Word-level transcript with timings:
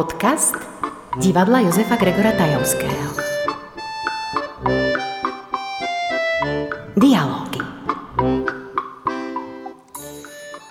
Podcast 0.00 0.56
divadla 1.20 1.60
Josefa 1.60 1.92
Gregora 2.00 2.32
Tajovského. 2.32 3.12
Dialógy. 6.96 7.60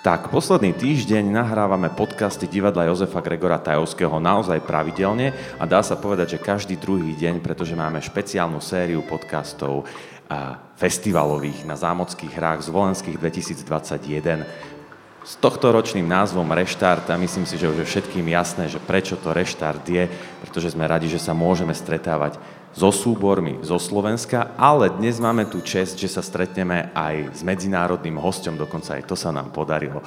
Tak, 0.02 0.34
posledný 0.34 0.74
týždeň 0.74 1.30
nahrávame 1.30 1.94
podcasty 1.94 2.50
divadla 2.50 2.90
Jozefa 2.90 3.22
Gregora 3.22 3.62
Tajovského 3.62 4.18
naozaj 4.18 4.66
pravidelne 4.66 5.30
a 5.30 5.62
dá 5.62 5.78
sa 5.86 5.94
povedať, 5.94 6.34
že 6.34 6.42
každý 6.42 6.74
druhý 6.74 7.14
deň, 7.14 7.38
pretože 7.38 7.78
máme 7.78 8.02
špeciálnu 8.02 8.58
sériu 8.58 9.06
podcastov 9.06 9.86
festivalových 10.74 11.62
na 11.70 11.78
Zámockých 11.78 12.34
hrách 12.34 12.66
z 12.66 12.68
Volenských 12.74 13.14
2021 13.14 14.79
s 15.20 15.36
tohto 15.36 15.68
ročným 15.68 16.08
názvom 16.08 16.48
Reštart 16.48 17.12
a 17.12 17.20
myslím 17.20 17.44
si, 17.44 17.60
že 17.60 17.68
už 17.68 17.84
je 17.84 17.90
všetkým 17.92 18.24
jasné, 18.32 18.72
že 18.72 18.80
prečo 18.80 19.20
to 19.20 19.36
Reštart 19.36 19.84
je, 19.84 20.08
pretože 20.40 20.72
sme 20.72 20.88
radi, 20.88 21.12
že 21.12 21.20
sa 21.20 21.36
môžeme 21.36 21.76
stretávať 21.76 22.40
so 22.70 22.94
súbormi 22.94 23.58
zo 23.66 23.82
Slovenska, 23.82 24.54
ale 24.54 24.94
dnes 24.94 25.18
máme 25.18 25.42
tu 25.50 25.58
čest, 25.58 25.98
že 25.98 26.06
sa 26.06 26.22
stretneme 26.22 26.94
aj 26.94 27.36
s 27.36 27.40
medzinárodným 27.42 28.14
hostom, 28.16 28.54
dokonca 28.54 28.94
aj 28.94 29.10
to 29.10 29.18
sa 29.18 29.34
nám 29.34 29.50
podarilo. 29.50 30.00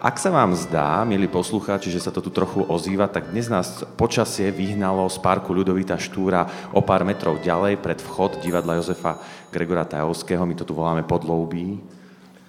Ak 0.00 0.16
sa 0.16 0.32
vám 0.32 0.56
zdá, 0.56 1.04
milí 1.04 1.28
poslucháči, 1.28 1.92
že 1.92 2.00
sa 2.00 2.08
to 2.08 2.24
tu 2.24 2.32
trochu 2.32 2.64
ozýva, 2.64 3.04
tak 3.06 3.28
dnes 3.30 3.52
nás 3.52 3.84
počasie 4.00 4.48
vyhnalo 4.48 5.04
z 5.12 5.20
parku 5.20 5.52
Ľudovita 5.52 6.00
Štúra 6.00 6.72
o 6.72 6.80
pár 6.80 7.04
metrov 7.04 7.44
ďalej 7.44 7.76
pred 7.80 8.00
vchod 8.00 8.40
divadla 8.40 8.80
Jozefa 8.80 9.20
Gregora 9.52 9.84
Tajovského, 9.84 10.42
my 10.42 10.56
to 10.56 10.64
tu 10.64 10.72
voláme 10.72 11.04
podloubí, 11.04 11.84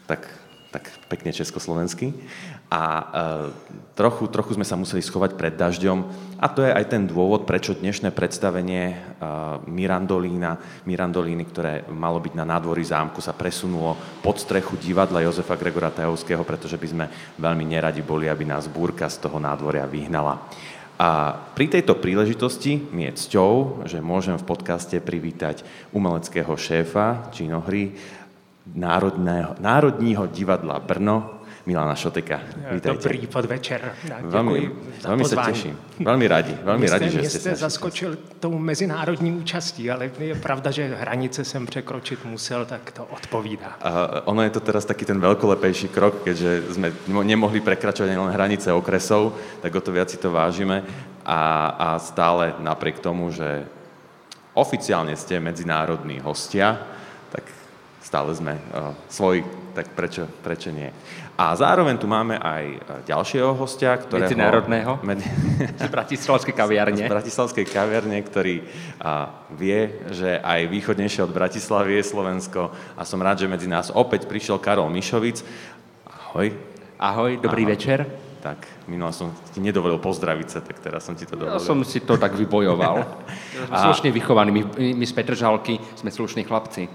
tak 0.07 0.23
tak 0.75 0.91
pekne 1.07 1.31
československy. 1.31 2.11
A 2.67 2.83
e, 2.83 3.03
trochu, 3.95 4.27
trochu 4.27 4.59
sme 4.59 4.67
sa 4.67 4.75
museli 4.75 4.99
schovať 4.99 5.39
pred 5.39 5.55
dažďom 5.55 6.03
a 6.43 6.51
to 6.51 6.67
je 6.67 6.75
aj 6.75 6.91
ten 6.91 7.07
dôvod, 7.07 7.47
prečo 7.47 7.71
dnešné 7.71 8.11
predstavenie 8.11 8.91
e, 8.91 8.95
Mirandolína, 9.71 10.83
Mirandolíny, 10.83 11.47
ktoré 11.47 11.87
malo 11.87 12.19
byť 12.19 12.33
na 12.35 12.43
nádvorí 12.43 12.83
zámku, 12.83 13.23
sa 13.23 13.31
presunulo 13.31 13.95
pod 14.19 14.35
strechu 14.35 14.75
divadla 14.75 15.23
Jozefa 15.23 15.55
Gregora 15.55 15.95
Tajovského, 15.95 16.43
pretože 16.43 16.75
by 16.75 16.87
sme 16.91 17.05
veľmi 17.39 17.63
neradi 17.63 18.03
boli, 18.03 18.27
aby 18.27 18.43
nás 18.43 18.67
búrka 18.67 19.07
z 19.07 19.23
toho 19.23 19.39
nádvoria 19.39 19.87
vyhnala. 19.87 20.43
A 20.95 21.35
pri 21.55 21.67
tejto 21.67 21.99
príležitosti 21.99 22.79
mi 22.91 23.03
je 23.11 23.19
cťou, 23.19 23.83
že 23.83 23.99
môžem 23.99 24.39
v 24.39 24.47
podcaste 24.47 24.95
privítať 25.03 25.67
umeleckého 25.91 26.55
šéfa 26.55 27.35
činohry, 27.35 27.99
Národného, 28.73 29.55
Národního 29.59 30.27
divadla 30.27 30.79
Brno, 30.79 31.31
Milana 31.65 31.95
Šoteka. 31.95 32.39
Vítajte. 32.71 33.09
Dobrý 33.09 33.25
podvečer. 33.25 33.81
Veľmi, 34.29 34.69
veľmi 35.01 35.23
sa 35.25 35.49
teším. 35.49 35.73
Veľmi 35.97 36.25
radi, 36.29 36.53
veľmi 36.61 36.85
radi, 36.85 37.09
že 37.09 37.25
ste, 37.25 37.39
ste 37.41 37.51
zaskočil 37.57 38.37
tou 38.37 38.53
mezinárodní 38.53 39.33
účastí, 39.33 39.89
ale 39.89 40.13
je 40.13 40.37
pravda, 40.37 40.69
že 40.69 40.93
hranice 40.93 41.41
jsem 41.41 41.65
překročit 41.65 42.25
musel, 42.25 42.65
tak 42.69 42.93
to 42.93 43.05
odpovídá. 43.09 43.81
A 43.81 44.21
ono 44.29 44.45
je 44.45 44.53
to 44.53 44.61
teraz 44.61 44.85
taký 44.85 45.09
ten 45.09 45.17
veľkolepejší 45.17 45.89
krok, 45.89 46.21
keďže 46.21 46.77
sme 46.77 46.93
nemohli 47.25 47.65
prekračovať 47.65 48.13
len 48.13 48.29
hranice 48.29 48.69
okresov, 48.69 49.33
tak 49.65 49.73
o 49.73 49.81
to 49.81 49.89
viac 49.89 50.09
si 50.13 50.21
to 50.21 50.29
vážime. 50.29 50.85
A, 51.25 51.73
a 51.81 51.87
stále 51.97 52.53
napriek 52.61 53.01
tomu, 53.01 53.33
že 53.33 53.65
oficiálne 54.53 55.17
ste 55.17 55.41
medzinárodní 55.41 56.21
hostia, 56.21 56.77
stále 58.05 58.29
sme 58.37 58.53
uh, 58.53 58.93
svoji, 59.09 59.41
tak 59.73 59.89
prečo, 59.97 60.29
prečo 60.45 60.69
nie. 60.69 60.93
A 61.35 61.51
zároveň 61.57 61.99
tu 61.99 62.07
máme 62.07 62.39
aj 62.39 62.63
e, 62.63 62.79
ďalšieho 63.11 63.59
hostia, 63.59 63.99
ktorého... 63.99 64.23
Medzinárodného? 64.23 65.03
Med... 65.03 65.19
Z 65.83 65.91
Bratislavskej 65.91 66.55
kaviarne. 66.55 67.03
Z 67.03 67.11
Bratislavskej 67.11 67.67
kaviarne, 67.67 68.15
ktorý 68.23 68.63
uh, 68.63 69.27
vie, 69.51 69.99
že 70.15 70.39
aj 70.39 70.71
východnejšie 70.71 71.27
od 71.27 71.35
Bratislavy 71.35 71.99
je 71.99 72.07
Slovensko. 72.07 72.71
A 72.95 73.03
som 73.03 73.19
rád, 73.19 73.43
že 73.43 73.51
medzi 73.51 73.67
nás 73.67 73.91
opäť 73.91 74.31
prišiel 74.31 74.63
Karol 74.63 74.87
Mišovic. 74.87 75.43
Ahoj. 76.07 76.55
Ahoj, 76.95 77.35
dobrý 77.43 77.67
Ahoj. 77.67 77.73
večer. 77.75 77.99
Tak, 78.39 78.87
minul 78.87 79.11
som 79.11 79.35
ti 79.51 79.59
nedovolil 79.59 79.99
pozdraviť 79.99 80.47
sa, 80.47 80.59
tak 80.63 80.79
teraz 80.79 81.03
som 81.03 81.19
ti 81.19 81.27
to 81.27 81.35
dovolil. 81.35 81.57
Ja 81.57 81.59
som 81.59 81.83
si 81.83 81.99
to 81.99 82.15
tak 82.15 82.31
vybojoval. 82.37 83.03
a... 83.73 83.91
Slušne 83.91 84.13
vychovaní, 84.15 84.55
my, 84.55 84.63
my 84.95 85.03
z 85.03 85.13
Petržalky 85.17 85.83
sme 85.99 86.13
slušní 86.15 86.47
chlapci. 86.47 86.87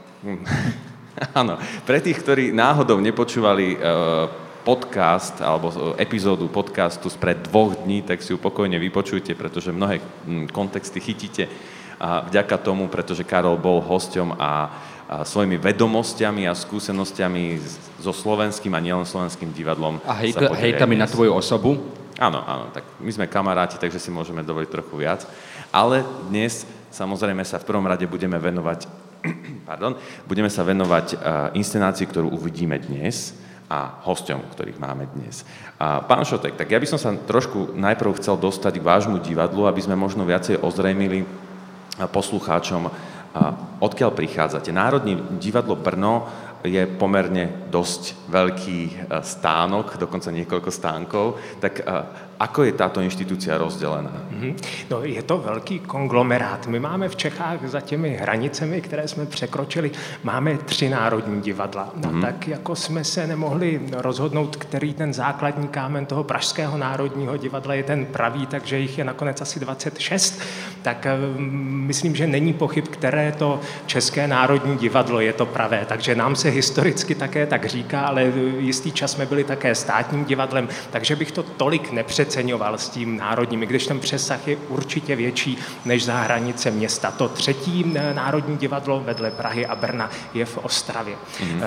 Áno, 1.41 1.61
pre 1.85 2.01
tých, 2.01 2.21
ktorí 2.21 2.53
náhodou 2.53 2.97
nepočúvali 3.01 3.77
uh, 3.77 4.29
podcast 4.65 5.41
alebo 5.41 5.97
epizódu 5.97 6.49
podcastu 6.49 7.09
spred 7.09 7.49
dvoch 7.49 7.77
dní, 7.85 8.05
tak 8.05 8.21
si 8.21 8.33
ju 8.33 8.39
pokojne 8.41 8.77
vypočujte, 8.77 9.33
pretože 9.33 9.73
mnohé 9.73 10.01
kontexty 10.53 11.01
chytíte 11.01 11.49
a 12.01 12.25
vďaka 12.25 12.57
tomu, 12.65 12.89
pretože 12.89 13.29
Karol 13.29 13.61
bol 13.61 13.85
hosťom 13.85 14.37
a, 14.37 14.41
a 14.41 14.53
svojimi 15.21 15.61
vedomosťami 15.61 16.49
a 16.49 16.57
skúsenostiami 16.57 17.61
so 18.01 18.13
slovenským 18.13 18.73
a 18.73 18.81
nielen 18.81 19.05
slovenským 19.05 19.53
divadlom. 19.53 20.01
A 20.09 20.17
hejka, 20.17 20.49
hejkami 20.57 20.97
na 20.97 21.05
tvoju 21.05 21.37
osobu? 21.37 21.77
Áno, 22.17 22.41
áno, 22.45 22.73
tak 22.73 22.85
my 23.01 23.13
sme 23.13 23.29
kamaráti, 23.29 23.77
takže 23.77 24.01
si 24.01 24.09
môžeme 24.13 24.45
dovoliť 24.45 24.69
trochu 24.73 24.95
viac. 24.97 25.25
Ale 25.73 26.05
dnes 26.29 26.65
samozrejme 26.93 27.45
sa 27.45 27.61
v 27.61 27.69
prvom 27.69 27.85
rade 27.85 28.05
budeme 28.09 28.37
venovať 28.37 29.00
pardon, 29.69 29.97
budeme 30.25 30.49
sa 30.49 30.65
venovať 30.65 31.07
uh, 31.15 31.19
inscenácii, 31.57 32.07
ktorú 32.09 32.33
uvidíme 32.33 32.81
dnes 32.81 33.37
a 33.71 34.03
hosťom, 34.03 34.51
ktorých 34.51 34.83
máme 34.83 35.07
dnes. 35.15 35.47
A 35.79 36.03
pán 36.03 36.27
Šotek, 36.27 36.59
tak 36.59 36.75
ja 36.75 36.83
by 36.83 36.91
som 36.91 36.99
sa 36.99 37.15
trošku 37.15 37.79
najprv 37.79 38.19
chcel 38.19 38.35
dostať 38.35 38.83
k 38.83 38.87
vášmu 38.87 39.23
divadlu, 39.23 39.71
aby 39.71 39.79
sme 39.79 39.95
možno 39.95 40.27
viacej 40.27 40.59
ozrejmili 40.59 41.23
poslucháčom, 42.11 42.91
odkiaľ 43.79 44.11
prichádzate. 44.11 44.75
Národní 44.75 45.23
divadlo 45.39 45.79
Brno 45.79 46.27
je 46.67 46.83
pomerne 46.85 47.71
dosť 47.71 48.20
veľký 48.31 49.11
stánok, 49.21 49.99
dokonca 49.99 50.31
niekoľko 50.31 50.71
stánkov. 50.71 51.37
Tak 51.59 51.83
Ako 52.41 52.65
je 52.65 52.73
táto 52.73 53.05
inštitúcia 53.05 53.61
rozdelená? 53.61 54.09
Mm-hmm. 54.09 54.53
No, 54.89 55.05
je 55.05 55.23
to 55.23 55.39
velký 55.39 55.85
konglomerát. 55.85 56.67
My 56.67 56.81
máme 56.81 57.09
v 57.09 57.17
Čechách 57.17 57.69
za 57.69 57.81
těmi 57.81 58.17
hranicemi, 58.17 58.81
které 58.81 59.09
jsme 59.09 59.27
překročili, 59.27 59.91
máme 60.25 60.57
tři 60.57 60.89
národní 60.89 61.41
divadla. 61.41 61.93
No, 61.97 62.11
mm-hmm. 62.11 62.21
tak 62.21 62.49
jako 62.49 62.77
jsme 62.77 63.05
se 63.05 63.27
nemohli 63.27 63.81
rozhodnout, 63.93 64.57
který 64.57 64.95
ten 64.95 65.15
základní 65.15 65.69
kámen 65.69 66.07
toho 66.07 66.25
Pražského 66.25 66.79
národního 66.79 67.37
divadla 67.37 67.75
je 67.75 67.83
ten 67.83 68.07
pravý, 68.07 68.47
takže 68.47 68.79
jich 68.79 68.99
je 68.99 69.05
nakonec 69.05 69.41
asi 69.41 69.61
26, 69.61 70.41
tak 70.83 71.07
um, 71.37 71.45
myslím, 71.87 72.17
že 72.17 72.27
není 72.27 72.53
pochyb, 72.53 72.85
které 72.89 73.33
to 73.33 73.61
České 73.87 74.29
národní 74.29 74.77
divadlo 74.77 75.21
je 75.21 75.33
to 75.33 75.47
pravé. 75.47 75.85
Takže 75.89 76.15
nám 76.15 76.37
se 76.37 76.49
historicky 76.49 77.15
také 77.15 77.47
tak 77.47 77.67
říká, 77.67 78.01
ale 78.01 78.20
jistý 78.59 78.93
čas 78.93 79.13
jsme 79.13 79.27
byli 79.27 79.45
také 79.45 79.75
státním 79.75 80.25
divadlem, 80.25 80.69
takže 80.91 81.17
bych 81.17 81.33
to 81.33 81.43
tolik 81.43 81.93
nepřed 81.93 82.21
přeceňoval 82.21 82.79
s 82.79 82.89
tím 82.89 83.17
národním, 83.17 83.61
když 83.61 83.87
ten 83.87 84.01
přesah 84.01 84.49
je 84.49 84.57
určitě 84.69 85.17
větší 85.17 85.59
než 85.85 86.05
za 86.05 86.17
hranice 86.17 86.71
města. 86.71 87.11
To 87.11 87.29
třetí 87.29 87.93
eh, 87.95 88.15
národní 88.15 88.57
divadlo 88.57 89.01
vedle 89.01 89.31
Prahy 89.31 89.67
a 89.67 89.75
Brna 89.75 90.11
je 90.35 90.45
v 90.45 90.59
Ostravě. 90.59 91.15
Mm-hmm. 91.15 91.61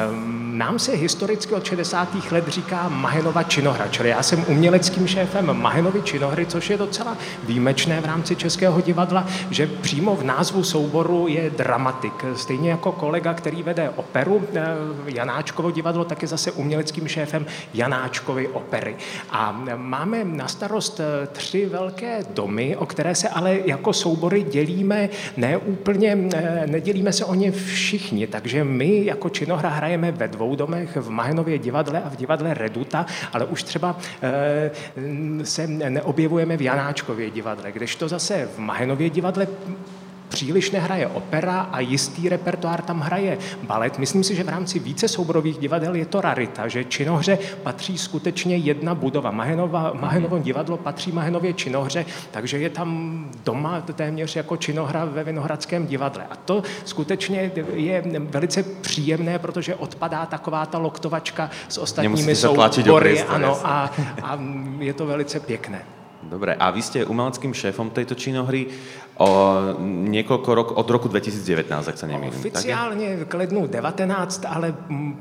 Nám 0.58 0.80
se 0.80 0.92
historicky 0.92 1.54
od 1.54 1.66
60. 1.66 2.32
let 2.32 2.48
říká 2.48 2.90
Mahenova 2.90 3.44
činohra, 3.44 3.88
čili 3.88 4.10
já 4.10 4.24
jsem 4.24 4.46
uměleckým 4.48 5.08
šéfem 5.08 5.54
Mahenovy 5.54 6.02
činohry, 6.02 6.46
což 6.46 6.70
je 6.70 6.78
docela 6.78 7.18
výjimečné 7.44 8.02
v 8.02 8.06
rámci 8.06 8.36
Českého 8.36 8.82
divadla, 8.82 9.28
že 9.50 9.68
přímo 9.68 10.16
v 10.16 10.24
názvu 10.24 10.64
souboru 10.64 11.28
je 11.28 11.50
dramatik. 11.50 12.26
Stejně 12.36 12.70
jako 12.70 12.92
kolega, 12.92 13.34
který 13.34 13.64
vede 13.64 13.90
operu 13.90 14.48
eh, 14.56 14.62
Janáčkovo 15.06 15.72
divadlo, 15.72 16.06
tak 16.06 16.22
je 16.22 16.28
zase 16.28 16.43
uměleckým 16.52 17.08
šéfem 17.08 17.46
Janáčkovy 17.74 18.48
opery. 18.48 18.96
A 19.30 19.64
máme 19.76 20.24
na 20.24 20.48
starost 20.48 21.00
eh, 21.00 21.28
tři 21.28 21.66
velké 21.66 22.20
domy, 22.30 22.78
o 22.78 22.86
které 22.86 23.16
se 23.16 23.30
ale 23.30 23.60
jako 23.66 23.94
soubory 23.94 24.44
dělíme 24.44 25.10
neúplně, 25.38 26.18
eh, 26.34 26.64
nedělíme 26.68 27.14
se 27.14 27.26
o 27.26 27.34
ně 27.34 27.52
všichni, 27.52 28.28
takže 28.28 28.64
my 28.64 29.06
jako 29.06 29.30
činohra 29.30 29.70
hrajeme 29.70 30.12
ve 30.12 30.28
dvou 30.28 30.56
domech, 30.56 30.98
v 30.98 31.10
Mahenově 31.10 31.58
divadle 31.58 32.02
a 32.02 32.10
v 32.10 32.16
divadle 32.16 32.54
Reduta, 32.54 33.06
ale 33.34 33.46
už 33.46 33.64
třeba 33.64 33.98
eh, 34.22 34.72
se 35.44 35.68
neobjevujeme 35.68 36.58
v 36.58 36.62
Janáčkově 36.62 37.30
divadle, 37.30 37.72
kdežto 37.72 38.08
zase 38.08 38.50
v 38.56 38.60
Mahenově 38.60 39.10
divadle 39.10 39.48
příliš 40.34 40.72
nehraje 40.72 41.08
opera 41.08 41.62
a 41.72 41.80
jistý 41.80 42.30
repertoár 42.30 42.82
tam 42.82 43.00
hraje 43.00 43.38
balet. 43.64 44.00
Myslím 44.00 44.24
si, 44.24 44.36
že 44.36 44.44
v 44.44 44.50
rámci 44.50 44.80
více 44.80 45.08
souborových 45.08 45.58
divadel 45.58 45.96
je 45.96 46.06
to 46.06 46.22
rarita, 46.22 46.68
že 46.68 46.84
činohře 46.84 47.38
patří 47.64 47.98
skutečně 47.98 48.58
jedna 48.58 48.96
budova. 48.96 49.32
Mahenova, 49.32 49.94
Mahenovo 49.94 50.40
divadlo 50.40 50.78
patří 50.78 51.12
Mahenově 51.12 51.54
činohře, 51.54 52.06
takže 52.32 52.58
je 52.58 52.70
tam 52.70 52.90
doma 53.46 53.82
téměř 53.82 54.36
jako 54.36 54.58
činohra 54.58 55.06
ve 55.06 55.24
Vinohradském 55.24 55.88
divadle. 55.88 56.24
A 56.30 56.36
to 56.36 56.64
skutečně 56.86 57.52
je 57.74 58.04
velice 58.20 58.64
příjemné, 58.64 59.40
protože 59.40 59.76
odpadá 59.76 60.26
taková 60.26 60.66
ta 60.66 60.78
loktovačka 60.78 61.50
s 61.70 61.78
ostatními 61.78 62.36
soubory. 62.36 63.22
Ano, 63.22 63.58
a, 63.64 63.92
a 64.24 64.40
je 64.80 64.94
to 64.94 65.06
velice 65.06 65.40
pěkné. 65.40 66.03
Dobre. 66.30 66.56
A 66.56 66.72
vy 66.72 66.82
ste 66.82 67.06
umeleckým 67.06 67.54
šéfom 67.54 67.90
tejto 67.90 68.16
činohry 68.16 68.68
o 69.18 69.30
niekoľko 70.10 70.50
rok, 70.56 70.68
od 70.78 70.88
roku 70.90 71.08
2019, 71.08 71.88
ak 71.88 71.98
sa 71.98 72.08
nemýlim. 72.08 72.40
Oficiálně 72.40 73.26
k 73.28 73.34
lednu 73.34 73.68
19, 73.68 74.46
ale 74.50 74.76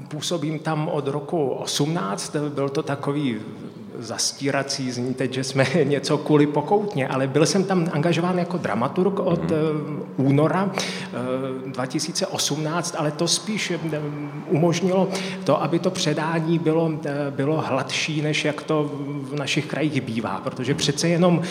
působím 0.08 0.58
tam 0.58 0.88
od 0.88 1.08
roku 1.08 1.48
18. 1.48 2.36
Byl 2.54 2.68
to 2.68 2.82
takový 2.82 3.40
zastírací 4.02 4.92
zní 4.92 5.14
teď, 5.14 5.32
že 5.32 5.44
jsme 5.44 5.66
něco 5.84 6.18
kvůli 6.18 6.46
pokoutně, 6.46 7.08
ale 7.08 7.26
byl 7.26 7.46
jsem 7.46 7.64
tam 7.64 7.88
angažován 7.92 8.38
jako 8.38 8.56
dramaturg 8.58 9.18
od 9.18 9.50
mm. 9.50 10.02
února 10.16 10.70
2018, 11.66 12.94
ale 12.98 13.10
to 13.10 13.28
spíš 13.28 13.72
umožnilo 14.48 15.08
to, 15.44 15.62
aby 15.62 15.78
to 15.78 15.90
předání 15.90 16.58
bylo, 16.58 16.90
bylo 17.30 17.60
hladší, 17.66 18.22
než 18.22 18.44
jak 18.44 18.62
to 18.62 18.90
v 19.30 19.34
našich 19.34 19.66
krajích 19.66 20.00
bývá, 20.00 20.40
protože 20.44 20.74
přece 20.74 21.08
jenom, 21.08 21.42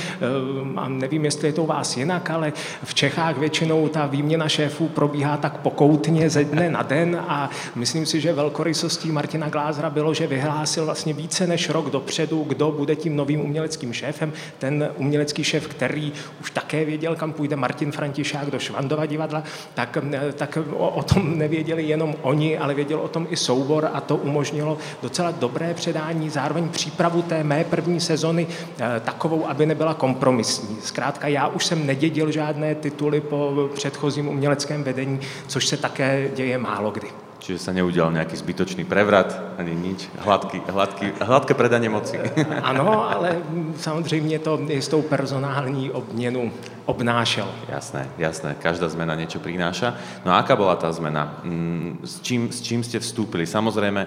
a 0.78 0.90
nevím, 0.90 1.26
jestli 1.26 1.48
je 1.48 1.54
to 1.54 1.64
u 1.64 1.66
vás 1.66 1.98
jinak, 1.98 2.30
ale 2.30 2.54
v 2.84 2.94
Čechách 2.94 3.38
většinou 3.38 3.88
ta 3.88 4.06
výměna 4.06 4.50
šéfů 4.50 4.88
probíhá 4.88 5.38
tak 5.38 5.58
pokoutně 5.58 6.30
ze 6.30 6.44
dne 6.44 6.70
na 6.70 6.82
den 6.82 7.24
a 7.28 7.50
myslím 7.76 8.06
si, 8.06 8.22
že 8.22 8.34
velkorysostí 8.34 9.12
Martina 9.12 9.50
Glázra 9.50 9.90
bylo, 9.90 10.14
že 10.14 10.28
vyhlásil 10.28 10.86
vlastně 10.86 11.14
více 11.14 11.48
než 11.48 11.70
rok 11.70 11.90
dopředu, 11.90 12.41
kdo 12.44 12.72
bude 12.72 12.96
tím 12.96 13.16
novým 13.16 13.42
uměleckým 13.42 13.94
šéfem. 13.94 14.34
Ten 14.60 14.90
umělecký 14.98 15.44
šéf, 15.44 15.68
který 15.68 16.14
už 16.42 16.52
také 16.52 16.86
věděl, 16.86 17.16
kam 17.16 17.34
půjde 17.34 17.56
Martin 17.56 17.92
Františák 17.92 18.52
do 18.52 18.60
Švandova 18.60 19.06
divadla, 19.06 19.44
tak, 19.74 19.98
tak 20.36 20.58
o, 20.74 20.90
o 20.90 21.04
tom 21.04 21.38
nevěděli 21.38 21.84
jenom 21.84 22.16
oni, 22.22 22.58
ale 22.58 22.74
věděl 22.74 23.00
o 23.00 23.08
tom 23.08 23.28
i 23.30 23.36
soubor 23.36 23.90
a 23.94 24.02
to 24.02 24.16
umožnilo 24.16 24.78
docela 25.02 25.32
dobré 25.32 25.74
předání, 25.74 26.30
zároveň 26.30 26.70
přípravu 26.70 27.22
té 27.22 27.44
mé 27.44 27.64
první 27.64 28.00
sezony 28.00 28.48
eh, 28.80 29.00
takovou, 29.00 29.48
aby 29.48 29.66
nebyla 29.66 29.94
kompromisní. 29.94 30.78
Zkrátka 30.84 31.28
já 31.28 31.48
už 31.48 31.66
jsem 31.66 31.86
nedědil 31.86 32.32
žádné 32.32 32.76
tituly 32.76 33.22
po 33.22 33.70
předchozím 33.74 34.28
uměleckém 34.28 34.84
vedení, 34.84 35.20
což 35.48 35.68
se 35.68 35.78
také 35.78 36.30
děje 36.36 36.58
málo 36.58 36.92
kdy. 36.92 37.21
Čiže 37.42 37.58
sa 37.58 37.74
neudial 37.74 38.14
nejaký 38.14 38.38
zbytočný 38.38 38.86
prevrat, 38.86 39.58
ani 39.58 39.74
nič. 39.74 40.14
Hladký, 40.22 40.62
hladký, 40.70 41.26
hladké 41.26 41.58
predanie 41.58 41.90
moci. 41.90 42.22
Ano, 42.62 43.10
ale 43.10 43.42
samozřejmě 43.78 44.40
to 44.40 44.60
tou 44.90 45.02
personální 45.02 45.92
obměnu 45.92 46.52
obnášel. 46.86 47.48
Jasné, 47.70 48.08
jasné. 48.18 48.56
Každá 48.62 48.90
zmena 48.90 49.16
niečo 49.16 49.40
prináša. 49.42 49.98
No 50.26 50.32
a 50.32 50.40
aká 50.40 50.56
bola 50.56 50.78
tá 50.78 50.92
zmena? 50.94 51.42
Mm, 51.42 52.06
s 52.06 52.22
čím, 52.22 52.52
s 52.54 52.62
čím 52.62 52.86
ste 52.86 53.02
vstúpili? 53.02 53.50
Samozrejme, 53.50 54.06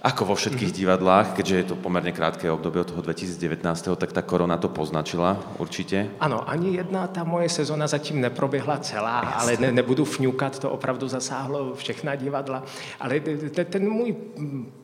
ako 0.00 0.32
vo 0.32 0.34
všetkých 0.34 0.72
mm-hmm. 0.72 0.80
divadlách, 0.80 1.28
keďže 1.36 1.56
je 1.56 1.66
to 1.72 1.76
pomerne 1.76 2.12
krátké 2.12 2.48
obdobie 2.48 2.80
od 2.80 2.88
toho 2.88 3.02
2019, 3.04 3.88
tak 4.00 4.12
ta 4.12 4.22
korona 4.22 4.56
to 4.56 4.68
poznačila 4.68 5.36
určitě? 5.58 6.08
Ano, 6.20 6.50
ani 6.50 6.76
jedna 6.76 7.06
ta 7.06 7.24
moje 7.24 7.48
sezona 7.48 7.86
zatím 7.86 8.20
neproběhla 8.20 8.78
celá, 8.78 9.22
Jasne. 9.24 9.36
ale 9.36 9.56
ne, 9.60 9.72
nebudu 9.72 10.04
fňukat, 10.04 10.58
to 10.58 10.70
opravdu 10.70 11.08
zasáhlo 11.08 11.74
všechna 11.74 12.14
divadla. 12.14 12.62
Ale 13.00 13.20
te, 13.20 13.64
ten 13.64 13.90
můj 13.90 14.16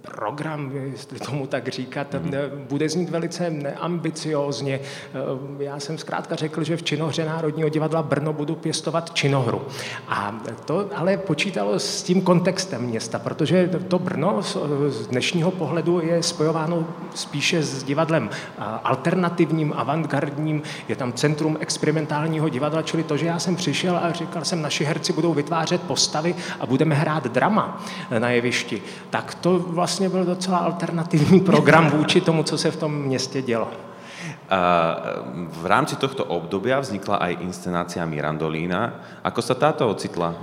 program, 0.03 0.73
jestli 0.93 1.19
tomu 1.21 1.47
tak 1.47 1.69
říkat, 1.69 2.15
mm-hmm. 2.15 2.51
bude 2.69 2.89
znít 2.89 3.11
velice 3.11 3.51
neambiciózně. 3.51 4.81
Já 5.59 5.81
jsem 5.81 5.99
zkrátka 5.99 6.37
řekl, 6.37 6.65
že 6.65 6.77
v 6.77 6.83
činohře 6.83 7.25
Národního 7.25 7.69
divadla 7.69 8.03
Brno 8.03 8.33
budu 8.33 8.55
pěstovat 8.55 9.15
činohru. 9.15 9.63
A 10.09 10.41
to 10.65 10.91
ale 10.95 11.17
počítalo 11.17 11.79
s 11.79 12.03
tím 12.03 12.23
kontextem 12.23 12.83
města, 12.83 13.19
protože 13.19 13.71
to 13.89 13.99
Brno 13.99 14.43
dnešního 15.11 15.51
pohledu 15.51 16.01
je 16.01 16.23
spojováno 16.23 16.85
spíše 17.15 17.63
s 17.63 17.83
divadlem 17.83 18.31
alternativním, 18.85 19.73
avantgardním. 19.77 20.63
Je 20.89 20.97
tam 20.97 21.13
centrum 21.13 21.57
experimentálního 21.61 22.49
divadla, 22.49 22.83
čili 22.83 23.03
to, 23.03 23.17
že 23.17 23.27
já 23.27 23.39
jsem 23.39 23.57
přišel 23.57 23.97
a 23.97 24.13
říkal 24.13 24.45
jsem, 24.45 24.63
naši 24.63 24.85
herci 24.85 25.13
budou 25.13 25.35
vytvářet 25.35 25.83
postavy 25.83 26.35
a 26.61 26.67
budeme 26.67 26.95
hrát 26.95 27.27
drama 27.27 27.85
na 28.19 28.31
jevišti, 28.31 28.83
tak 29.11 29.35
to 29.35 29.59
vlastně 29.59 30.09
byl 30.09 30.25
docela 30.25 30.59
alternativní 30.59 31.41
program 31.41 31.91
vůči 31.91 32.21
tomu, 32.21 32.43
co 32.43 32.59
se 32.59 32.71
v 32.71 32.77
tom 32.77 32.95
městě 32.95 33.43
dělo. 33.43 33.69
V 35.51 35.67
rámci 35.67 35.97
tohto 35.97 36.25
obdobia 36.25 36.81
vznikla 36.81 37.17
aj 37.17 37.43
inscenácia 37.43 38.07
Mirandolína. 38.07 38.95
Ako 39.27 39.43
sa 39.43 39.59
táto 39.59 39.91
ocitla 39.91 40.35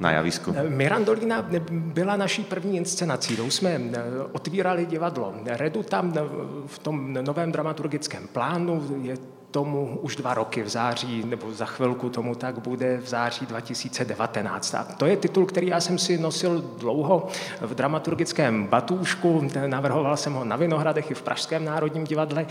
na 0.00 0.10
javisku? 0.10 0.54
Mirandolina 0.68 1.48
byla 1.70 2.16
naší 2.16 2.44
první 2.44 2.76
inscenací. 2.76 3.36
Tou 3.36 3.50
jsme 3.50 3.70
eh, 3.70 4.00
otvírali 4.32 4.86
divadlo 4.86 5.34
Reduta 5.46 6.04
v 6.66 6.78
tom 6.78 7.12
novém 7.12 7.52
dramaturgickém 7.52 8.26
plánu. 8.28 9.00
Je 9.02 9.16
tomu 9.50 9.98
už 10.02 10.16
dva 10.16 10.34
roky 10.34 10.62
v 10.62 10.68
září, 10.68 11.22
nebo 11.26 11.52
za 11.52 11.64
chvilku 11.66 12.10
tomu 12.10 12.34
tak 12.34 12.58
bude 12.58 12.96
v 12.96 13.08
září 13.08 13.46
2019. 13.46 14.74
A 14.74 14.84
to 14.84 15.06
je 15.06 15.16
titul, 15.16 15.46
který 15.46 15.66
já 15.66 15.80
jsem 15.80 15.98
si 15.98 16.18
nosil 16.18 16.64
dlouho 16.78 17.28
v 17.60 17.74
dramaturgickém 17.74 18.66
batůžku, 18.66 19.48
navrhoval 19.66 20.16
jsem 20.16 20.32
ho 20.32 20.44
na 20.44 20.56
Vinohradech 20.56 21.10
i 21.10 21.14
v 21.14 21.22
Pražském 21.22 21.64
národním 21.64 22.04
divadle. 22.04 22.46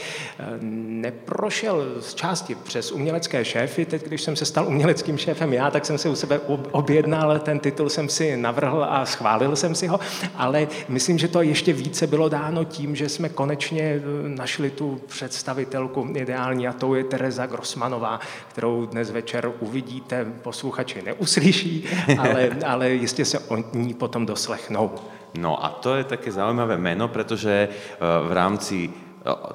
Neprošel 0.62 1.84
z 2.00 2.14
části 2.14 2.56
přes 2.56 2.92
umělecké 2.92 3.46
šéfy, 3.46 3.86
teď 3.86 4.06
když 4.06 4.22
jsem 4.22 4.36
se 4.36 4.46
stal 4.46 4.68
uměleckým 4.68 5.18
šéfem 5.18 5.54
já, 5.54 5.72
tak 5.72 5.86
jsem 5.86 5.98
si 5.98 6.10
u 6.10 6.16
sebe 6.16 6.40
objednal, 6.72 7.40
ten 7.40 7.60
titul 7.60 7.90
jsem 7.90 8.10
si 8.10 8.38
navrhl 8.38 8.86
a 8.90 9.06
schválil 9.06 9.56
jsem 9.56 9.76
si 9.76 9.88
ho, 9.88 10.00
ale 10.36 10.68
myslím, 10.88 11.18
že 11.18 11.28
to 11.28 11.42
ještě 11.42 11.74
více 11.74 12.08
bylo 12.08 12.30
dáno 12.30 12.64
tím, 12.64 12.96
že 12.96 13.10
jsme 13.10 13.30
konečně 13.30 14.02
našli 14.28 14.70
tu 14.70 15.02
představitelku 15.08 16.08
ideální 16.14 16.68
a 16.68 16.74
to 16.74 16.89
tou 16.90 16.96
je 16.96 17.04
Tereza 17.04 17.46
Grossmanová, 17.46 18.20
kterou 18.50 18.86
dnes 18.86 19.12
večer 19.12 19.52
uvidíte, 19.60 20.26
posluchači 20.42 21.02
neuslyší, 21.02 21.86
ale, 22.20 22.50
ale 22.66 22.90
jistě 22.90 23.26
se 23.26 23.40
o 23.40 23.58
ní 23.74 23.94
potom 23.94 24.26
doslechnou. 24.26 24.92
No 25.38 25.66
a 25.66 25.70
to 25.70 25.96
je 25.96 26.04
také 26.04 26.32
zaujímavé 26.32 26.78
meno, 26.78 27.08
pretože 27.08 27.70
eh, 27.70 27.98
v 28.28 28.32
rámci 28.32 28.90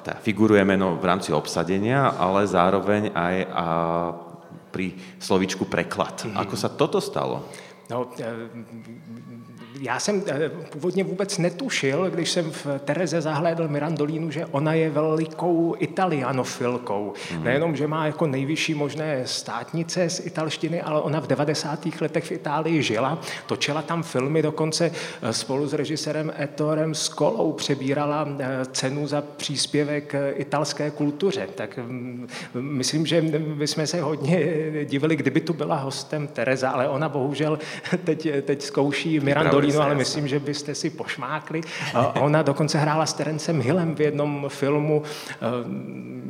teda 0.01 0.21
figuruje 0.21 0.63
meno 0.63 0.95
v 0.95 1.05
rámci 1.05 1.33
obsadenia, 1.33 2.07
ale 2.15 2.47
zároveň 2.47 3.11
aj 3.11 3.35
a 3.49 3.65
pri 4.71 4.93
slovičku 5.19 5.65
preklad. 5.65 6.21
Mm-hmm. 6.21 6.37
Ako 6.37 6.55
sa 6.55 6.69
toto 6.69 7.01
stalo? 7.01 7.49
No, 7.89 8.07
eh, 8.19 8.25
já 9.81 9.99
jsem 9.99 10.23
eh, 10.27 10.49
původně 10.49 11.03
vůbec 11.03 11.37
netušil, 11.37 12.09
když 12.09 12.29
jsem 12.29 12.51
v 12.51 12.67
Tereze 12.85 13.21
zahlédl 13.21 13.67
Mirandolínu, 13.67 14.31
že 14.31 14.45
ona 14.45 14.73
je 14.73 14.89
velikou 14.89 15.75
italianofilkou. 15.79 17.13
Mm. 17.33 17.43
Nejenom, 17.43 17.75
že 17.75 17.87
má 17.87 18.05
jako 18.05 18.27
nejvyšší 18.27 18.73
možné 18.73 19.21
státnice 19.25 20.09
z 20.09 20.25
italštiny, 20.25 20.81
ale 20.81 21.01
ona 21.01 21.21
v 21.21 21.27
90. 21.27 22.01
letech 22.01 22.23
v 22.23 22.31
Itálii 22.31 22.83
žila, 22.83 23.21
točila 23.45 23.81
tam 23.81 24.03
filmy, 24.03 24.41
dokonce 24.41 24.91
eh, 25.21 25.33
spolu 25.33 25.67
s 25.67 25.73
režisérem 25.73 26.33
Ettorem 26.39 26.95
Skolou 26.95 27.51
přebírala 27.51 28.27
cenu 28.71 29.07
za 29.07 29.21
příspěvek 29.21 30.15
italské 30.35 30.91
kultuře. 30.91 31.47
Tak 31.55 31.77
mm, 31.77 32.27
myslím, 32.53 33.05
že 33.05 33.21
bychom 33.55 33.87
se 33.87 34.01
hodně 34.01 34.45
divili, 34.83 35.15
kdyby 35.15 35.41
tu 35.41 35.53
byla 35.53 35.75
hostem 35.75 36.27
Tereza, 36.27 36.69
ale 36.69 36.89
ona 36.89 37.09
bohužel 37.09 37.59
teď, 38.03 38.27
teď 38.41 38.61
zkouší 38.61 39.19
Mirandolínu 39.19 39.65
Karolínu, 39.65 39.81
ale 39.81 39.95
myslím, 39.95 40.27
že 40.27 40.39
byste 40.39 40.75
si 40.75 40.89
pošmákli. 40.89 41.61
Ona 42.19 42.41
dokonce 42.41 42.77
hrála 42.77 43.05
s 43.05 43.13
Terencem 43.13 43.61
Hillem 43.61 43.95
v 43.95 44.01
jednom 44.01 44.45
filmu 44.49 45.03
eh, 45.31 45.35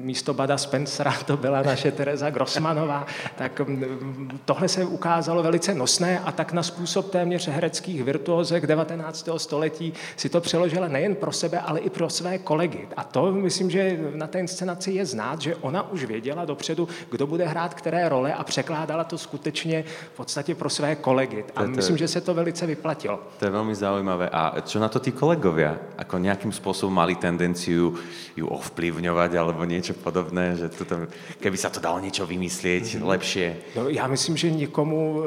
místo 0.06 0.34
Bada 0.34 0.58
Spencera, 0.58 1.14
to 1.26 1.38
byla 1.38 1.62
naše 1.62 1.92
Teresa 1.92 2.30
Grossmanová. 2.30 3.06
Tak 3.36 3.60
mm, 3.60 4.40
tohle 4.46 4.68
se 4.68 4.86
ukázalo 4.86 5.44
velice 5.44 5.74
nosné 5.74 6.20
a 6.20 6.32
tak 6.32 6.54
na 6.54 6.64
způsob 6.64 7.12
téměř 7.12 7.48
hereckých 7.48 8.04
virtuózek 8.04 8.68
19. 8.68 9.30
století 9.38 9.94
si 10.16 10.30
to 10.30 10.42
přeložila 10.42 10.88
nejen 10.88 11.16
pro 11.16 11.32
sebe, 11.32 11.60
ale 11.60 11.80
i 11.80 11.90
pro 11.90 12.10
své 12.10 12.38
kolegy. 12.38 12.88
A 12.98 13.04
to 13.04 13.32
myslím, 13.32 13.72
že 13.72 14.00
na 14.16 14.28
té 14.28 14.40
inscenaci 14.40 14.92
je 14.92 15.06
znát, 15.06 15.42
že 15.42 15.56
ona 15.56 15.92
už 15.92 16.04
věděla 16.06 16.46
dopředu, 16.46 16.88
kdo 17.12 17.28
bude 17.28 17.46
hrát 17.46 17.74
které 17.74 18.10
role 18.10 18.34
a 18.34 18.44
překládala 18.44 19.04
to 19.04 19.18
skutečně 19.18 19.84
v 20.14 20.18
podstatě 20.18 20.56
pro 20.56 20.70
své 20.70 20.96
kolegy. 20.96 21.35
A 21.56 21.64
myslím, 21.64 21.98
že 21.98 22.08
se 22.08 22.22
to 22.22 22.34
velice 22.34 22.66
vyplatilo. 22.66 23.20
To 23.40 23.46
je 23.46 23.52
veľmi 23.52 23.76
zaujímavé. 23.76 24.30
A 24.30 24.62
čo 24.62 24.80
na 24.80 24.90
to 24.90 25.00
tí 25.00 25.12
kolegovia? 25.12 25.78
Ako 25.98 26.20
nejakým 26.20 26.52
spôsobom 26.52 26.94
mali 26.94 27.16
tendenciu 27.16 27.96
ju 28.36 28.46
ovplyvňovať 28.48 29.32
alebo 29.36 29.64
niečo 29.64 29.96
podobné, 29.96 30.56
že 30.60 30.70
toto, 30.70 31.08
keby 31.40 31.58
sa 31.58 31.70
to 31.72 31.80
dalo 31.80 32.00
niečo 32.00 32.28
vymyslieť 32.28 33.00
mm-hmm. 33.00 33.08
lepšie? 33.08 33.48
No, 33.76 33.90
já 33.90 34.08
myslím, 34.08 34.38
že 34.38 34.52
nikomu 34.52 35.24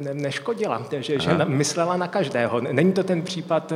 e, 0.00 0.04
ne, 0.04 0.14
neškodila, 0.14 0.86
že, 1.00 1.18
že 1.18 1.30
myslela 1.44 1.96
na 1.96 2.08
každého. 2.08 2.60
Není 2.60 2.92
to 2.92 3.02
ten 3.04 3.22
případ 3.22 3.72
e, 3.72 3.74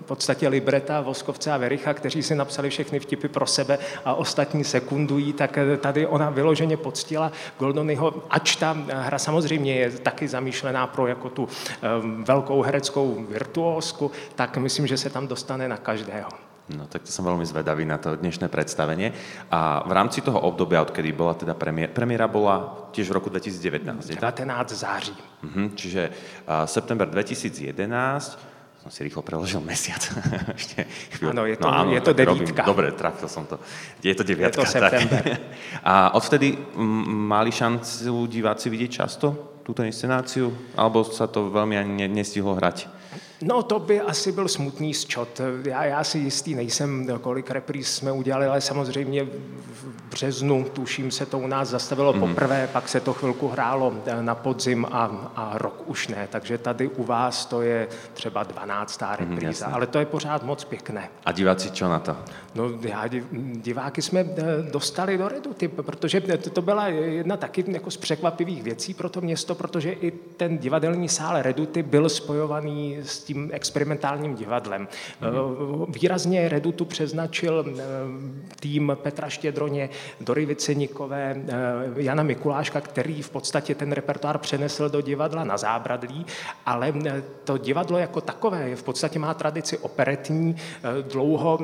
v 0.00 0.04
podstatě 0.06 0.48
Libreta, 0.48 1.00
Voskovce 1.00 1.52
a 1.52 1.56
Vericha, 1.56 1.94
kteří 1.94 2.22
si 2.22 2.34
napsali 2.34 2.70
všechny 2.70 3.00
vtipy 3.00 3.28
pro 3.28 3.46
sebe 3.46 3.78
a 4.04 4.14
ostatní 4.14 4.64
sekundují, 4.64 5.32
tak 5.32 5.58
e, 5.58 5.76
tady 5.76 6.06
ona 6.06 6.30
vyloženě 6.30 6.76
poctila 6.76 7.32
Goldonyho, 7.58 8.14
ač 8.30 8.56
ta 8.56 8.76
hra 8.88 9.18
samozřejmě 9.18 9.74
je 9.74 9.90
taky 9.90 10.28
zamýšlená 10.28 10.86
pro 10.86 11.06
jako 11.18 11.30
tu 11.30 11.42
um, 11.42 12.24
velkou 12.24 12.62
hereckou 12.62 13.26
virtuózku, 13.28 14.10
tak 14.34 14.56
myslím, 14.56 14.86
že 14.86 14.96
se 14.96 15.10
tam 15.10 15.26
dostane 15.26 15.68
na 15.68 15.76
každého. 15.76 16.30
No 16.68 16.84
tak 16.84 17.00
to 17.00 17.08
som 17.08 17.24
veľmi 17.24 17.48
zvedavý 17.48 17.88
na 17.88 17.96
to 17.96 18.12
dnešné 18.12 18.52
predstavenie. 18.52 19.16
A 19.48 19.88
v 19.88 19.92
rámci 19.92 20.20
toho 20.20 20.36
obdobia, 20.36 20.84
odkedy 20.84 21.16
bola 21.16 21.32
teda 21.32 21.56
premiéra, 21.56 21.88
premiéra 21.88 22.28
bola 22.28 22.88
tiež 22.92 23.08
v 23.08 23.16
roku 23.16 23.32
2019. 23.32 24.04
19 24.04 24.20
září. 24.76 25.16
Uh-huh, 25.16 25.72
čiže 25.72 26.12
uh, 26.12 26.68
september 26.68 27.08
2011 27.08 27.72
som 28.78 28.90
si 28.94 29.00
rýchlo 29.00 29.24
preložil 29.24 29.64
mesiac. 29.64 30.00
Ešte 30.60 30.84
Áno, 31.24 31.48
je 31.48 31.56
to, 31.56 31.66
no, 31.66 31.72
áno, 31.72 31.90
je 31.96 32.02
to 32.04 32.12
devítka. 32.12 32.62
Robím. 32.62 32.68
Dobre, 32.68 32.86
trafil 32.92 33.28
som 33.32 33.48
to. 33.48 33.58
Je 34.04 34.14
to 34.14 34.22
deviatka. 34.22 34.60
Je 34.60 34.68
to 34.68 34.70
september. 34.70 35.22
Tak. 35.24 35.40
A 35.90 35.94
odvtedy 36.14 36.54
mali 37.08 37.50
šancu 37.50 38.28
diváci 38.28 38.68
vidieť 38.68 38.90
často 38.92 39.57
túto 39.68 39.84
inscenáciu? 39.84 40.48
Alebo 40.80 41.04
sa 41.04 41.28
to 41.28 41.52
veľmi 41.52 41.76
ani 41.76 42.08
nestihlo 42.08 42.56
hrať? 42.56 42.97
No 43.42 43.62
to 43.62 43.78
by 43.78 44.00
asi 44.00 44.32
byl 44.32 44.48
smutný 44.48 44.94
zčot. 44.94 45.40
Já, 45.64 45.84
já 45.84 46.04
si 46.04 46.18
jistý 46.18 46.54
nejsem, 46.54 47.06
kolik 47.20 47.50
repríz 47.50 47.94
jsme 47.94 48.12
udělali, 48.12 48.46
ale 48.46 48.60
samozřejmě 48.60 49.24
v 49.24 50.10
březnu, 50.10 50.66
tuším, 50.72 51.10
se 51.10 51.26
to 51.26 51.38
u 51.38 51.46
nás 51.46 51.68
zastavilo 51.68 52.12
mm. 52.12 52.20
poprvé, 52.20 52.68
pak 52.72 52.88
se 52.88 53.00
to 53.00 53.12
chvilku 53.12 53.48
hrálo 53.48 53.94
na 54.20 54.34
podzim 54.34 54.86
a, 54.90 55.32
a 55.36 55.58
rok 55.58 55.82
už 55.86 56.08
ne. 56.08 56.28
Takže 56.30 56.58
tady 56.58 56.88
u 56.88 57.04
vás 57.04 57.46
to 57.46 57.62
je 57.62 57.88
třeba 58.14 58.42
12. 58.42 59.02
Mhm, 59.02 59.16
repríza, 59.18 59.68
mm, 59.68 59.74
ale 59.74 59.86
to 59.86 59.98
je 59.98 60.06
pořád 60.06 60.42
moc 60.42 60.64
pěkné. 60.64 61.08
A 61.24 61.32
diváci 61.32 61.70
čo 61.70 61.88
na 61.88 61.98
to? 61.98 62.16
No 62.54 62.70
já, 62.82 63.04
diváky 63.54 64.02
jsme 64.02 64.20
eh, 64.20 64.44
dostali 64.72 65.18
do 65.18 65.28
Reduty, 65.28 65.68
protože 65.68 66.20
to 66.52 66.62
byla 66.62 66.86
jedna 66.88 67.36
taky 67.36 67.64
jako 67.68 67.90
z 67.90 67.96
překvapivých 67.96 68.62
věcí 68.62 68.94
pro 68.94 69.08
to 69.08 69.20
město, 69.20 69.54
protože 69.54 69.92
i 69.92 70.10
ten 70.10 70.58
divadelní 70.58 71.08
sál 71.08 71.42
Reduty 71.42 71.82
byl 71.82 72.08
spojovaný 72.08 72.98
s 73.02 73.27
tím 73.28 73.50
experimentálním 73.52 74.34
divadlem. 74.34 74.88
Mm-hmm. 75.22 75.86
Výrazně 75.88 76.48
Redutu 76.48 76.84
přeznačil 76.84 77.64
eh, 77.68 77.82
tým 78.60 78.96
Petra 79.02 79.28
Štědroně, 79.28 79.88
Dory 80.20 80.46
Vicenikové, 80.46 81.36
eh, 81.36 81.52
Jana 81.96 82.22
Mikuláška, 82.22 82.80
který 82.80 83.22
v 83.22 83.30
podstatě 83.30 83.74
ten 83.74 83.92
repertoár 83.92 84.38
přenesl 84.38 84.88
do 84.88 85.00
divadla 85.00 85.44
na 85.44 85.56
zábradlí, 85.56 86.26
ale 86.66 86.94
to 87.44 87.58
divadlo 87.58 87.98
jako 87.98 88.20
takové 88.20 88.76
v 88.76 88.82
podstatě 88.82 89.18
má 89.18 89.34
tradici 89.34 89.78
operetní, 89.78 90.56
dlouho 91.12 91.58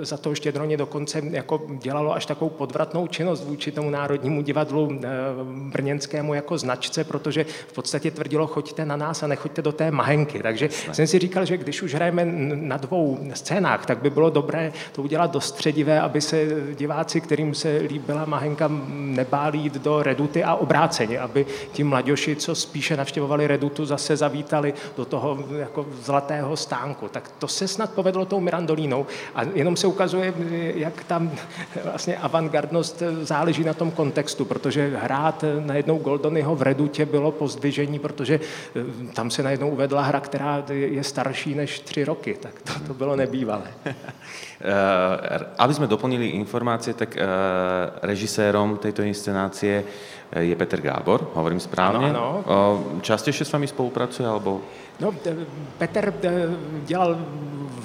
za 0.00 0.16
to 0.16 0.34
Štědroně 0.34 0.76
dokonce 0.76 1.22
jako 1.30 1.66
dělalo 1.82 2.14
až 2.14 2.26
takovou 2.26 2.50
podvratnou 2.50 3.06
činnost 3.06 3.44
vůči 3.44 3.72
tomu 3.72 3.90
Národnímu 3.90 4.42
divadlu 4.42 5.00
brněnskému 5.72 6.34
jako 6.34 6.58
značce, 6.58 7.04
protože 7.04 7.44
v 7.44 7.72
podstatě 7.72 8.10
tvrdilo, 8.10 8.46
choďte 8.46 8.84
na 8.84 8.96
nás 8.96 9.22
a 9.22 9.26
nechoďte 9.26 9.62
do 9.62 9.72
té 9.72 9.90
mahenky. 9.90 10.42
Takže 10.42 10.68
Jasne. 10.78 10.94
jsem 10.94 11.06
si 11.06 11.18
říkal, 11.18 11.44
že 11.44 11.56
když 11.56 11.82
už 11.82 11.94
hrajeme 11.94 12.24
na 12.54 12.76
dvou 12.76 13.18
scénách, 13.34 13.86
tak 13.86 13.98
by 13.98 14.10
bylo 14.10 14.30
dobré 14.30 14.72
to 14.92 15.02
udělat 15.02 15.30
dost 15.30 15.46
středivé, 15.46 16.00
aby 16.00 16.20
se 16.20 16.46
diváci, 16.74 17.20
kterým 17.20 17.54
se 17.54 17.78
líbila 17.88 18.24
Mahenka, 18.24 18.70
nebáli 18.88 19.58
jít 19.58 19.74
do 19.74 20.02
Reduty 20.02 20.44
a 20.44 20.54
obráceně, 20.54 21.18
aby 21.18 21.46
ti 21.72 21.84
mladěši, 21.84 22.36
co 22.36 22.54
spíše 22.54 22.96
navštěvovali 22.96 23.46
Redutu, 23.46 23.86
zase 23.86 24.16
zavítali 24.16 24.74
do 24.96 25.04
toho 25.04 25.38
jako 25.58 25.86
zlatého 26.02 26.56
stánku. 26.56 27.08
Tak 27.08 27.30
to 27.38 27.48
se 27.48 27.68
snad 27.68 27.90
povedlo 27.90 28.24
tou 28.24 28.40
Mirandolínou 28.40 29.06
a 29.34 29.42
jenom 29.54 29.76
se 29.76 29.86
ukazuje, 29.86 30.34
jak 30.74 31.04
tam 31.04 31.30
vlastně 31.84 32.16
avantgardnost 32.16 33.02
záleží 33.22 33.64
na 33.64 33.74
tom 33.74 33.90
kontextu, 33.90 34.44
protože 34.44 34.92
hrát 34.96 35.44
najednou 35.60 35.98
Goldonyho 35.98 36.56
v 36.56 36.62
Redutě 36.62 37.06
bylo 37.06 37.32
pozdvižení, 37.32 37.98
protože 37.98 38.40
tam 39.14 39.30
se 39.30 39.42
najednou 39.42 39.70
uvedla 39.70 40.02
hra, 40.02 40.20
která 40.20 40.63
je 40.70 41.04
starší 41.04 41.54
než 41.54 41.80
tři 41.80 42.04
roky, 42.04 42.36
tak 42.40 42.62
to, 42.62 42.72
to 42.86 42.94
bylo 42.94 43.16
nebývalé. 43.16 43.68
Uh, 43.84 43.92
aby 45.64 45.72
sme 45.74 45.86
doplnili 45.86 46.38
informácie, 46.38 46.94
tak 46.94 47.16
uh, 47.16 47.22
režisérom 48.02 48.78
tejto 48.78 49.02
inscenácie 49.02 49.84
je 50.34 50.54
Peter 50.56 50.80
Gábor, 50.80 51.30
hovorím 51.34 51.60
správne. 51.60 52.10
Ano. 52.10 52.42
Uh, 52.42 53.00
častejšie 53.02 53.46
s 53.46 53.52
vami 53.52 53.66
spolupracuje, 53.66 54.26
alebo... 54.28 54.60
No, 55.00 55.14
Petr 55.78 56.14
dělal 56.86 57.18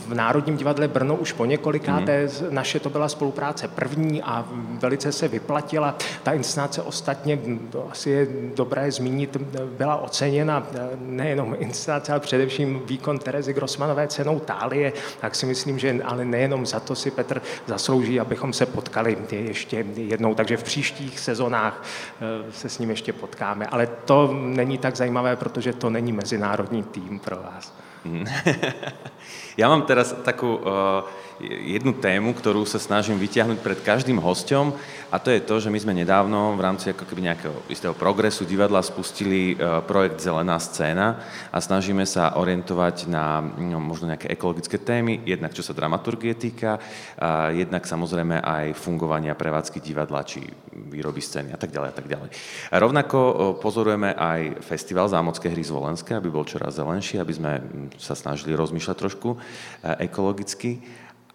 v 0.09 0.13
Národním 0.13 0.57
divadle 0.57 0.87
Brno 0.87 1.15
už 1.15 1.31
po 1.31 1.45
několikáté. 1.45 2.23
Mm. 2.23 2.55
Naše 2.55 2.79
to 2.79 2.89
byla 2.89 3.09
spolupráce 3.09 3.67
první 3.67 4.23
a 4.23 4.45
velice 4.79 5.11
se 5.11 5.27
vyplatila. 5.27 5.97
Ta 6.23 6.31
inscenace 6.31 6.81
ostatně, 6.81 7.39
to 7.69 7.87
asi 7.91 8.09
je 8.09 8.27
dobré 8.55 8.91
zmínit, 8.91 9.37
byla 9.77 9.95
oceněna 9.95 10.67
nejenom 10.99 11.55
inscenace, 11.59 12.11
ale 12.11 12.19
především 12.19 12.81
výkon 12.85 13.19
Terezy 13.19 13.53
Grossmanové 13.53 14.07
cenou 14.07 14.39
Tálie. 14.39 14.93
Tak 15.21 15.35
si 15.35 15.45
myslím, 15.45 15.79
že 15.79 15.99
ale 16.03 16.25
nejenom 16.25 16.65
za 16.65 16.79
to 16.79 16.95
si 16.95 17.11
Petr 17.11 17.41
zaslouží, 17.67 18.19
abychom 18.19 18.53
se 18.53 18.65
potkali 18.65 19.17
ještě 19.31 19.85
jednou. 19.95 20.35
Takže 20.35 20.57
v 20.57 20.63
příštích 20.63 21.19
sezonách 21.19 21.83
eh, 22.21 22.51
se 22.51 22.69
s 22.69 22.79
ním 22.79 22.89
ještě 22.89 23.13
potkáme. 23.13 23.67
Ale 23.67 23.87
to 24.05 24.33
není 24.33 24.77
tak 24.77 24.95
zajímavé, 24.95 25.35
protože 25.35 25.73
to 25.73 25.89
není 25.89 26.11
mezinárodní 26.11 26.83
tým 26.83 26.98
pro 27.23 27.39
vás. 27.39 27.71
Ja 29.59 29.67
mám 29.67 29.83
teraz 29.83 30.15
takú 30.23 30.55
uh, 30.55 31.03
jednu 31.47 31.97
tému, 31.97 32.37
ktorú 32.37 32.63
sa 32.63 32.77
snažím 32.77 33.17
vyťahnuť 33.17 33.59
pred 33.59 33.79
každým 33.81 34.21
hosťom 34.21 34.77
a 35.09 35.17
to 35.17 35.33
je 35.33 35.41
to, 35.41 35.57
že 35.57 35.73
my 35.73 35.79
sme 35.81 35.97
nedávno 35.97 36.53
v 36.53 36.61
rámci 36.61 36.93
ako 36.93 37.03
keby 37.09 37.31
nejakého 37.31 37.57
istého 37.71 37.97
progresu 37.97 38.45
divadla 38.45 38.85
spustili 38.85 39.57
uh, 39.57 39.81
projekt 39.81 40.21
Zelená 40.21 40.61
scéna 40.61 41.25
a 41.49 41.57
snažíme 41.57 42.05
sa 42.05 42.37
orientovať 42.37 43.09
na 43.09 43.41
no, 43.41 43.81
možno 43.81 44.13
nejaké 44.13 44.29
ekologické 44.29 44.77
témy, 44.77 45.25
jednak 45.25 45.57
čo 45.57 45.65
sa 45.65 45.73
dramaturgie 45.73 46.37
týka, 46.37 46.77
a 47.17 47.49
jednak 47.49 47.89
samozrejme 47.89 48.43
aj 48.43 48.77
fungovania 48.77 49.33
prevádzky 49.33 49.81
divadla, 49.81 50.21
či 50.27 50.45
výroby 50.75 51.19
scény 51.19 51.55
a 51.55 51.59
tak 51.59 51.73
ďalej 51.73 51.89
a 51.89 51.95
tak 51.95 52.07
ďalej. 52.07 52.29
A 52.69 52.75
rovnako 52.77 53.17
uh, 53.17 53.33
pozorujeme 53.57 54.13
aj 54.13 54.61
festival 54.61 55.09
Zámocké 55.09 55.49
hry 55.49 55.65
z 55.65 55.73
Volenské, 55.73 56.13
aby 56.13 56.29
bol 56.29 56.45
čoraz 56.45 56.77
zelenší, 56.77 57.17
aby 57.17 57.33
sme 57.33 57.51
sa 57.97 58.13
snažili 58.13 58.53
rozmýšľať 58.53 58.97
trošku 58.99 59.39
Eh, 59.79 60.11
ekologicky. 60.11 60.81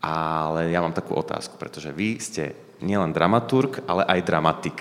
Ale 0.05 0.69
ja 0.69 0.85
mám 0.85 0.93
takú 0.93 1.17
otázku, 1.17 1.57
pretože 1.57 1.89
vy 1.89 2.21
ste 2.21 2.53
nielen 2.85 3.17
dramaturg, 3.17 3.81
ale 3.89 4.05
aj 4.05 4.21
dramatik. 4.21 4.79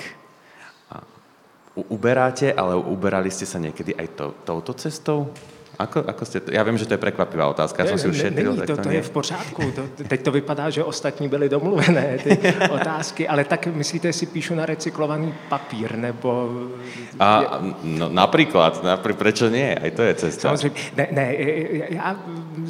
Uberáte, 1.74 2.51
ale 2.51 2.75
uberali 2.75 3.32
ste 3.32 3.48
sa 3.48 3.58
niekedy 3.58 3.96
aj 3.96 4.08
to, 4.20 4.25
touto 4.44 4.75
cestou? 4.75 5.32
Ako, 5.80 6.03
ako 6.08 6.25
ste, 6.25 6.42
já 6.51 6.63
vím, 6.63 6.77
že 6.77 6.86
to 6.86 6.94
je 6.94 6.98
překvapivá 6.98 7.48
otázka, 7.48 7.84
já 7.84 7.89
jsem 7.89 8.00
si 8.00 8.08
už 8.08 8.18
šetril. 8.18 8.56
To, 8.56 8.65
to, 8.65 8.77
to 8.77 8.89
je 8.89 9.01
v 9.01 9.10
pořádku. 9.10 9.72
To, 9.72 9.82
teď 10.08 10.22
to 10.22 10.32
vypadá, 10.32 10.70
že 10.70 10.84
ostatní 10.84 11.30
byli 11.30 11.50
domluvené, 11.50 12.18
ty 12.24 12.38
otázky, 12.70 13.27
ale 13.27 13.44
tak 13.44 13.68
myslíte, 13.68 14.13
si 14.13 14.25
píšu 14.25 14.56
na 14.56 14.65
recyklovaný 14.65 15.34
papír, 15.50 15.96
nebo... 15.96 16.50
A, 17.20 17.62
no, 17.84 18.10
například, 18.10 18.84
například, 18.84 19.18
prečo 19.18 19.50
nie? 19.50 19.75
Aj 19.75 19.92
to 19.92 20.01
je 20.03 20.13
cesta. 20.13 20.42
Samozřejmě, 20.42 20.80
ne, 20.98 21.08
ne 21.12 21.36
já 21.89 22.20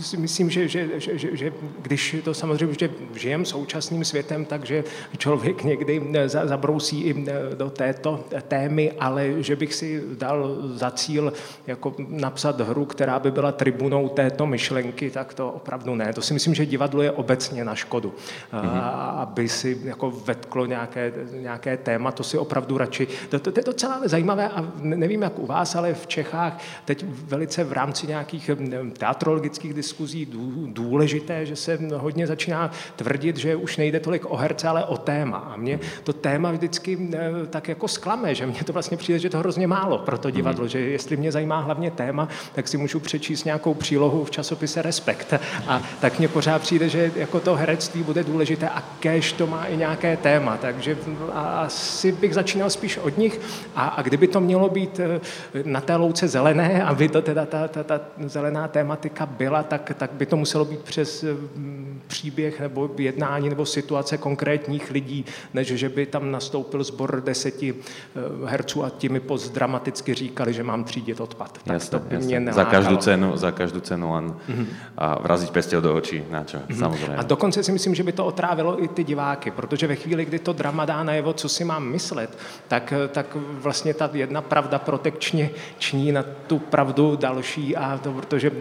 si 0.02 0.18
myslím, 0.18 0.50
že, 0.50 0.68
že, 0.68 1.00
že, 1.00 1.18
že, 1.18 1.30
že 1.38 1.48
když 1.82 2.16
to 2.24 2.34
samozřejmě, 2.34 2.76
že 2.80 2.90
žijem 3.16 3.46
současným 3.46 4.06
světem, 4.06 4.46
takže 4.46 4.84
člověk 5.18 5.64
někdy 5.64 6.02
zabrousí 6.26 7.02
i 7.02 7.26
do 7.58 7.70
této 7.70 8.26
témy, 8.48 8.92
ale 9.00 9.44
že 9.44 9.56
bych 9.56 9.74
si 9.74 10.04
dal 10.18 10.56
za 10.74 10.92
cíl 10.92 11.34
jako 11.68 11.96
napsat 12.08 12.62
hru, 12.62 12.86
která 12.94 13.20
by 13.20 13.32
byla 13.32 13.52
tribunou 13.52 14.10
této 14.10 14.46
myšlenky, 14.46 15.10
tak 15.10 15.34
to 15.34 15.52
opravdu 15.52 15.96
ne. 15.96 16.14
To 16.14 16.22
si 16.22 16.34
myslím, 16.34 16.56
že 16.56 16.66
divadlo 16.66 17.02
je 17.02 17.12
obecně 17.12 17.66
na 17.66 17.76
škodu. 17.76 18.14
Mm-hmm. 18.54 18.82
Aby 19.18 19.50
si 19.50 19.78
jako 19.84 20.12
vetklo 20.12 20.66
nějaké, 20.66 21.14
nějaké 21.42 21.78
téma, 21.78 22.12
to 22.12 22.24
si 22.24 22.38
opravdu 22.38 22.78
radši... 22.78 23.08
To, 23.30 23.40
to, 23.40 23.52
to 23.52 23.60
je 23.60 23.64
docela 23.64 24.02
zajímavé 24.06 24.50
a 24.50 24.72
nevím, 24.80 25.22
jak 25.22 25.40
u 25.40 25.46
vás, 25.46 25.76
ale 25.76 25.94
v 25.94 26.08
Čechách 26.08 26.62
teď 26.86 27.06
velice 27.08 27.64
v 27.64 27.72
rámci 27.72 28.08
nějakých 28.08 28.50
teatrologických 28.98 29.74
diskuzí 29.74 30.28
důležité, 30.68 31.46
že 31.46 31.56
se 31.56 31.80
hodně 31.96 32.28
začíná 32.28 32.72
tvrdit, 32.96 33.38
že 33.38 33.56
už 33.56 33.78
nejde 33.78 34.00
tolik 34.00 34.32
o 34.32 34.36
herce, 34.36 34.68
ale 34.68 34.86
o 34.86 34.98
téma. 34.98 35.38
A 35.38 35.58
mě 35.58 35.80
to 36.04 36.14
téma 36.14 36.52
vždycky 36.52 37.10
tak 37.50 37.68
jako 37.68 37.88
sklame, 37.88 38.36
že 38.36 38.46
mě 38.46 38.64
to 38.64 38.74
vlastně 38.74 38.98
přijde, 38.98 39.20
že 39.20 39.30
to 39.30 39.40
hrozně 39.40 39.68
málo 39.68 39.98
pro 39.98 40.18
to 40.18 40.30
divadlo, 40.30 40.66
mm-hmm. 40.66 40.70
že 40.70 40.80
jestli 40.80 41.18
mě 41.18 41.32
zajímá 41.32 41.60
hlavně 41.60 41.92
téma, 41.92 42.28
tak 42.56 42.68
si 42.68 42.78
můžu 42.84 43.00
přečíst 43.00 43.44
nějakou 43.44 43.74
přílohu 43.74 44.26
v 44.26 44.32
časopise 44.32 44.82
Respekt. 44.82 45.34
A 45.68 45.82
tak 46.02 46.20
mně 46.20 46.28
pořád 46.28 46.62
přijde, 46.62 46.90
že 46.90 47.12
jako 47.16 47.40
to 47.40 47.56
herectví 47.56 48.04
bude 48.04 48.24
důležité 48.24 48.70
a 48.70 48.84
kež 49.00 49.32
to 49.32 49.48
má 49.48 49.66
i 49.66 49.78
nějaké 49.78 50.18
téma. 50.18 50.58
Takže 50.58 50.98
asi 51.34 52.12
bych 52.12 52.34
začínal 52.34 52.70
spíš 52.70 52.98
od 52.98 53.18
nich 53.18 53.40
a, 53.76 53.88
a 53.88 54.02
kdyby 54.02 54.28
to 54.28 54.40
mělo 54.40 54.70
být 54.70 55.00
eh, 55.00 55.20
na 55.64 55.82
té 55.82 55.96
louce 55.96 56.28
zelené, 56.28 56.84
aby 56.84 57.10
to 57.10 57.22
teda 57.22 57.46
ta, 57.46 57.68
ta, 57.68 57.84
ta 57.84 58.02
zelená 58.26 58.68
tématika 58.68 59.26
byla, 59.26 59.64
tak, 59.64 59.92
tak 59.98 60.12
by 60.12 60.26
to 60.26 60.38
muselo 60.38 60.66
být 60.66 60.80
přes 60.80 61.24
mm, 61.24 62.02
příběh 62.08 62.60
nebo 62.60 62.90
jednání 62.98 63.50
nebo 63.50 63.66
situace 63.66 64.18
konkrétních 64.18 64.92
lidí, 64.92 65.26
než 65.54 65.68
že 65.68 65.90
by 65.90 66.06
tam 66.06 66.32
nastoupil 66.32 66.84
sbor 66.84 67.22
deseti 67.22 67.76
eh, 67.76 68.20
herců 68.46 68.84
a 68.84 68.90
ti 68.90 69.10
mi 69.10 69.20
pozdramaticky 69.20 70.14
říkali, 70.14 70.54
že 70.54 70.64
mám 70.64 70.84
třídit 70.84 71.20
odpad. 71.20 71.54
Tak 71.54 71.74
jasne, 71.74 72.00
to 72.00 72.06
by 72.06 72.16
jasne. 72.16 72.28
mě 72.28 72.40
každú 72.74 72.98
cenu, 72.98 73.38
za 73.38 73.52
každú 73.52 73.80
cenu 73.80 74.14
len 74.14 74.26
mm-hmm. 74.34 74.68
a 74.98 75.06
vraziť 75.22 75.50
pestiel 75.52 75.82
do 75.82 75.94
očí. 75.96 76.24
Na 76.30 76.44
čo? 76.44 76.58
Mm-hmm. 76.58 76.80
Samozřejmě. 76.80 77.18
A 77.18 77.24
dokonce 77.24 77.64
si 77.64 77.72
myslím, 77.72 77.96
že 77.96 78.04
by 78.04 78.12
to 78.12 78.26
otrávilo 78.26 78.84
i 78.84 78.88
ty 78.88 79.04
diváky, 79.04 79.52
protože 79.52 79.88
ve 79.88 79.96
chvíli, 79.96 80.26
kdy 80.26 80.40
to 80.40 80.54
drama 80.54 80.86
dá 80.86 81.04
najevo, 81.04 81.34
co 81.34 81.50
si 81.50 81.64
mám 81.64 81.86
myslet, 81.86 82.38
tak, 82.68 82.94
tak 83.12 83.38
vlastně 83.38 83.94
ta 83.94 84.10
jedna 84.14 84.42
pravda 84.42 84.80
protekčně 84.80 85.50
ční 85.78 86.12
na 86.12 86.24
tu 86.48 86.60
pravdu 86.60 87.16
další 87.16 87.76
a 87.76 88.00
to, 88.04 88.12
protože 88.12 88.52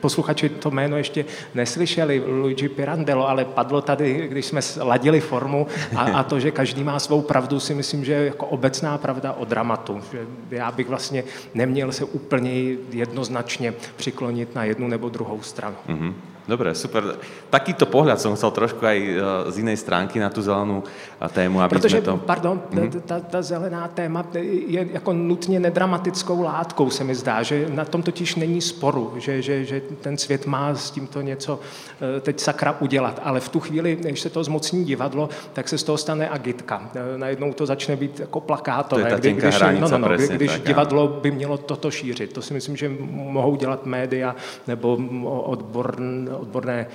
posluchači 0.00 0.48
to 0.48 0.70
jméno 0.70 0.96
ještě 0.96 1.24
neslyšeli, 1.54 2.22
Luigi 2.26 2.68
Pirandello, 2.68 3.28
ale 3.28 3.44
padlo 3.44 3.80
tady, 3.80 4.28
když 4.28 4.46
jsme 4.46 4.60
ladili 4.80 5.20
formu 5.20 5.66
a, 5.96 6.02
a 6.02 6.22
to, 6.22 6.40
že 6.40 6.50
každý 6.50 6.84
má 6.84 6.98
svou 6.98 7.22
pravdu, 7.22 7.60
si 7.60 7.74
myslím, 7.74 8.04
že 8.04 8.12
je 8.12 8.26
jako 8.26 8.46
obecná 8.46 8.98
pravda 8.98 9.32
o 9.32 9.44
dramatu. 9.44 10.00
Že 10.12 10.26
já 10.50 10.70
bych 10.72 10.88
vlastně 10.88 11.24
neměl 11.54 11.92
se 11.92 12.04
úplně 12.04 12.52
jednoznačně 12.90 13.59
přiklonit 13.96 14.54
na 14.54 14.64
jednu 14.64 14.88
nebo 14.88 15.08
druhou 15.08 15.42
stranu. 15.42 15.76
Mm-hmm. 15.88 16.14
Dobre, 16.48 16.74
super. 16.74 17.20
Takýto 17.50 17.86
pohľad 17.86 18.18
som 18.18 18.34
chcel 18.34 18.50
trošku 18.50 18.82
aj 18.82 18.98
e, 18.98 19.10
z 19.52 19.56
inej 19.60 19.76
stránky 19.76 20.18
na 20.18 20.32
tú 20.32 20.42
zelenú 20.42 20.82
e, 20.82 21.28
tému, 21.28 21.60
aby 21.60 21.76
Protože, 21.78 22.00
sme 22.00 22.06
to... 22.06 22.14
pardon, 22.26 22.56
mm-hmm. 22.58 23.06
ta, 23.06 23.20
ta 23.20 23.40
zelená 23.42 23.88
téma 23.88 24.26
je 24.66 24.88
jako 24.92 25.12
nutně 25.12 25.60
nedramatickou 25.60 26.42
látkou, 26.42 26.90
se 26.90 27.04
mi 27.04 27.14
zdá, 27.14 27.42
že 27.42 27.68
na 27.68 27.84
tom 27.84 28.02
totiž 28.02 28.34
není 28.34 28.60
sporu, 28.60 29.14
že, 29.16 29.42
že, 29.42 29.64
že 29.64 29.80
ten 30.00 30.18
svět 30.18 30.46
má 30.46 30.74
s 30.74 30.90
tímto 30.90 31.20
něco 31.20 31.60
e, 32.16 32.20
teď 32.20 32.40
sakra 32.40 32.76
udělat, 32.80 33.20
ale 33.24 33.40
v 33.40 33.48
tu 33.48 33.60
chvíli, 33.60 33.96
když 33.96 34.20
se 34.20 34.30
to 34.30 34.44
zmocní 34.44 34.84
divadlo, 34.84 35.28
tak 35.52 35.68
se 35.68 35.78
z 35.78 35.82
toho 35.82 35.98
stane 35.98 36.28
agitka. 36.28 36.90
Najednou 37.16 37.52
to 37.52 37.66
začne 37.66 37.96
být 37.96 38.20
jako 38.20 38.40
plakátové. 38.40 39.02
To 39.02 39.08
je 39.08 39.20
kdy, 39.20 39.32
když, 39.32 39.60
no, 39.60 39.88
no, 39.88 39.98
no, 39.98 40.08
presne, 40.08 40.36
když 40.36 40.52
tak, 40.52 40.62
divadlo 40.66 41.08
by 41.08 41.30
mělo 41.30 41.58
toto 41.58 41.90
šířit. 41.90 42.32
To 42.32 42.42
si 42.42 42.54
myslím, 42.54 42.76
že 42.76 42.90
mohou 43.10 43.56
dělat 43.56 43.86
média 43.86 44.36
nebo 44.66 44.98
odborné 45.44 46.39
odborné 46.40 46.86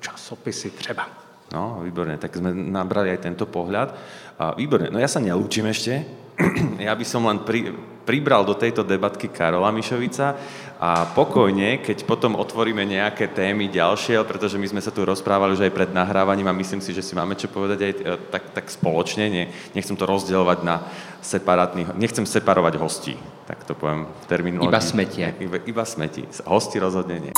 časopisy 0.00 0.70
třeba. 0.70 1.06
No, 1.48 1.80
výborne, 1.80 2.20
tak 2.20 2.36
sme 2.36 2.52
nabrali 2.52 3.08
aj 3.08 3.24
tento 3.24 3.48
pohľad. 3.48 3.96
A 4.36 4.52
výborne, 4.52 4.92
no 4.92 5.00
ja 5.00 5.08
sa 5.08 5.16
nelúčim 5.16 5.64
ešte. 5.64 6.04
ja 6.86 6.92
by 6.92 7.04
som 7.08 7.24
len 7.24 7.40
pri, 7.40 7.72
pribral 8.04 8.44
do 8.44 8.52
tejto 8.52 8.84
debatky 8.84 9.32
Karola 9.32 9.72
Mišovica 9.72 10.36
a 10.76 11.08
pokojne, 11.10 11.80
keď 11.82 12.04
potom 12.04 12.36
otvoríme 12.38 12.84
nejaké 12.84 13.32
témy 13.32 13.72
ďalšie, 13.72 14.20
pretože 14.28 14.60
my 14.60 14.64
sme 14.64 14.80
sa 14.84 14.88
tu 14.88 15.02
rozprávali 15.02 15.56
už 15.56 15.66
aj 15.66 15.72
pred 15.74 15.90
nahrávaním 15.90 16.46
a 16.52 16.56
myslím 16.56 16.84
si, 16.84 16.92
že 16.92 17.02
si 17.02 17.12
máme 17.12 17.34
čo 17.34 17.50
povedať 17.50 17.78
aj 17.80 17.92
e, 17.92 17.98
tak, 18.30 18.44
tak 18.52 18.66
spoločne. 18.70 19.24
Nie, 19.28 19.44
nechcem 19.72 19.96
to 19.96 20.06
rozdielovať 20.06 20.58
na 20.62 20.84
separátnych, 21.20 21.94
nechcem 21.98 22.26
separovať 22.26 22.74
hostí, 22.78 23.14
tak 23.46 23.64
to 23.66 23.74
poviem 23.74 24.06
v 24.06 24.24
terminológii. 24.30 24.70
Iba 24.70 24.80
smetie. 24.82 25.26
Iba, 25.42 25.58
iba 25.66 25.84
smeti. 25.84 26.24
Hosti 26.46 26.78
rozhodne 26.78 27.16
nie. 27.18 27.32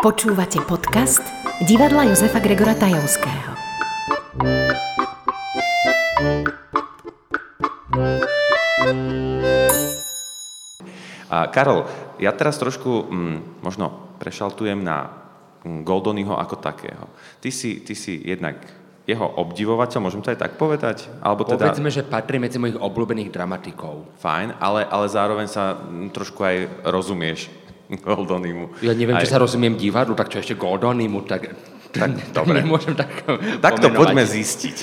Počúvate 0.00 0.64
podcast 0.64 1.20
divadla 1.68 2.08
Jozefa 2.08 2.40
Gregora 2.40 2.72
Tajovského. 2.72 3.52
A 11.30 11.46
Karol, 11.52 11.86
ja 12.18 12.34
teraz 12.34 12.58
trošku 12.58 13.06
mm, 13.06 13.62
možno 13.62 14.16
prešaltujem 14.18 14.82
na 14.82 15.14
mm, 15.62 15.86
Goldonyho 15.86 16.34
ako 16.34 16.58
takého. 16.58 17.06
Ty 17.38 17.50
si, 17.54 17.78
ty 17.84 17.94
si 17.94 18.18
jednak 18.24 18.79
jeho 19.10 19.26
obdivovateľ, 19.26 19.98
môžem 19.98 20.22
to 20.22 20.30
aj 20.30 20.38
tak 20.38 20.52
povedať? 20.54 21.10
Alebo 21.18 21.42
teda... 21.42 21.70
Povedzme, 21.70 21.90
že 21.90 22.06
patrí 22.06 22.38
medzi 22.38 22.62
mojich 22.62 22.78
obľúbených 22.78 23.34
dramatikov. 23.34 24.06
Fajn, 24.22 24.62
ale, 24.62 24.86
ale 24.86 25.06
zároveň 25.10 25.46
sa 25.50 25.74
trošku 26.14 26.40
aj 26.46 26.56
rozumieš 26.86 27.50
Goldonymu. 28.06 28.78
Ja 28.86 28.94
neviem, 28.94 29.18
aj... 29.18 29.26
či 29.26 29.32
sa 29.34 29.42
rozumiem 29.42 29.74
divadlu, 29.74 30.14
tak 30.14 30.30
čo 30.30 30.38
ešte 30.38 30.54
Goldonymu, 30.54 31.26
tak... 31.26 31.50
Tak, 31.90 32.10
dobre. 32.38 32.62
Nemôžem 32.62 32.94
tak 32.94 33.26
Tak 33.58 33.82
to 33.82 33.90
poďme 33.90 34.22
zistiť. 34.22 34.76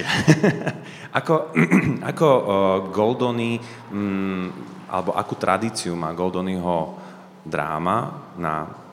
ako 1.19 1.55
ako 2.11 2.27
uh, 2.27 2.45
Goldony, 2.91 3.55
um, 3.95 4.51
alebo 4.91 5.15
akú 5.15 5.39
tradíciu 5.39 5.95
má 5.95 6.11
Goldonyho 6.11 6.99
dráma 7.47 8.27
na 8.35 8.86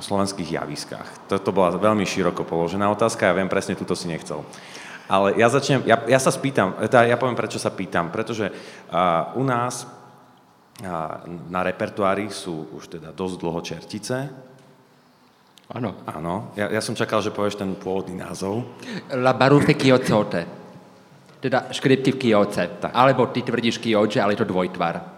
slovenských 0.00 0.58
javiskách? 0.58 1.30
Toto 1.30 1.54
bola 1.54 1.74
veľmi 1.76 2.02
široko 2.02 2.42
položená 2.42 2.90
otázka, 2.90 3.30
ja 3.30 3.36
viem 3.36 3.50
presne, 3.50 3.78
túto 3.78 3.94
si 3.94 4.10
nechcel. 4.10 4.42
Ale 5.04 5.36
ja 5.36 5.52
začnem, 5.52 5.84
ja, 5.84 6.00
ja 6.08 6.16
sa 6.16 6.32
spýtam, 6.32 6.74
teda 6.88 7.04
ja 7.04 7.20
poviem, 7.20 7.36
prečo 7.36 7.60
sa 7.60 7.68
pýtam, 7.68 8.08
pretože 8.08 8.48
uh, 8.48 9.36
u 9.36 9.44
nás 9.44 9.84
uh, 9.84 11.20
na 11.52 11.60
repertoári 11.60 12.32
sú 12.32 12.72
už 12.72 12.88
teda 12.88 13.12
dosť 13.12 13.36
dlho 13.36 13.60
čertice. 13.60 14.16
Áno. 15.68 15.96
Áno. 16.08 16.52
Ja, 16.56 16.72
ja 16.72 16.80
som 16.80 16.96
čakal, 16.96 17.20
že 17.24 17.32
povieš 17.32 17.60
ten 17.60 17.72
pôvodný 17.76 18.16
názov. 18.16 18.64
La 19.12 19.32
Barufe 19.32 19.76
Kiocote. 19.76 20.44
Teda 21.40 21.68
škripky 21.68 22.16
v 22.16 22.20
Kioce. 22.20 22.80
Tak. 22.80 22.92
Alebo 22.92 23.28
ty 23.28 23.44
tvrdíš 23.44 23.80
Kioče, 23.80 24.20
ale 24.20 24.36
je 24.36 24.44
to 24.44 24.52
dvojtvar. 24.52 25.13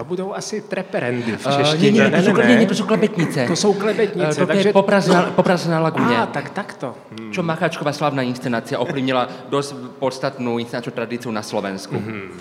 To 0.00 0.04
budou 0.04 0.32
asi 0.32 0.64
treperendy 0.64 1.36
v 1.36 1.44
češtině. 1.56 2.04
Uh, 2.04 2.10
ne, 2.10 2.22
ne, 2.22 2.32
ne, 2.32 2.32
ne, 2.32 2.56
ne, 2.56 2.66
to 2.66 2.74
jsou 2.74 2.86
klebetnice. 2.86 3.46
To 3.46 3.56
jsou 3.56 3.72
klebetnice. 3.72 4.28
Uh, 4.28 4.34
to 4.34 4.46
takže... 4.46 4.68
je 4.68 4.72
popraz 4.72 5.06
na, 5.06 5.22
popraz 5.22 5.66
na 5.66 5.80
laguně. 5.80 6.16
Á, 6.16 6.26
tak 6.26 6.56
takto. 6.56 6.96
Hmm. 7.12 7.32
Čo 7.32 7.44
Macháčková 7.44 7.92
slavná 7.92 8.24
inscenácia 8.24 8.80
ovplyvnila 8.80 9.28
dosť 9.52 10.00
podstatnú 10.00 10.56
inscenačnú 10.56 10.96
tradíciu 10.96 11.28
na 11.28 11.44
Slovensku. 11.44 12.00
Hmm. 12.00 12.32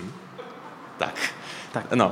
Tak. 1.04 1.38
Tak. 1.69 1.93
No, 1.93 2.10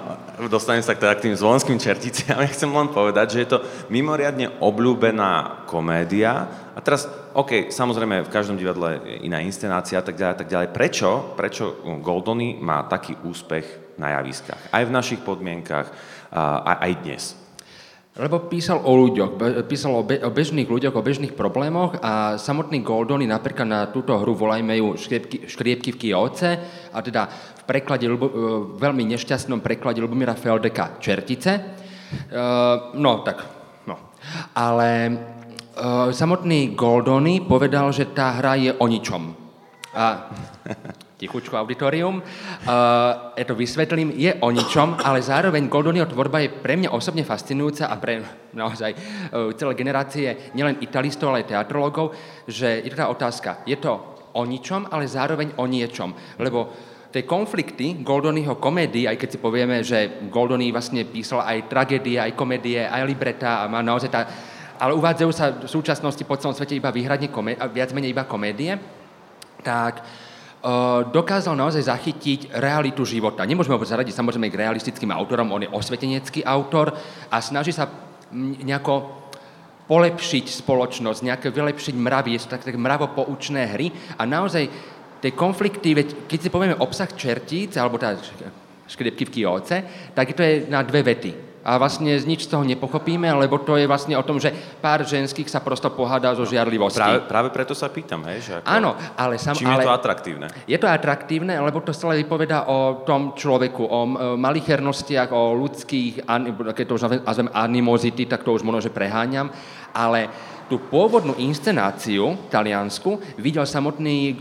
dostanem 0.53 0.85
sa 0.85 0.93
teda 0.93 1.17
k 1.17 1.29
tým 1.29 1.35
zvolenským 1.35 1.81
čerticiam. 1.81 2.37
Ja 2.45 2.49
chcem 2.53 2.69
len 2.69 2.93
povedať, 2.93 3.33
že 3.33 3.41
je 3.41 3.49
to 3.57 3.59
mimoriadne 3.89 4.53
obľúbená 4.61 5.65
komédia. 5.65 6.45
A 6.77 6.79
teraz, 6.79 7.09
OK, 7.33 7.73
samozrejme, 7.73 8.21
v 8.21 8.33
každom 8.33 8.53
divadle 8.53 9.01
je 9.01 9.25
iná 9.25 9.41
inscenácia 9.41 9.97
a 9.97 10.05
tak 10.05 10.13
ďalej, 10.13 10.33
a 10.33 10.39
tak 10.45 10.49
ďalej. 10.53 10.67
Prečo? 10.69 11.09
Prečo 11.33 11.81
Goldony 12.05 12.61
má 12.61 12.85
taký 12.85 13.17
úspech 13.25 13.97
na 13.97 14.13
javiskách? 14.21 14.69
Aj 14.69 14.85
v 14.85 14.93
našich 14.93 15.25
podmienkach, 15.25 15.89
a 16.31 16.83
aj 16.83 16.91
dnes. 17.01 17.46
Lebo 18.17 18.49
písal 18.49 18.81
o 18.81 18.97
ľuďoch, 18.97 19.37
písal 19.69 19.93
o, 19.93 20.01
be, 20.01 20.17
o 20.17 20.33
bežných 20.33 20.65
ľuďoch, 20.65 20.97
o 20.97 21.05
bežných 21.05 21.37
problémoch 21.37 22.01
a 22.01 22.41
samotný 22.41 22.81
Goldony 22.81 23.29
napríklad 23.29 23.69
na 23.69 23.81
túto 23.93 24.17
hru 24.17 24.33
volajme 24.33 24.73
ju 24.73 24.97
škriepky, 24.97 25.45
škriepky 25.45 25.93
v 25.93 25.99
Kioce 26.01 26.49
a 26.89 26.97
teda 27.05 27.29
v 27.29 27.63
preklade, 27.69 28.09
e, 28.09 28.17
veľmi 28.73 29.05
nešťastnom 29.13 29.61
preklade 29.61 30.01
Lubomíra 30.01 30.33
Feldeka 30.33 30.97
Čertice. 30.97 31.77
Uh, 32.07 32.95
no 32.95 33.19
tak, 33.19 33.43
no. 33.83 34.15
Ale 34.55 35.11
uh, 35.11 36.09
samotný 36.09 36.71
Goldony 36.71 37.43
povedal, 37.43 37.91
že 37.91 38.09
tá 38.15 38.39
hra 38.39 38.55
je 38.55 38.71
o 38.71 38.85
ničom. 38.87 39.35
A 39.91 40.31
tichučko 41.17 41.57
auditorium. 41.57 42.21
Uh, 42.21 43.33
ja 43.33 43.45
to 43.45 43.57
vysvetlím, 43.57 44.13
je 44.13 44.37
o 44.37 44.53
ničom, 44.53 45.01
ale 45.01 45.25
zároveň 45.25 45.65
Goldonyho 45.65 46.05
tvorba 46.05 46.45
je 46.45 46.53
pre 46.53 46.77
mňa 46.77 46.93
osobne 46.93 47.25
fascinujúca 47.25 47.89
a 47.89 47.97
pre 47.97 48.21
naozaj 48.53 48.93
uh, 48.93 49.49
celé 49.57 49.73
generácie 49.73 50.53
nielen 50.53 50.77
italistov, 50.79 51.33
ale 51.33 51.41
aj 51.43 51.57
teatrologov, 51.57 52.13
že 52.45 52.85
je 52.85 52.93
tá 52.93 53.09
otázka, 53.09 53.65
je 53.65 53.75
to 53.81 53.97
o 54.37 54.41
ničom, 54.45 54.85
ale 54.93 55.09
zároveň 55.09 55.57
o 55.57 55.65
niečom. 55.65 56.13
Lebo 56.37 56.69
tie 57.09 57.25
konflikty 57.25 58.05
Goldonyho 58.05 58.61
komédii, 58.61 59.09
aj 59.09 59.17
keď 59.17 59.29
si 59.33 59.39
povieme, 59.41 59.81
že 59.81 60.29
Goldony 60.29 60.69
vlastne 60.69 61.01
písal 61.01 61.41
aj 61.41 61.65
tragédie, 61.65 62.21
aj 62.21 62.37
komédie, 62.37 62.85
aj 62.85 63.01
libreta 63.09 63.65
a 63.65 63.69
má 63.71 63.81
naozaj 63.81 64.09
tá... 64.13 64.21
Ale 64.77 64.93
uvádzajú 64.93 65.31
sa 65.33 65.49
v 65.49 65.65
súčasnosti 65.65 66.21
po 66.21 66.37
celom 66.37 66.53
svete 66.53 66.77
iba 66.77 66.93
výhradne 66.93 67.33
komé- 67.33 67.57
viac 67.73 67.89
menej 67.97 68.13
iba 68.13 68.29
komédie, 68.29 68.77
tak 69.65 70.05
dokázal 71.13 71.53
naozaj 71.53 71.85
zachytiť 71.85 72.39
realitu 72.57 73.05
života. 73.05 73.45
Nemôžeme 73.45 73.77
ho 73.77 73.85
zaradiť 73.85 74.13
samozrejme 74.17 74.49
k 74.49 74.59
realistickým 74.67 75.13
autorom, 75.13 75.53
on 75.53 75.63
je 75.63 75.71
osvetenecký 75.71 76.41
autor 76.43 76.97
a 77.29 77.37
snaží 77.39 77.71
sa 77.71 77.87
nejako 78.33 79.23
polepšiť 79.87 80.45
spoločnosť, 80.51 81.23
nejaké 81.23 81.47
vylepšiť 81.47 81.95
mravy, 81.95 82.35
je 82.35 82.43
to 82.43 82.59
také 82.59 82.75
mravopoučné 82.75 83.71
hry 83.71 83.87
a 84.19 84.27
naozaj 84.27 84.67
tie 85.23 85.31
konflikty, 85.31 85.95
veď 85.95 86.27
keď 86.27 86.39
si 86.43 86.49
povieme 86.51 86.75
obsah 86.83 87.07
čertíc, 87.15 87.79
alebo 87.79 87.95
tá 87.95 88.19
škripky 88.87 89.23
v 89.23 89.33
kióce, 89.41 89.75
tak 90.11 90.35
to 90.35 90.43
je 90.43 90.67
na 90.67 90.83
dve 90.83 91.07
vety 91.07 91.46
a 91.67 91.75
vlastne 91.75 92.15
nič 92.15 92.47
z 92.47 92.55
toho 92.55 92.63
nepochopíme, 92.63 93.27
lebo 93.35 93.59
to 93.59 93.75
je 93.75 93.83
vlastne 93.83 94.15
o 94.15 94.23
tom, 94.23 94.39
že 94.39 94.55
pár 94.79 95.03
ženských 95.03 95.51
sa 95.51 95.59
prosto 95.59 95.91
pohádá 95.91 96.31
zo 96.31 96.47
no, 96.47 96.49
žiarlivosti. 96.49 97.03
Práve, 97.03 97.19
práve 97.27 97.49
preto 97.51 97.75
sa 97.75 97.91
pýtam, 97.91 98.23
hej, 98.31 98.39
že 98.39 98.53
ako, 98.63 98.71
Áno, 98.71 98.95
ale 99.19 99.35
sam, 99.35 99.51
čím 99.51 99.67
ale, 99.67 99.83
je 99.83 99.91
to 99.91 99.97
atraktívne? 99.99 100.47
Je 100.63 100.77
to 100.79 100.87
atraktívne, 100.87 101.59
lebo 101.59 101.83
to 101.83 101.91
stále 101.91 102.15
vypoveda 102.23 102.71
o 102.71 103.03
tom 103.03 103.35
človeku, 103.35 103.83
o 103.83 103.99
malichernostiach, 104.39 105.35
o 105.35 105.51
ľudských, 105.59 106.23
keď 106.71 106.85
to 106.87 106.95
už 106.95 107.03
nazvem 107.27 107.51
animozity, 107.51 108.23
tak 108.31 108.47
to 108.47 108.55
už 108.55 108.63
možno, 108.63 108.87
že 108.87 108.95
preháňam, 108.95 109.51
ale 109.91 110.31
tú 110.71 110.79
pôvodnú 110.79 111.35
inscenáciu 111.35 112.47
taliansku 112.47 113.19
videl 113.35 113.67
samotný, 113.67 114.39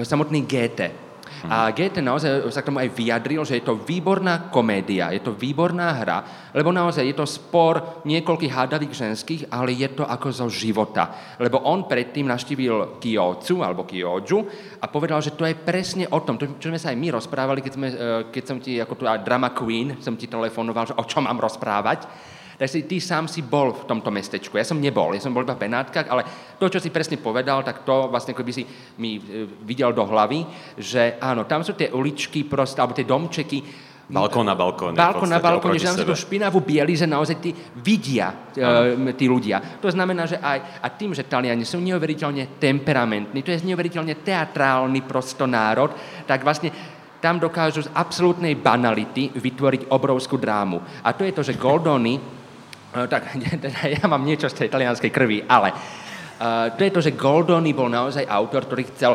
samotný 0.00 0.40
Goethe 0.48 1.11
A 1.48 1.74
Goethe 1.74 1.98
naozaj 1.98 2.48
sa 2.54 2.62
k 2.62 2.68
tomu 2.70 2.78
aj 2.78 2.94
vyjadril, 2.94 3.42
že 3.42 3.58
je 3.58 3.64
to 3.66 3.78
výborná 3.82 4.52
komédia, 4.52 5.10
je 5.10 5.22
to 5.22 5.34
výborná 5.34 5.92
hra, 5.98 6.18
lebo 6.54 6.70
naozaj 6.70 7.02
je 7.02 7.16
to 7.16 7.26
spor 7.26 8.04
niekoľkých 8.06 8.52
hádavých 8.52 8.94
ženských, 8.94 9.42
ale 9.50 9.74
je 9.74 9.88
to 9.92 10.06
ako 10.06 10.28
zo 10.30 10.46
života. 10.52 11.36
Lebo 11.40 11.64
on 11.66 11.90
predtým 11.90 12.28
naštívil 12.28 12.98
Kyocu 13.02 13.64
alebo 13.64 13.88
Kyoju 13.88 14.38
a 14.78 14.86
povedal, 14.86 15.18
že 15.18 15.34
to 15.34 15.48
je 15.48 15.58
presne 15.58 16.06
o 16.10 16.18
tom, 16.22 16.38
to, 16.38 16.58
čo 16.60 16.70
sme 16.70 16.80
sa 16.80 16.94
aj 16.94 16.98
my 16.98 17.08
rozprávali, 17.14 17.60
keď, 17.60 17.72
sme, 17.72 17.88
e, 17.88 17.96
keď 18.30 18.44
som 18.44 18.58
ti 18.62 18.78
ako 18.78 18.94
tu 18.98 19.04
drama 19.24 19.50
queen, 19.50 19.98
som 19.98 20.14
ti 20.14 20.30
telefonoval, 20.30 20.92
že 20.92 20.98
o 20.98 21.04
čom 21.04 21.24
mám 21.26 21.40
rozprávať 21.40 22.06
tak 22.62 22.70
si 22.70 22.86
ty 22.86 23.02
sám 23.02 23.26
si 23.26 23.42
bol 23.42 23.74
v 23.74 23.90
tomto 23.90 24.14
mestečku. 24.14 24.54
Ja 24.54 24.62
som 24.62 24.78
nebol, 24.78 25.18
ja 25.18 25.18
som 25.18 25.34
bol 25.34 25.42
iba 25.42 25.58
v 25.58 25.66
Benátkach, 25.66 26.06
ale 26.06 26.22
to, 26.62 26.70
čo 26.70 26.78
si 26.78 26.94
presne 26.94 27.18
povedal, 27.18 27.66
tak 27.66 27.82
to 27.82 28.06
vlastne 28.06 28.38
ako 28.38 28.46
by 28.46 28.52
si 28.54 28.62
mi 29.02 29.18
e, 29.18 29.50
videl 29.66 29.90
do 29.90 30.06
hlavy, 30.06 30.46
že 30.78 31.18
áno, 31.18 31.42
tam 31.50 31.66
sú 31.66 31.74
tie 31.74 31.90
uličky 31.90 32.46
proste, 32.46 32.78
alebo 32.78 32.94
tie 32.94 33.02
domčeky, 33.02 33.90
Balkón 34.12 34.46
na 34.46 34.54
balkóne. 34.54 34.94
Balkón 34.94 35.30
na 35.32 35.40
balkóne, 35.42 35.80
že 35.80 35.88
tam 35.88 35.98
sa 35.98 36.06
to 36.06 36.14
špinavú 36.14 36.60
bielize 36.62 37.02
naozaj 37.02 37.42
tí 37.42 37.50
vidia 37.82 38.30
e, 38.54 39.10
tí 39.18 39.26
ľudia. 39.26 39.82
To 39.82 39.90
znamená, 39.90 40.30
že 40.30 40.38
aj 40.38 40.86
a 40.86 40.86
tým, 40.94 41.18
že 41.18 41.26
Taliani 41.26 41.66
sú 41.66 41.82
neuveriteľne 41.82 42.62
temperamentní, 42.62 43.42
to 43.42 43.50
je 43.50 43.66
neuveriteľne 43.66 44.22
teatrálny 44.22 45.02
prosto 45.02 45.50
národ, 45.50 45.90
tak 46.30 46.46
vlastne 46.46 46.70
tam 47.18 47.42
dokážu 47.42 47.90
z 47.90 47.90
absolútnej 47.90 48.54
banality 48.54 49.34
vytvoriť 49.34 49.90
obrovskú 49.90 50.38
drámu. 50.38 51.02
A 51.02 51.10
to 51.10 51.26
je 51.26 51.34
to, 51.34 51.42
že 51.42 51.58
Goldoni 51.58 52.14
Uh, 52.22 52.41
tak 52.92 53.32
teda 53.64 53.80
ja 53.88 54.04
mám 54.04 54.22
niečo 54.24 54.52
z 54.52 54.64
tej 54.64 54.66
italianskej 54.68 55.10
krvi, 55.10 55.44
ale 55.48 55.72
uh, 55.72 56.68
to 56.76 56.80
je 56.84 56.92
to, 56.92 57.00
že 57.00 57.16
Goldoni 57.16 57.72
bol 57.72 57.88
naozaj 57.88 58.28
autor, 58.28 58.68
ktorý 58.68 58.84
chcel 58.92 59.12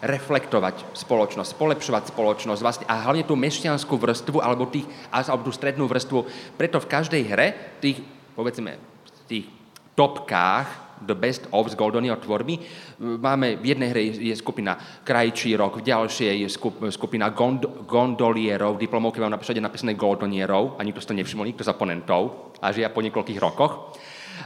reflektovať 0.00 0.96
spoločnosť, 0.96 1.60
polepšovať 1.60 2.02
spoločnosť 2.12 2.60
vlastne, 2.64 2.86
a 2.88 3.04
hlavne 3.04 3.24
tú 3.28 3.36
mešťanskú 3.36 4.00
vrstvu 4.00 4.40
alebo, 4.40 4.64
tých, 4.64 4.88
alebo 5.12 5.44
tú 5.44 5.52
strednú 5.52 5.84
vrstvu. 5.84 6.24
Preto 6.56 6.80
v 6.80 6.88
každej 6.88 7.22
hre, 7.28 7.48
tých, 7.84 8.00
povedzme, 8.32 8.80
tých 9.28 9.44
topkách, 9.92 10.89
The 11.00 11.16
Best 11.16 11.48
of 11.50 11.72
z 11.72 11.74
Goldonyho 11.74 12.16
tvorby. 12.20 12.58
Máme, 13.00 13.56
v 13.56 13.72
jednej 13.72 13.88
hre 13.90 14.02
je 14.12 14.34
skupina 14.36 14.76
Krajčírok, 15.04 15.80
v 15.80 15.86
ďalšej 15.88 16.44
je 16.44 16.48
skupina 16.92 17.32
gond, 17.32 17.64
Gondolierov, 17.88 18.76
diplomovke 18.76 19.20
mám 19.20 19.32
napísať 19.32 19.60
napísané 19.60 19.96
Goldonierov, 19.96 20.76
a 20.76 20.84
nikto 20.84 21.00
si 21.00 21.08
to 21.08 21.16
nevšimol, 21.16 21.48
nikto 21.48 21.64
z 21.64 21.72
oponentov, 21.72 22.52
a 22.60 22.72
žia 22.72 22.92
po 22.92 23.00
niekoľkých 23.00 23.40
rokoch. 23.40 23.96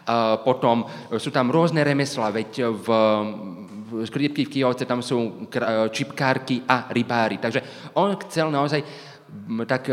Uh, 0.04 0.36
potom 0.42 0.84
sú 1.16 1.30
tam 1.30 1.54
rôzne 1.54 1.86
remesla, 1.86 2.34
veď 2.34 2.66
v, 2.70 2.86
v 3.90 3.90
Skriepky 4.04 4.44
v 4.44 4.52
Kijovce 4.58 4.84
tam 4.84 5.00
sú 5.00 5.46
čipkárky 5.94 6.66
a 6.66 6.90
rybári. 6.90 7.38
Takže 7.38 7.92
on 7.94 8.18
chcel 8.26 8.50
naozaj 8.50 8.82
tak 9.70 9.88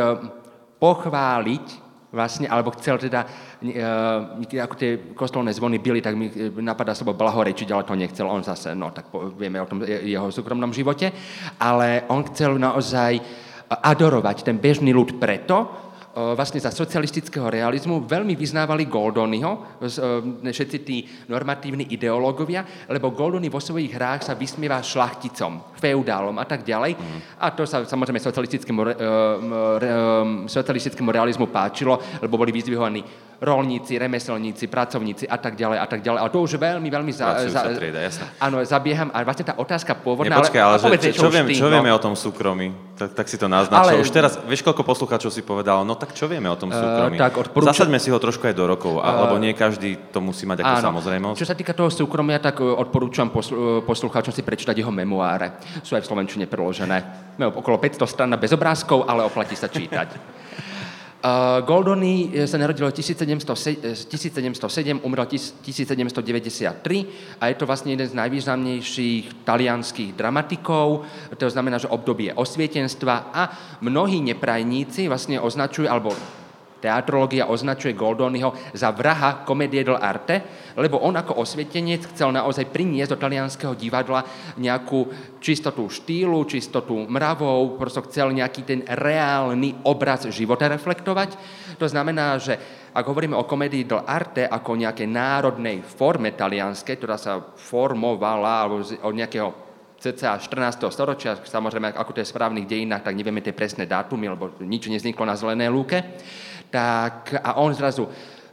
pochváliť 0.82 1.91
vlastne, 2.12 2.48
alebo 2.48 2.76
chcel 2.76 3.00
teda, 3.00 3.24
uh, 3.64 4.62
ako 4.64 4.76
tie 4.76 5.16
kostolné 5.16 5.56
zvony 5.56 5.80
byli, 5.80 6.04
tak 6.04 6.16
mi 6.20 6.28
e, 6.28 6.52
napadá 6.60 6.92
slovo 6.92 7.16
blahorečiť, 7.16 7.72
ale 7.72 7.88
to 7.88 7.96
nechcel. 7.96 8.28
On 8.28 8.44
zase, 8.44 8.76
no 8.76 8.92
tak 8.92 9.08
vieme 9.40 9.64
o 9.64 9.68
tom 9.68 9.80
jeho 9.88 10.28
súkromnom 10.28 10.76
živote, 10.76 11.12
ale 11.60 12.04
on 12.12 12.28
chcel 12.28 12.60
naozaj 12.60 13.20
adorovať 13.72 14.44
ten 14.44 14.60
bežný 14.60 14.92
ľud 14.92 15.16
preto, 15.16 15.91
vlastne 16.12 16.60
za 16.60 16.72
socialistického 16.76 17.48
realizmu 17.48 18.04
veľmi 18.04 18.36
vyznávali 18.36 18.88
Goldonyho, 18.88 19.82
všetci 20.44 20.78
tí 20.84 21.08
normatívni 21.32 21.88
ideológovia, 21.96 22.88
lebo 22.92 23.16
Goldony 23.16 23.48
vo 23.48 23.64
svojich 23.64 23.96
hrách 23.96 24.28
sa 24.28 24.34
vysmieva 24.36 24.84
šlachticom, 24.84 25.76
feudálom 25.80 26.36
a 26.36 26.46
tak 26.46 26.68
ďalej. 26.68 27.00
Mm. 27.00 27.20
A 27.40 27.48
to 27.56 27.64
sa 27.64 27.88
samozrejme 27.88 28.20
socialistickému, 28.20 28.82
socialistickému 30.52 31.10
realizmu 31.12 31.48
páčilo, 31.48 32.00
lebo 32.20 32.36
boli 32.36 32.52
vyzvihovaní 32.52 33.32
rolníci, 33.42 33.98
remeselníci, 33.98 34.70
pracovníci 34.70 35.26
a 35.26 35.38
tak 35.42 35.58
ďalej 35.58 35.78
a 35.82 35.86
tak 35.90 36.00
ďalej. 36.06 36.20
Ale 36.22 36.30
to 36.30 36.46
už 36.46 36.62
veľmi, 36.62 36.86
veľmi 36.94 37.10
za, 37.10 37.50
za, 37.50 37.74
trieda, 37.74 37.98
jasne. 38.06 38.30
Áno, 38.38 38.62
zabieham. 38.62 39.10
A 39.10 39.26
vlastne 39.26 39.50
tá 39.50 39.58
otázka 39.58 39.98
pôvodná... 39.98 40.38
Nie, 40.38 40.46
počkaj, 40.46 40.62
ale, 40.62 40.78
ale 40.78 40.98
že, 41.02 41.10
čo, 41.10 41.26
čo, 41.26 41.30
viem, 41.34 41.50
čo 41.50 41.66
no? 41.66 41.74
vieme 41.74 41.90
o 41.90 41.98
tom 41.98 42.14
súkromí? 42.14 42.70
Tak, 43.02 43.18
tak 43.18 43.26
si 43.26 43.42
to 43.42 43.50
naznačil. 43.50 43.98
Ale... 43.98 44.06
Už 44.06 44.14
teraz, 44.14 44.38
vieš, 44.46 44.62
koľko 44.62 44.86
poslucháčov 44.86 45.34
si 45.34 45.42
povedal, 45.42 45.82
no 45.82 45.98
tak 46.02 46.18
čo 46.18 46.26
vieme 46.26 46.50
o 46.50 46.58
tom 46.58 46.74
súkromí? 46.74 47.16
Uh, 47.16 47.22
tak 47.22 47.38
odporúča... 47.38 47.78
Zasaďme 47.78 48.02
si 48.02 48.10
ho 48.10 48.18
trošku 48.18 48.50
aj 48.50 48.58
do 48.58 48.66
rokov, 48.66 48.98
uh, 48.98 49.30
lebo 49.30 49.38
nie 49.38 49.54
každý 49.54 50.10
to 50.10 50.18
musí 50.18 50.50
mať 50.50 50.66
ako 50.66 50.74
áno. 50.74 50.86
samozrejmosť. 50.90 51.38
Čo 51.38 51.46
sa 51.46 51.54
týka 51.54 51.78
toho 51.78 51.94
súkromia, 51.94 52.42
tak 52.42 52.58
e, 52.58 52.66
odporúčam 52.66 53.30
poslu, 53.30 53.86
e, 53.86 53.86
poslucháčom 53.86 54.34
si 54.34 54.42
prečítať 54.42 54.74
jeho 54.74 54.90
memoáre. 54.90 55.62
Sú 55.86 55.94
aj 55.94 56.02
v 56.02 56.10
Slovenčine 56.10 56.50
preložené. 56.50 56.98
Okolo 57.38 57.78
500 57.78 58.10
strán 58.10 58.34
bez 58.42 58.50
obrázkov, 58.50 59.06
ale 59.06 59.22
oplatí 59.22 59.54
sa 59.54 59.70
čítať. 59.70 60.10
Uh, 61.22 61.62
Goldoni 61.62 62.34
eh, 62.34 62.50
sa 62.50 62.58
narodil 62.58 62.82
v 62.82 62.98
1707, 62.98 64.10
1707, 64.10 65.06
umrel 65.06 65.30
1793 65.30 67.38
a 67.38 67.44
je 67.46 67.56
to 67.62 67.70
vlastne 67.70 67.94
jeden 67.94 68.10
z 68.10 68.18
najvýznamnejších 68.18 69.46
talianských 69.46 70.18
dramatikov, 70.18 71.06
to 71.38 71.46
znamená, 71.46 71.78
že 71.78 71.94
obdobie 71.94 72.34
osvietenstva 72.34 73.38
a 73.38 73.54
mnohí 73.86 74.18
neprajníci 74.34 75.06
vlastne 75.06 75.38
označujú, 75.38 75.86
alebo 75.86 76.10
Teatrológia 76.82 77.46
označuje 77.46 77.94
Goldoniho 77.94 78.74
za 78.74 78.90
vraha 78.90 79.46
komedie 79.46 79.86
dell'arte, 79.86 80.42
lebo 80.82 80.98
on 80.98 81.14
ako 81.14 81.38
osvietenec 81.38 82.10
chcel 82.10 82.34
naozaj 82.34 82.74
priniesť 82.74 83.14
do 83.14 83.22
talianského 83.22 83.78
divadla 83.78 84.26
nejakú 84.58 85.06
čistotu 85.38 85.86
štýlu, 85.86 86.42
čistotu 86.50 87.06
mravov, 87.06 87.78
prosto 87.78 88.02
chcel 88.10 88.34
nejaký 88.34 88.62
ten 88.66 88.82
reálny 88.82 89.86
obraz 89.86 90.26
života 90.34 90.66
reflektovať. 90.66 91.38
To 91.78 91.86
znamená, 91.86 92.42
že 92.42 92.58
ak 92.92 93.06
hovoríme 93.06 93.38
o 93.38 93.46
komédii 93.48 93.86
dell'arte 93.86 94.50
ako 94.50 94.76
nejakej 94.76 95.08
národnej 95.08 95.86
forme 95.86 96.34
talianskej, 96.34 96.98
ktorá 96.98 97.16
sa 97.16 97.40
formovala 97.56 98.68
od 99.06 99.14
nejakého 99.14 99.72
cca 100.02 100.42
14. 100.42 100.90
storočia, 100.90 101.38
samozrejme, 101.38 101.94
ako 101.94 102.12
to 102.18 102.26
je 102.26 102.28
v 102.28 102.34
správnych 102.34 102.66
dejinách, 102.66 103.06
tak 103.06 103.14
nevieme 103.14 103.38
tie 103.38 103.54
presné 103.54 103.86
dátumy, 103.86 104.34
lebo 104.34 104.50
nič 104.58 104.90
nezniklo 104.90 105.30
na 105.30 105.38
zelené 105.38 105.70
lúke, 105.70 106.02
tak 106.72 107.36
a 107.36 107.60
on 107.60 107.76
zrazu 107.76 108.08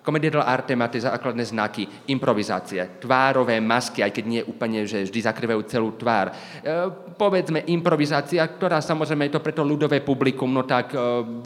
Komedie 0.09 0.33
arte 0.33 0.72
má 0.72 0.88
tie 0.88 1.04
základné 1.04 1.44
znaky, 1.44 1.85
improvizácie, 2.09 2.96
tvárové 2.96 3.61
masky, 3.61 4.00
aj 4.00 4.09
keď 4.09 4.24
nie 4.24 4.40
úplne, 4.40 4.88
že 4.88 5.04
vždy 5.04 5.20
zakrývajú 5.20 5.61
celú 5.68 5.92
tvár. 6.00 6.33
E, 6.33 6.35
povedzme 7.12 7.68
improvizácia, 7.68 8.40
ktorá 8.40 8.81
samozrejme 8.81 9.28
je 9.28 9.37
to 9.37 9.44
preto 9.44 9.61
ľudové 9.61 10.00
publikum, 10.00 10.48
no 10.48 10.64
tak 10.64 10.96
e, 10.96 10.98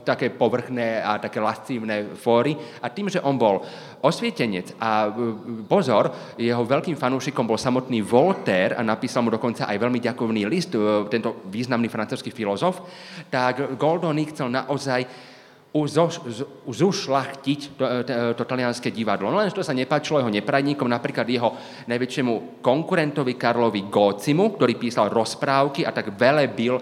také 0.07 0.31
povrchné 0.31 1.03
a 1.03 1.19
také 1.19 1.43
lascívne 1.43 2.15
fóry. 2.15 2.55
A 2.79 2.87
tým, 2.87 3.11
že 3.11 3.19
on 3.19 3.35
bol 3.35 3.67
osvietenec 3.99 4.79
a 4.79 5.11
e, 5.11 5.67
pozor, 5.67 6.15
jeho 6.39 6.63
veľkým 6.63 6.95
fanúšikom 6.95 7.43
bol 7.43 7.59
samotný 7.59 7.99
Voltaire 8.07 8.79
a 8.79 8.87
napísal 8.87 9.27
mu 9.27 9.35
dokonca 9.35 9.67
aj 9.67 9.75
veľmi 9.75 9.99
ďakovný 9.99 10.47
list, 10.47 10.79
e, 10.79 11.11
tento 11.11 11.43
významný 11.51 11.91
francúzsky 11.91 12.31
filozof, 12.31 12.79
tak 13.27 13.75
Goldoni 13.75 14.31
chcel 14.31 14.55
naozaj 14.55 15.32
zušlachtiť 15.73 17.61
to, 17.81 17.85
to, 18.05 18.13
to 18.37 18.45
talianské 18.45 18.93
divadlo. 18.93 19.33
No 19.33 19.41
len 19.41 19.49
to 19.49 19.65
sa 19.65 19.73
nepáčilo 19.73 20.21
jeho 20.21 20.29
neprajníkom, 20.29 20.85
napríklad 20.85 21.25
jeho 21.25 21.57
najväčšiemu 21.89 22.61
konkurentovi 22.61 23.41
Karlovi 23.41 23.89
Gócimu, 23.89 24.53
ktorý 24.53 24.77
písal 24.77 25.09
rozprávky 25.09 25.89
a 25.89 25.91
tak 25.97 26.13
velebil 26.13 26.77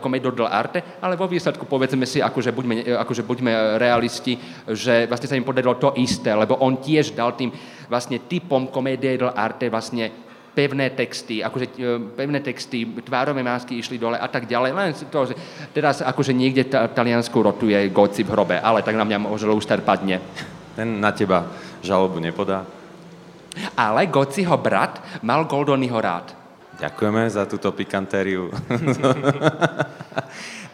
komedo 0.00 0.32
dell'arte, 0.32 1.04
ale 1.04 1.20
vo 1.20 1.28
výsledku 1.28 1.68
povedzme 1.68 2.08
si, 2.08 2.24
akože 2.24 2.56
buďme, 2.56 2.96
akože 3.04 3.20
buďme 3.20 3.76
realisti, 3.76 4.40
že 4.72 5.04
vlastne 5.04 5.28
sa 5.28 5.36
im 5.36 5.44
podarilo 5.44 5.76
to 5.76 5.92
isté, 6.00 6.32
lebo 6.32 6.56
on 6.64 6.80
tiež 6.80 7.12
dal 7.12 7.36
tým 7.36 7.52
vlastne 7.92 8.24
typom 8.24 8.72
komédie 8.72 9.20
dell'arte 9.20 9.68
vlastne 9.68 10.25
pevné 10.56 10.88
texty, 10.96 11.44
akože 11.44 11.76
e, 11.76 12.00
pevné 12.16 12.40
texty, 12.40 12.88
tvárové 13.04 13.44
másky 13.44 13.76
išli 13.76 14.00
dole 14.00 14.16
a 14.16 14.24
tak 14.24 14.48
ďalej. 14.48 14.72
Len 14.72 14.96
to, 15.12 15.28
že 15.28 15.36
teraz 15.76 16.00
akože 16.00 16.32
niekde 16.32 16.64
ta, 16.64 16.88
Taliansku 16.88 17.36
rotuje 17.36 17.76
Goci 17.92 18.24
v 18.24 18.32
hrobe, 18.32 18.56
ale 18.56 18.80
tak 18.80 18.96
na 18.96 19.04
mňa 19.04 19.20
možno 19.20 19.52
úster 19.52 19.84
padne. 19.84 20.24
Ten 20.72 20.96
na 20.96 21.12
teba 21.12 21.44
žalobu 21.84 22.16
nepodá? 22.16 22.64
Ale 23.76 24.08
Gociho 24.08 24.56
brat 24.56 25.20
mal 25.20 25.44
Goldonyho 25.44 26.00
rád. 26.00 26.32
Ďakujeme 26.80 27.28
za 27.28 27.44
túto 27.44 27.68
pikantériu. 27.72 28.48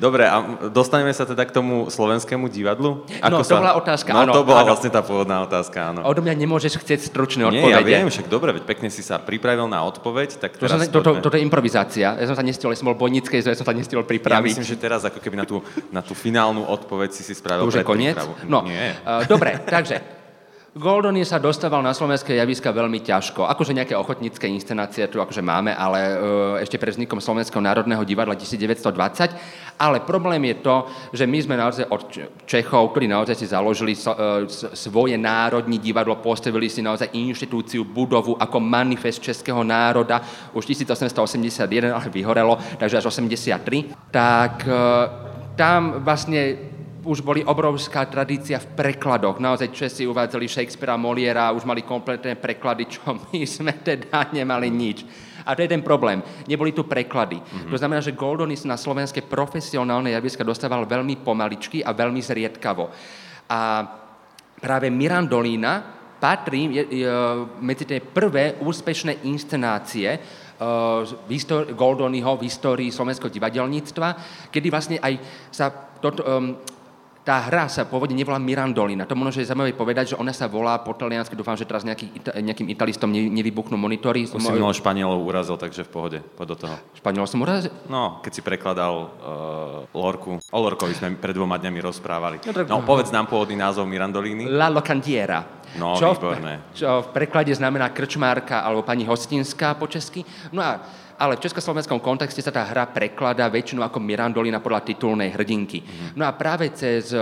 Dobre, 0.00 0.24
a 0.24 0.68
dostaneme 0.70 1.12
sa 1.12 1.28
teda 1.28 1.44
k 1.44 1.52
tomu 1.52 1.88
slovenskému 1.92 2.48
divadlu? 2.48 3.04
Ako 3.20 3.32
no, 3.32 3.38
to 3.42 3.46
sa... 3.46 3.60
bola 3.60 3.72
otázka, 3.76 4.10
no, 4.12 4.18
áno. 4.24 4.32
to 4.32 4.42
bola 4.44 4.62
áno. 4.64 4.68
vlastne 4.72 4.90
tá 4.92 5.00
pôvodná 5.04 5.44
otázka, 5.44 5.78
áno. 5.92 6.00
Odo 6.06 6.20
mňa 6.24 6.34
nemôžeš 6.36 6.80
chcieť 6.80 7.00
stručné 7.02 7.48
odpovede. 7.48 7.68
Nie, 7.68 7.76
ja 7.76 7.82
viem, 7.82 8.08
však 8.08 8.26
dobre, 8.30 8.54
veď 8.56 8.64
pekne 8.64 8.88
si 8.88 9.04
sa 9.04 9.20
pripravil 9.20 9.66
na 9.68 9.82
odpoveď, 9.84 10.40
tak 10.40 10.56
teraz... 10.56 10.88
To, 10.88 11.00
to, 11.02 11.20
toto 11.20 11.34
je 11.36 11.42
improvizácia. 11.42 12.16
Ja 12.16 12.26
som 12.30 12.36
sa 12.38 12.44
nestihol, 12.46 12.72
ja 12.72 12.78
som 12.78 12.88
bol 12.92 12.98
bojnickej, 12.98 13.42
ja 13.42 13.58
som 13.58 13.66
sa 13.66 13.74
nestihol 13.74 14.06
pripraviť. 14.06 14.38
Ja 14.38 14.48
myslím, 14.62 14.68
že 14.68 14.76
teraz 14.78 15.02
ako 15.02 15.18
keby 15.18 15.36
na 15.40 15.46
tú, 15.48 15.60
na 15.90 16.00
tú 16.00 16.14
finálnu 16.14 16.64
odpoveď 16.64 17.10
si 17.12 17.26
si 17.26 17.34
spravil 17.34 17.66
To 17.66 17.70
už 17.72 17.82
je 17.82 17.86
koniec? 17.86 18.16
No, 18.46 18.62
Nie. 18.62 18.96
Uh, 19.02 19.26
dobre, 19.26 19.58
takže 19.66 20.21
Goldony 20.72 21.20
sa 21.28 21.36
dostával 21.36 21.84
na 21.84 21.92
slovenské 21.92 22.32
javiska 22.32 22.72
veľmi 22.72 23.04
ťažko. 23.04 23.44
Akože 23.44 23.76
nejaké 23.76 23.92
ochotnícke 23.92 24.48
inscenácie 24.48 25.04
tu 25.04 25.20
akože 25.20 25.44
máme, 25.44 25.68
ale 25.76 26.00
e, 26.00 26.14
ešte 26.64 26.80
pred 26.80 26.96
vznikom 26.96 27.20
Slovenského 27.20 27.60
národného 27.60 28.00
divadla 28.08 28.32
1920. 28.32 28.88
Ale 29.76 30.00
problém 30.00 30.40
je 30.48 30.56
to, 30.64 30.88
že 31.12 31.28
my 31.28 31.38
sme 31.44 31.60
naozaj 31.60 31.84
od 31.92 32.08
Čechov, 32.48 32.96
ktorí 32.96 33.04
naozaj 33.04 33.36
si 33.36 33.52
založili 33.52 33.92
e, 33.92 34.00
svoje 34.72 35.20
národní 35.20 35.76
divadlo, 35.76 36.16
postavili 36.24 36.72
si 36.72 36.80
naozaj 36.80 37.12
inštitúciu, 37.12 37.84
budovu 37.84 38.40
ako 38.40 38.56
manifest 38.56 39.20
českého 39.20 39.60
národa 39.60 40.24
už 40.56 40.64
1881, 40.72 41.92
ale 41.92 42.08
vyhorelo, 42.08 42.56
takže 42.80 42.96
až 42.96 43.12
83. 43.12 43.92
Tak 44.08 44.64
e, 44.64 44.72
tam 45.52 46.00
vlastne 46.00 46.71
už 47.02 47.20
boli 47.20 47.42
obrovská 47.42 48.06
tradícia 48.06 48.62
v 48.62 48.78
prekladoch. 48.78 49.42
Naozaj 49.42 49.74
Česi 49.74 50.06
uvádzali 50.06 50.46
Shakespearea, 50.46 50.94
Moliera, 50.94 51.50
už 51.50 51.66
mali 51.66 51.82
kompletné 51.82 52.38
preklady, 52.38 52.86
čo 52.86 53.02
my 53.30 53.42
sme 53.42 53.74
teda 53.82 54.30
nemali 54.30 54.70
nič. 54.70 55.04
A 55.42 55.58
to 55.58 55.66
je 55.66 55.72
ten 55.74 55.82
problém. 55.82 56.22
Neboli 56.46 56.70
tu 56.70 56.86
preklady. 56.86 57.42
Mm-hmm. 57.42 57.70
To 57.74 57.76
znamená, 57.78 57.98
že 57.98 58.14
Goldonis 58.14 58.62
na 58.62 58.78
slovenské 58.78 59.26
profesionálne 59.26 60.14
javiska 60.14 60.46
dostával 60.46 60.86
veľmi 60.86 61.18
pomaličky 61.18 61.82
a 61.82 61.90
veľmi 61.90 62.22
zriedkavo. 62.22 62.86
A 63.50 63.58
práve 64.62 64.86
Mirandolina 64.86 65.82
patrí 66.22 66.70
je, 66.70 66.82
je, 67.02 67.10
medzi 67.58 67.82
tie 67.82 67.98
prvé 67.98 68.62
úspešné 68.62 69.26
inscenácie, 69.26 70.14
uh, 70.62 71.74
Goldonyho 71.74 72.38
v 72.38 72.46
histórii 72.46 72.94
slovenského 72.94 73.26
divadelníctva, 73.26 74.08
kedy 74.54 74.66
vlastne 74.70 74.96
aj 75.02 75.18
sa 75.50 75.66
toto, 75.98 76.22
um, 76.22 76.54
tá 77.22 77.38
hra 77.46 77.70
sa 77.70 77.86
pôvodne 77.86 78.18
nevolá 78.18 78.42
Mirandolina. 78.42 79.06
To 79.06 79.14
možno, 79.14 79.30
že 79.30 79.46
je 79.46 79.50
zaujímavé 79.54 79.78
povedať, 79.78 80.14
že 80.14 80.16
ona 80.18 80.34
sa 80.34 80.50
volá 80.50 80.74
po 80.82 80.90
taliansky. 80.90 81.38
Dúfam, 81.38 81.54
že 81.54 81.62
teraz 81.62 81.86
nejaký, 81.86 82.10
nejakým 82.42 82.66
italistom 82.74 83.14
nevybuchnú 83.14 83.78
monitory. 83.78 84.26
Už 84.26 84.42
si 84.42 84.50
minul 84.50 84.74
Španielov 84.74 85.22
urazil, 85.22 85.54
takže 85.54 85.86
v 85.86 85.90
pohode. 85.90 86.18
Poď 86.34 86.46
do 86.50 86.56
toho. 86.66 86.76
Španielov 86.98 87.30
som 87.30 87.38
urazil? 87.38 87.70
No, 87.86 88.18
keď 88.26 88.32
si 88.34 88.42
prekladal 88.42 88.94
uh, 89.06 89.94
Lorku. 89.94 90.42
O 90.50 90.58
Lorkovi 90.58 90.98
sme 90.98 91.14
pred 91.14 91.30
dvoma 91.30 91.62
dňami 91.62 91.78
rozprávali. 91.78 92.36
No, 92.66 92.82
no 92.82 92.82
povedz 92.82 93.14
nám 93.14 93.30
pôvodný 93.30 93.54
názov 93.54 93.86
Mirandoliny. 93.86 94.50
La 94.50 94.66
Locandiera. 94.66 95.62
No, 95.78 95.96
čo 95.96 96.18
výborné. 96.18 96.74
V, 96.74 96.84
čo 96.84 97.06
v 97.06 97.08
preklade 97.14 97.54
znamená 97.54 97.94
krčmárka 97.94 98.60
alebo 98.66 98.84
pani 98.84 99.06
hostinská 99.06 99.78
po 99.78 99.86
česky. 99.88 100.26
No 100.52 100.60
a 100.60 100.84
ale 101.22 101.38
v 101.38 101.46
československom 101.46 102.02
kontexte 102.02 102.42
sa 102.42 102.50
tá 102.50 102.66
hra 102.66 102.90
prekladá 102.90 103.46
väčšinou 103.46 103.86
ako 103.86 104.02
Mirandolina 104.02 104.58
podľa 104.58 104.82
titulnej 104.82 105.30
hrdinky. 105.30 105.78
Mm-hmm. 105.78 106.18
No 106.18 106.26
a 106.26 106.34
práve 106.34 106.74
cez 106.74 107.14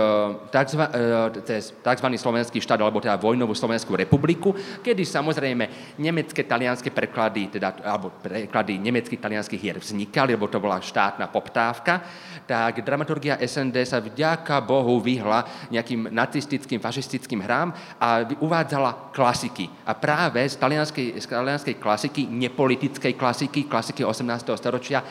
tzv. 0.49 0.81
E, 0.81 1.45
cez 1.45 1.69
tzv. 1.77 2.07
slovenský 2.17 2.57
štát, 2.57 2.81
alebo 2.81 2.97
teda 2.97 3.21
vojnovú 3.21 3.53
Slovenskú 3.53 3.93
republiku, 3.93 4.57
kedy 4.81 5.05
samozrejme 5.05 5.95
nemecké, 6.01 6.41
talianské 6.49 6.89
preklady, 6.89 7.61
teda, 7.61 7.77
alebo 7.85 8.09
preklady 8.17 8.81
nemeckých, 8.81 9.21
talianských 9.21 9.61
hier 9.61 9.77
vznikali, 9.77 10.33
lebo 10.33 10.49
to 10.49 10.57
bola 10.57 10.81
štátna 10.81 11.29
poptávka, 11.29 12.01
tak 12.49 12.81
dramaturgia 12.81 13.37
SND 13.37 13.85
sa 13.85 14.01
vďaka 14.01 14.57
Bohu 14.65 14.97
vyhla 14.97 15.69
nejakým 15.69 16.09
nacistickým, 16.09 16.81
fašistickým 16.81 17.45
hrám 17.45 17.69
a 18.01 18.25
uvádzala 18.41 19.13
klasiky. 19.13 19.69
A 19.85 19.93
práve 19.93 20.41
z 20.49 20.57
talianskej, 20.57 21.21
z 21.21 21.25
talianskej 21.29 21.75
klasiky, 21.77 22.25
nepolitickej 22.25 23.13
klasiky, 23.13 23.69
klasiky 23.69 23.90
klasiky 23.91 24.07
18. 24.07 24.55
storočia 24.55 25.03
e, 25.03 25.05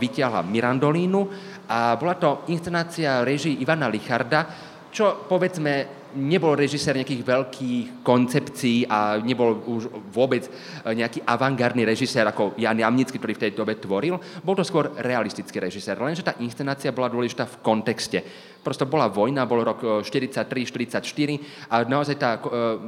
vytiahla 0.00 0.40
Mirandolínu 0.42 1.28
a 1.68 1.94
bola 2.00 2.16
to 2.16 2.48
inscenácia 2.48 3.20
režii 3.20 3.60
Ivana 3.60 3.92
Licharda, 3.92 4.48
čo 4.90 5.28
povedzme 5.28 6.00
nebol 6.10 6.58
režisér 6.58 6.98
nejakých 6.98 7.22
veľkých 7.22 7.86
koncepcií 8.02 8.82
a 8.90 9.22
nebol 9.22 9.62
už 9.62 10.10
vôbec 10.10 10.42
e, 10.42 10.50
nejaký 10.96 11.22
avantgardný 11.22 11.86
režisér 11.86 12.26
ako 12.26 12.58
Jan 12.58 12.80
Jamnický, 12.80 13.20
ktorý 13.20 13.36
v 13.36 13.42
tej 13.46 13.52
dobe 13.54 13.78
tvoril. 13.78 14.18
Bol 14.42 14.58
to 14.58 14.66
skôr 14.66 14.90
realistický 14.98 15.62
režisér, 15.62 16.00
lenže 16.00 16.26
tá 16.26 16.34
inscenácia 16.42 16.90
bola 16.90 17.12
dôležitá 17.12 17.46
v 17.46 17.60
kontexte. 17.62 18.18
Prosto 18.64 18.90
bola 18.90 19.06
vojna, 19.06 19.46
bol 19.46 19.62
rok 19.62 20.02
43-44 20.02 20.98
e, 21.04 21.38
a 21.70 21.84
naozaj 21.84 22.16
tá 22.18 22.40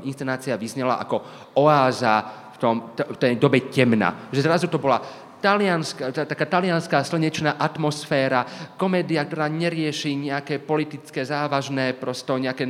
inscenácia 0.03 0.59
vyznela 0.59 0.99
ako 0.99 1.23
oáza 1.63 2.43
tom, 2.63 2.95
v 2.95 3.19
tej 3.19 3.35
dobe 3.43 3.67
temna. 3.67 4.31
Že 4.31 4.47
zrazu 4.47 4.67
to 4.71 4.79
bola 4.79 5.03
talianská, 5.43 6.15
taká 6.15 6.47
talianská 6.47 7.03
slnečná 7.03 7.59
atmosféra, 7.59 8.47
komédia, 8.79 9.27
ktorá 9.27 9.51
nerieši 9.51 10.31
nejaké 10.31 10.63
politické 10.63 11.27
závažné, 11.27 11.99
prosto 11.99 12.39
nejaké 12.39 12.63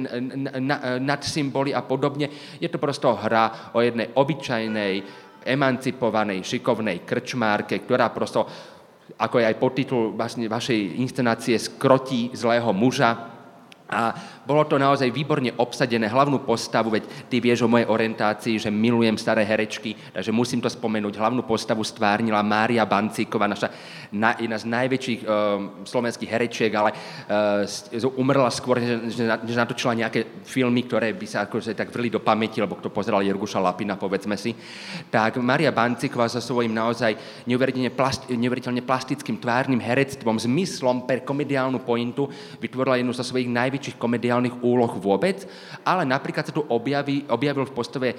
nadsymboly 0.97 1.77
a 1.77 1.85
podobne. 1.85 2.33
Je 2.57 2.73
to 2.73 2.81
prosto 2.81 3.13
hra 3.13 3.77
o 3.77 3.85
jednej 3.85 4.09
obyčajnej, 4.17 4.95
emancipovanej, 5.45 6.41
šikovnej 6.49 7.05
krčmárke, 7.05 7.77
ktorá 7.85 8.09
prosto, 8.09 8.49
ako 9.21 9.37
je 9.43 9.49
aj 9.53 9.61
podtitul 9.61 10.17
vlastne 10.17 10.49
vašej 10.49 11.03
inscenácie, 11.05 11.61
skrotí 11.61 12.33
zlého 12.33 12.73
muža, 12.73 13.29
a 13.93 14.17
bolo 14.43 14.67
to 14.67 14.79
naozaj 14.79 15.07
výborne 15.11 15.55
obsadené, 15.59 16.11
hlavnú 16.11 16.43
postavu, 16.43 16.91
veď 16.91 17.07
ty 17.31 17.39
vieš 17.39 17.63
o 17.63 17.71
mojej 17.71 17.87
orientácii, 17.87 18.59
že 18.59 18.71
milujem 18.71 19.15
staré 19.19 19.47
herečky, 19.47 19.95
takže 20.13 20.35
musím 20.35 20.59
to 20.59 20.71
spomenúť. 20.71 21.15
Hlavnú 21.15 21.43
postavu 21.47 21.87
stvárnila 21.87 22.43
Mária 22.43 22.83
Bancíková, 22.83 23.47
naša 23.47 23.71
na, 24.11 24.35
jedna 24.37 24.59
z 24.59 24.67
najväčších 24.67 25.21
uh, 25.23 25.87
slovenských 25.87 26.31
herečiek, 26.31 26.73
ale 26.75 26.91
uh, 26.93 28.19
umrela 28.19 28.51
skôr, 28.51 28.83
než, 28.83 29.19
než 29.19 29.57
natočila 29.57 29.95
nejaké 29.95 30.43
filmy, 30.43 30.87
ktoré 30.87 31.15
by 31.15 31.27
sa 31.27 31.47
akože 31.47 31.79
tak 31.79 31.95
vrli 31.95 32.11
do 32.11 32.19
pamäti, 32.19 32.59
lebo 32.59 32.75
kto 32.79 32.91
pozeral 32.91 33.23
Jerguša 33.23 33.63
Lapina, 33.63 33.95
povedzme 33.95 34.35
si. 34.35 34.55
Tak 35.07 35.39
Mária 35.39 35.71
Bancíková 35.71 36.27
so 36.27 36.43
svojím 36.43 36.75
naozaj 36.75 37.15
neuveriteľne, 37.47 37.95
plast, 37.95 38.27
neuveriteľne 38.27 38.83
plastickým 38.83 39.39
tvárnym 39.39 39.79
herectvom, 39.79 40.43
zmyslom 40.43 41.07
per 41.07 41.23
komediálnu 41.23 41.79
pointu 41.87 42.27
vytvorila 42.59 42.99
jednu 42.99 43.15
zo 43.15 43.23
svojich 43.23 43.49
najväčších 43.49 43.73
najväčších 43.73 44.01
komediálnych 44.33 44.65
úloh 44.65 44.93
vôbec, 44.97 45.45
ale 45.85 46.09
napríklad 46.09 46.49
sa 46.49 46.57
tu 46.57 46.65
objaví, 46.65 47.29
objavil 47.29 47.69
v 47.69 47.77
postave 47.77 48.11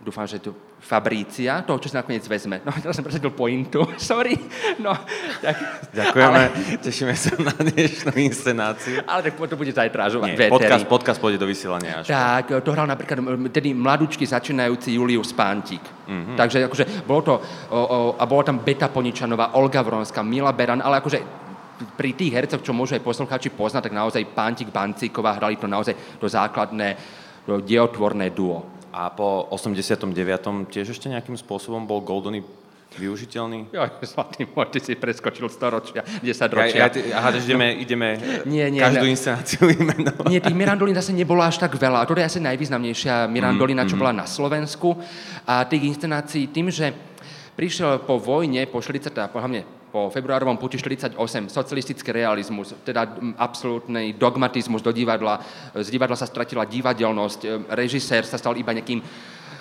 dúfam, 0.00 0.24
že 0.24 0.40
tu 0.40 0.56
Fabrícia, 0.80 1.60
toho, 1.60 1.76
čo 1.76 1.92
si 1.92 1.96
nakoniec 2.00 2.24
vezme. 2.24 2.64
No, 2.64 2.72
teraz 2.72 2.96
som 2.96 3.04
presadil 3.04 3.36
pointu, 3.36 3.84
sorry. 4.00 4.32
No, 4.80 4.96
tak, 5.44 5.60
Ďakujeme, 5.92 6.24
ale, 6.40 6.80
tešíme 6.80 7.12
sa 7.12 7.36
na 7.36 7.52
dnešnú 7.52 8.16
inscenáciu. 8.16 9.04
Ale 9.04 9.28
tak 9.28 9.36
to 9.36 9.60
bude 9.60 9.76
zajtra 9.76 10.08
až 10.08 10.24
Nie, 10.24 10.48
podcast, 10.48 10.88
podcast 10.88 11.20
pôjde 11.20 11.36
do 11.36 11.44
vysielania 11.44 12.00
až. 12.00 12.08
Tak, 12.08 12.64
to 12.64 12.72
hral 12.72 12.88
napríklad 12.88 13.20
tedy 13.52 13.76
mladúčky 13.76 14.24
začínajúci 14.24 14.96
Julius 14.96 15.36
Pántik. 15.36 15.84
Mm-hmm. 15.84 16.36
Takže 16.40 16.64
akože 16.64 16.84
bolo 17.04 17.20
to, 17.20 17.34
o, 17.68 17.76
o, 17.76 17.98
a 18.16 18.24
bolo 18.24 18.40
tam 18.40 18.64
Beta 18.64 18.88
Poničanová, 18.88 19.52
Olga 19.60 19.84
Vronská, 19.84 20.24
Mila 20.24 20.56
Beran, 20.56 20.80
ale 20.80 21.04
akože 21.04 21.49
pri 21.96 22.12
tých 22.12 22.32
hercoch, 22.32 22.62
čo 22.62 22.76
môžu 22.76 22.96
aj 22.96 23.04
poslucháči 23.04 23.48
poznať, 23.52 23.90
tak 23.90 23.94
naozaj 23.96 24.30
Pántik 24.32 24.68
Bancíková 24.68 25.36
hrali 25.36 25.56
to 25.56 25.66
naozaj 25.66 25.94
to 26.20 26.26
základné, 26.28 26.96
to 27.46 27.60
diotvorné 27.60 28.30
duo. 28.30 28.66
A 28.90 29.10
po 29.14 29.46
89. 29.54 30.10
tiež 30.66 30.90
ešte 30.90 31.06
nejakým 31.06 31.38
spôsobom 31.38 31.86
bol 31.86 32.02
Goldony 32.02 32.42
využiteľný? 32.98 33.70
Jo, 33.70 33.86
zlatý 34.10 34.50
môj, 34.50 34.66
ty 34.74 34.78
si 34.82 34.98
preskočil 34.98 35.46
storočia, 35.46 36.02
10 36.02 36.26
ročia. 36.50 36.86
Ja, 36.86 36.88
ja, 36.90 37.22
aha, 37.22 37.30
ideme, 37.38 37.68
ideme 37.78 38.08
nie, 38.50 38.66
nie, 38.66 38.82
každú 38.82 39.06
ne, 39.06 39.12
inscenáciu 39.14 39.62
vymenovať. 39.70 40.26
Nie, 40.32 40.42
tých 40.42 40.58
Mirandolín 40.58 40.96
zase 40.98 41.14
nebolo 41.14 41.42
až 41.44 41.62
tak 41.62 41.74
veľa. 41.78 42.02
A 42.02 42.06
to 42.06 42.18
je 42.18 42.26
asi 42.26 42.40
najvýznamnejšia 42.42 43.30
Mirandolina, 43.30 43.86
mm, 43.86 43.90
čo 43.90 43.94
mm. 43.94 44.00
bola 44.00 44.12
na 44.12 44.26
Slovensku. 44.26 44.98
A 45.46 45.62
tých 45.66 45.86
inscenácií 45.86 46.50
tým, 46.50 46.70
že 46.70 46.90
prišiel 47.54 48.02
po 48.02 48.18
vojne, 48.18 48.66
po 48.66 48.82
40. 48.82 49.14
a 49.14 49.30
hlavne 49.30 49.79
po 49.90 50.08
februárovom 50.08 50.56
puti 50.56 50.78
48 50.78 51.18
socialistický 51.50 52.14
realizmus, 52.14 52.78
teda 52.86 53.18
absolútny 53.36 54.14
dogmatizmus 54.14 54.80
do 54.80 54.94
divadla. 54.94 55.42
Z 55.74 55.90
divadla 55.90 56.14
sa 56.14 56.30
stratila 56.30 56.64
divadelnosť, 56.64 57.70
režisér 57.74 58.22
sa 58.22 58.38
stal 58.38 58.54
iba 58.54 58.70
nejakým 58.70 59.02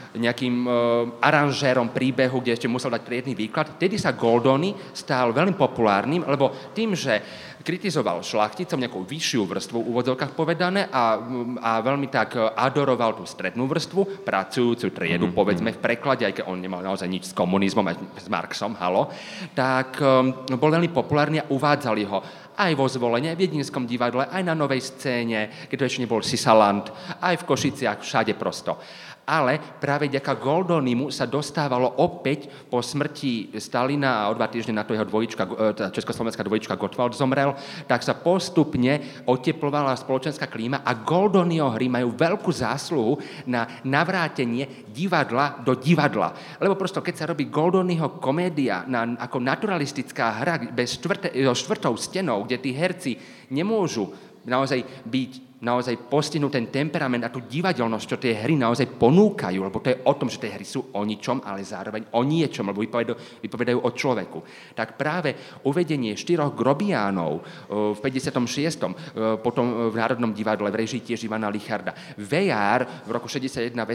nejakým 0.09 0.65
uh, 0.65 0.73
aranžérom 1.21 1.93
príbehu, 1.93 2.41
kde 2.41 2.57
ešte 2.57 2.65
musel 2.65 2.89
dať 2.89 3.05
triedny 3.05 3.37
výklad. 3.37 3.77
Tedy 3.77 3.93
sa 4.01 4.17
Goldoni 4.17 4.73
stal 4.89 5.29
veľmi 5.29 5.53
populárnym, 5.53 6.25
lebo 6.25 6.49
tým, 6.73 6.97
že 6.97 7.21
kritizoval 7.69 8.25
šlachticom 8.25 8.81
nejakú 8.81 9.05
vyššiu 9.05 9.45
vrstvu, 9.45 9.77
v 9.77 9.89
úvodzovkách 9.93 10.33
povedané, 10.33 10.89
a, 10.89 11.21
a 11.61 11.71
veľmi 11.85 12.09
tak 12.09 12.33
adoroval 12.57 13.13
tú 13.13 13.29
strednú 13.29 13.69
vrstvu, 13.69 14.25
pracujúcu 14.25 14.89
triedu, 14.89 15.29
mm-hmm. 15.29 15.37
povedzme 15.37 15.69
v 15.77 15.77
preklade, 15.77 16.25
aj 16.25 16.41
keď 16.41 16.45
on 16.49 16.57
nemal 16.57 16.81
naozaj 16.81 17.05
nič 17.05 17.29
s 17.29 17.37
komunizmom, 17.37 17.85
aj 17.85 18.25
s 18.25 18.25
Marxom, 18.25 18.73
halo, 18.73 19.13
tak 19.53 20.01
um, 20.01 20.49
bol 20.49 20.73
veľmi 20.73 20.89
populárny 20.89 21.37
a 21.37 21.45
uvádzali 21.45 22.03
ho 22.09 22.25
aj 22.57 22.73
vo 22.73 22.89
zvolenie, 22.89 23.37
v 23.37 23.45
Jedinskom 23.45 23.85
divadle, 23.85 24.25
aj 24.25 24.43
na 24.43 24.57
novej 24.57 24.83
scéne, 24.83 25.69
keď 25.69 25.77
to 25.77 25.85
ešte 25.85 26.01
nebol 26.03 26.25
Sisaland, 26.25 26.89
aj 27.21 27.45
v 27.45 27.47
Košiciach, 27.53 28.01
všade 28.01 28.33
prosto 28.33 28.81
ale 29.29 29.61
práve 29.77 30.09
ďaká 30.09 30.33
Goldonimu 30.33 31.13
sa 31.13 31.29
dostávalo 31.29 32.01
opäť 32.01 32.49
po 32.65 32.81
smrti 32.81 33.53
Stalina 33.61 34.25
a 34.25 34.33
o 34.33 34.33
dva 34.33 34.49
týždne 34.49 34.73
na 34.73 34.81
to 34.81 34.97
jeho 34.97 35.05
dvojička, 35.05 35.43
tá 35.77 35.93
československá 35.93 36.41
dvojička 36.41 36.73
Gottwald 36.73 37.13
zomrel, 37.13 37.53
tak 37.85 38.01
sa 38.01 38.17
postupne 38.17 39.21
oteplovala 39.29 39.93
spoločenská 39.93 40.49
klíma 40.49 40.81
a 40.81 40.97
Goldonyho 40.97 41.69
hry 41.77 41.85
majú 41.85 42.17
veľkú 42.17 42.49
zásluhu 42.49 43.21
na 43.45 43.69
navrátenie 43.85 44.89
divadla 44.89 45.61
do 45.61 45.77
divadla. 45.77 46.33
Lebo 46.57 46.73
prosto, 46.73 47.05
keď 47.05 47.15
sa 47.15 47.29
robí 47.29 47.45
Goldonyho 47.45 48.17
komédia 48.17 48.81
na, 48.89 49.13
ako 49.21 49.37
naturalistická 49.37 50.41
hra 50.41 50.55
bez 50.73 50.97
štvrte, 50.97 51.29
so 51.29 51.53
štvrtou 51.53 51.93
stenou, 52.01 52.47
kde 52.47 52.57
tí 52.57 52.71
herci 52.73 53.21
nemôžu 53.53 54.09
naozaj 54.47 54.81
byť 55.05 55.48
naozaj 55.59 56.07
postihnúť 56.07 56.51
ten 56.55 56.67
temperament 56.71 57.23
a 57.27 57.33
tú 57.33 57.43
divadelnosť, 57.43 58.05
čo 58.07 58.17
tie 58.17 58.31
hry 58.31 58.55
naozaj 58.55 58.95
ponúkajú, 58.95 59.59
lebo 59.59 59.83
to 59.83 59.91
je 59.91 60.01
o 60.07 60.13
tom, 60.15 60.31
že 60.31 60.39
tie 60.39 60.55
hry 60.55 60.63
sú 60.63 60.95
o 60.95 61.01
ničom, 61.03 61.43
ale 61.43 61.67
zároveň 61.67 62.15
o 62.15 62.23
niečom, 62.23 62.63
lebo 62.71 62.79
vypovedajú, 62.79 63.43
vypovedajú 63.43 63.79
o 63.83 63.89
človeku. 63.91 64.39
Tak 64.71 64.95
práve 64.95 65.35
uvedenie 65.67 66.15
štyroch 66.15 66.55
grobiánov 66.55 67.43
v 67.67 67.99
56. 67.99 69.43
potom 69.43 69.91
v 69.91 69.95
Národnom 69.99 70.31
divadle 70.31 70.71
v 70.71 70.79
režii 70.79 71.03
tiež 71.03 71.27
Ivana 71.27 71.51
Licharda. 71.51 71.91
Vejár 72.15 73.03
v 73.03 73.09
roku 73.11 73.27
61 73.27 73.75
v 73.75 73.91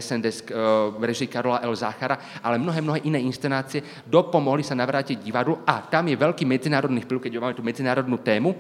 v 0.95 1.03
režii 1.03 1.33
Karola 1.33 1.65
L. 1.65 1.73
Záchara, 1.73 2.41
ale 2.45 2.61
mnohé, 2.61 2.81
mnohé 2.85 3.01
iné 3.09 3.25
inscenácie 3.25 4.05
dopomohli 4.05 4.61
sa 4.61 4.77
navrátiť 4.77 5.17
divadlu 5.17 5.65
a 5.65 5.81
tam 5.89 6.13
je 6.13 6.17
veľký 6.21 6.45
medzinárodný 6.45 7.01
vplyv, 7.09 7.25
keď 7.25 7.41
máme 7.41 7.57
tú 7.57 7.65
medzinárodnú 7.65 8.21
tému, 8.21 8.53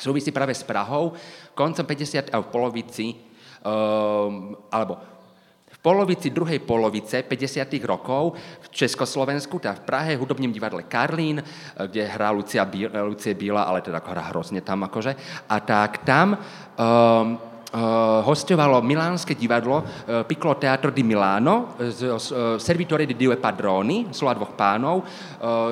súvisí 0.00 0.32
práve 0.32 0.56
s 0.56 0.64
Prahou. 0.64 1.12
Koncom 1.54 1.84
50. 1.84 2.32
a 2.32 2.40
v 2.40 2.48
polovici, 2.48 3.14
um, 3.60 4.56
alebo 4.72 4.96
v 5.70 5.78
polovici 5.78 6.28
druhej 6.32 6.60
polovice 6.60 7.22
50. 7.22 7.76
rokov 7.84 8.36
v 8.36 8.66
Československu, 8.68 9.60
teda 9.60 9.78
v 9.78 9.86
Prahe, 9.86 10.12
hudobním 10.16 10.52
divadle 10.52 10.82
Karlín, 10.82 11.40
eh, 11.40 11.86
kde 11.86 12.04
hrá 12.04 12.30
Lucia, 12.32 12.64
Bíla, 12.64 13.04
Lucie 13.04 13.34
Bíla, 13.34 13.62
ale 13.62 13.80
teda 13.80 14.02
hrá 14.04 14.32
hrozne 14.32 14.60
tam 14.60 14.84
akože. 14.84 15.16
A 15.48 15.56
tak 15.60 16.04
tam 16.04 16.36
um, 16.36 17.49
hostovalo 17.70 18.82
milánske 18.82 19.38
divadlo 19.38 19.78
uh, 19.78 20.26
Piccolo 20.26 20.58
Teatro 20.58 20.90
di 20.90 21.06
Milano 21.06 21.78
z 21.78 22.02
uh, 22.10 22.58
Servitore 22.58 23.06
di 23.06 23.14
Due 23.14 23.38
Padroni, 23.38 24.10
slova 24.10 24.34
dvoch 24.34 24.58
pánov, 24.58 25.06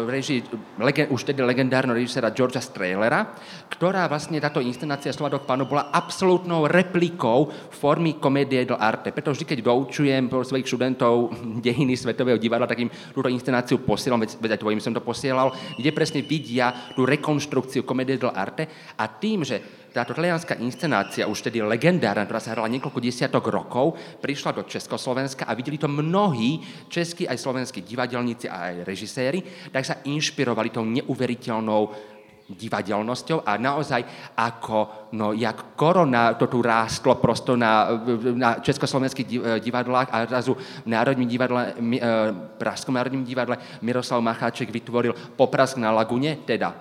režii 0.06 0.42
legend, 0.78 1.10
už 1.10 1.20
tedy 1.26 1.42
legendárneho 1.42 1.98
režisera 1.98 2.30
Georgia 2.30 2.62
Straylera, 2.62 3.34
ktorá 3.66 4.06
vlastne 4.06 4.38
táto 4.38 4.62
inscenácia 4.62 5.10
slova 5.10 5.34
dvoch 5.34 5.46
pánov 5.48 5.66
bola 5.66 5.90
absolútnou 5.90 6.70
replikou 6.70 7.50
formy 7.50 8.16
komédie 8.22 8.62
do 8.64 8.78
arte. 8.78 9.10
Preto 9.10 9.34
vždy, 9.34 9.44
keď 9.44 9.58
doučujem 9.66 10.30
svojich 10.30 10.68
študentov 10.70 11.34
dejiny 11.66 11.98
svetového 11.98 12.38
divadla, 12.38 12.70
tak 12.70 12.78
im 12.78 12.92
túto 13.10 13.26
inscenáciu 13.26 13.82
posielam, 13.82 14.22
veď, 14.22 14.38
veď 14.38 14.50
aj 14.54 14.60
tvojim 14.62 14.80
som 14.80 14.94
to 14.94 15.02
posielal, 15.02 15.50
kde 15.74 15.90
presne 15.90 16.22
vidia 16.22 16.94
tú 16.94 17.02
rekonštrukciu 17.02 17.82
komédie 17.82 18.20
do 18.20 18.30
arte 18.30 18.70
a 18.94 19.04
tým, 19.10 19.42
že 19.42 19.87
táto 19.98 20.14
talianská 20.14 20.54
inscenácia, 20.62 21.26
už 21.26 21.50
tedy 21.50 21.58
legendárna, 21.58 22.22
ktorá 22.22 22.38
sa 22.38 22.54
hrala 22.54 22.70
niekoľko 22.70 23.02
desiatok 23.02 23.50
rokov, 23.50 23.98
prišla 24.22 24.54
do 24.54 24.62
Československa 24.62 25.42
a 25.42 25.58
videli 25.58 25.74
to 25.74 25.90
mnohí 25.90 26.62
českí 26.86 27.26
aj 27.26 27.34
slovenskí 27.34 27.82
divadelníci 27.82 28.46
a 28.46 28.70
aj 28.70 28.86
režiséri, 28.86 29.42
tak 29.74 29.82
sa 29.82 29.98
inšpirovali 30.06 30.70
tou 30.70 30.86
neuveriteľnou 30.86 32.14
divadelnosťou 32.48 33.44
a 33.44 33.60
naozaj 33.60 34.32
ako, 34.40 35.12
no 35.20 35.36
jak 35.36 35.76
korona 35.76 36.32
to 36.40 36.48
tu 36.48 36.64
rástlo 36.64 37.20
prosto 37.20 37.60
na, 37.60 37.92
na 38.32 38.56
československých 38.64 39.60
divadlách 39.60 40.08
a 40.08 40.24
razu 40.24 40.56
v 40.56 40.88
Národním 40.88 41.28
divadle, 41.28 41.76
v 41.76 42.00
e, 42.00 42.08
Pražskom 42.56 42.96
Národním 42.96 43.28
divadle 43.28 43.60
Miroslav 43.84 44.24
Macháček 44.24 44.72
vytvoril 44.72 45.12
Poprask 45.36 45.76
na 45.76 45.92
Lagune, 45.92 46.40
teda 46.48 46.72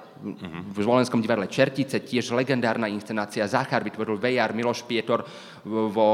v 0.71 0.77
Zvolenskom 0.81 1.21
divadle 1.21 1.51
Čertice, 1.51 1.99
tiež 1.99 2.31
legendárna 2.31 2.87
inscenácia. 2.87 3.45
Zachar 3.45 3.83
vytvoril 3.83 4.17
Vejar, 4.17 4.55
Miloš 4.55 4.81
Pietor 4.87 5.21
vo 5.67 6.09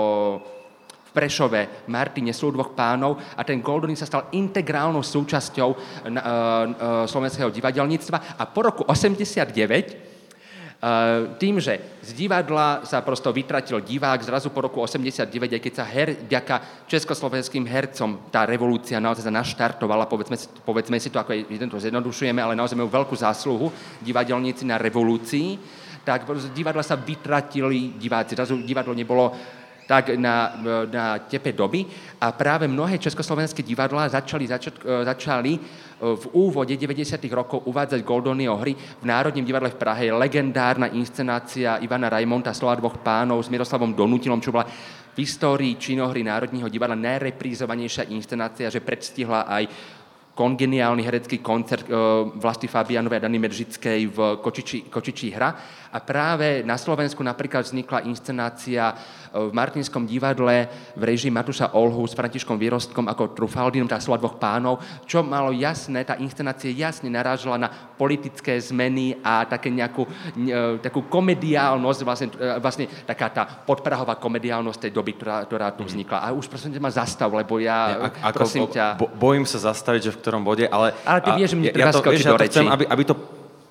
Prešove, 1.13 1.85
Martine, 1.93 2.33
sú 2.33 2.49
dvoch 2.49 2.73
pánov 2.73 3.21
a 3.37 3.45
ten 3.45 3.61
Goldony 3.61 3.93
sa 3.93 4.09
stal 4.09 4.33
integrálnou 4.33 5.05
súčasťou 5.05 5.69
uh, 5.69 5.77
uh, 5.77 7.05
slovenského 7.05 7.53
divadelníctva 7.53 8.41
a 8.41 8.43
po 8.49 8.65
roku 8.65 8.81
89 8.89 10.13
tým, 11.39 11.63
že 11.63 11.79
z 12.03 12.11
divadla 12.11 12.83
sa 12.83 12.99
prosto 12.99 13.31
vytratil 13.31 13.79
divák, 13.79 14.19
zrazu 14.19 14.51
po 14.51 14.67
roku 14.67 14.83
89, 14.83 15.31
aj 15.31 15.61
keď 15.63 15.73
sa 15.79 15.87
her, 15.87 16.27
ďaka 16.27 16.83
československým 16.91 17.63
hercom 17.63 18.27
tá 18.27 18.43
revolúcia 18.43 18.99
naozaj 18.99 19.31
naštartovala, 19.31 20.11
povedzme, 20.11 20.35
povedzme 20.67 20.99
si 20.99 21.07
to, 21.07 21.23
ako 21.23 21.31
je, 21.39 21.55
to 21.55 21.79
zjednodušujeme, 21.87 22.43
ale 22.43 22.59
naozaj 22.59 22.75
majú 22.75 22.91
veľkú 22.91 23.15
zásluhu 23.15 23.71
divadelníci 24.03 24.67
na 24.67 24.75
revolúcii, 24.75 25.55
tak 26.03 26.27
z 26.27 26.51
divadla 26.51 26.83
sa 26.83 26.99
vytratili 26.99 27.95
diváci. 27.95 28.35
Zrazu 28.35 28.59
divadlo 28.59 28.91
nebolo 28.91 29.31
tak 29.87 30.15
na, 30.15 30.55
na 30.91 31.19
tepe 31.19 31.51
doby 31.51 31.85
a 32.21 32.31
práve 32.31 32.67
mnohé 32.67 32.97
československé 32.97 33.63
divadlá 33.63 34.09
začali, 34.09 34.47
začat, 34.47 34.73
e, 34.79 35.05
začali 35.05 35.51
e, 35.55 35.59
v 35.99 36.25
úvode 36.31 36.71
90. 36.77 37.19
rokov 37.31 37.67
uvádzať 37.67 37.99
Goldonyho 38.03 38.55
hry. 38.57 38.75
V 38.75 39.05
Národním 39.05 39.45
divadle 39.45 39.69
v 39.69 39.79
Prahe 39.79 40.11
legendárna 40.11 40.87
inscenácia 40.87 41.77
Ivana 41.83 42.09
Raimonta 42.09 42.55
Slova 42.55 42.79
dvoch 42.79 43.03
pánov 43.03 43.43
s 43.43 43.51
Miroslavom 43.51 43.91
Donutilom, 43.91 44.39
čo 44.39 44.55
bola 44.55 44.67
v 45.13 45.17
histórii 45.17 45.75
činohry 45.75 46.23
Národního 46.23 46.69
divadla 46.69 46.95
najreprízovanejšia 46.95 48.09
inscenácia, 48.09 48.71
že 48.71 48.81
predstihla 48.81 49.45
aj 49.45 49.63
kongeniálny 50.33 51.01
herecký 51.05 51.37
koncert 51.37 51.85
e, 51.85 51.93
Vlasty 52.41 52.67
Fabianovej 52.67 53.21
a 53.21 53.23
Dany 53.29 53.37
Medžickej 53.37 53.99
v 54.09 54.17
Kočičí, 54.41 54.89
Kočičí 54.89 55.29
hra. 55.29 55.53
A 55.93 56.01
práve 56.01 56.65
na 56.65 56.73
Slovensku 56.73 57.21
napríklad 57.21 57.69
vznikla 57.69 58.09
inscenácia 58.09 58.97
v 59.33 59.53
Martinskom 59.53 60.09
divadle 60.09 60.69
v 60.93 61.03
režii 61.05 61.29
Matuša 61.29 61.73
Olhu 61.77 62.05
s 62.05 62.17
Františkom 62.17 62.57
Vyrostkom 62.57 63.05
ako 63.09 63.37
Trufaldinom, 63.37 63.89
tá 63.89 64.01
slova 64.01 64.21
dvoch 64.21 64.37
pánov, 64.41 64.81
čo 65.05 65.21
malo 65.21 65.53
jasné, 65.53 66.05
tá 66.05 66.17
inscenácia 66.21 66.69
jasne 66.69 67.09
narážala 67.09 67.57
na 67.57 67.69
politické 67.69 68.57
zmeny 68.57 69.17
a 69.21 69.45
také 69.45 69.73
nejakú 69.73 70.05
e, 70.05 70.81
takú 70.81 71.05
komediálnosť, 71.09 71.99
vlastne, 72.05 72.27
e, 72.37 72.57
vlastne 72.61 72.85
taká 73.05 73.29
tá 73.33 73.43
podprahová 73.45 74.17
komediálnosť 74.21 74.89
tej 74.89 74.91
doby, 74.93 75.17
ktorá, 75.17 75.37
ktorá 75.49 75.67
tu 75.73 75.85
vznikla. 75.85 76.25
A 76.25 76.33
už 76.33 76.45
prosím 76.45 76.77
ťa 76.77 76.81
ma 76.81 76.93
zastav, 76.93 77.29
lebo 77.33 77.57
ja, 77.57 78.09
ja 78.09 78.09
ako, 78.21 78.37
prosím 78.37 78.65
ťa... 78.69 78.85
Bo, 79.01 79.09
bojím 79.09 79.45
sa 79.49 79.61
zastaviť, 79.73 80.09
že 80.09 80.11
v 80.13 80.17
ktorom 80.21 80.41
bode, 80.45 80.65
ale... 80.69 80.93
Ale 81.05 81.19
ty 81.25 81.29
vieš, 81.37 81.53
že 81.53 81.57
mi 81.57 81.69
ja, 81.69 81.89
ja 81.89 81.93
to, 81.93 82.05
vieš, 82.05 82.25
ja 82.25 82.37
to 82.37 82.45
chcem, 82.49 82.69
aby, 82.69 82.85
aby 82.85 83.03
to 83.05 83.15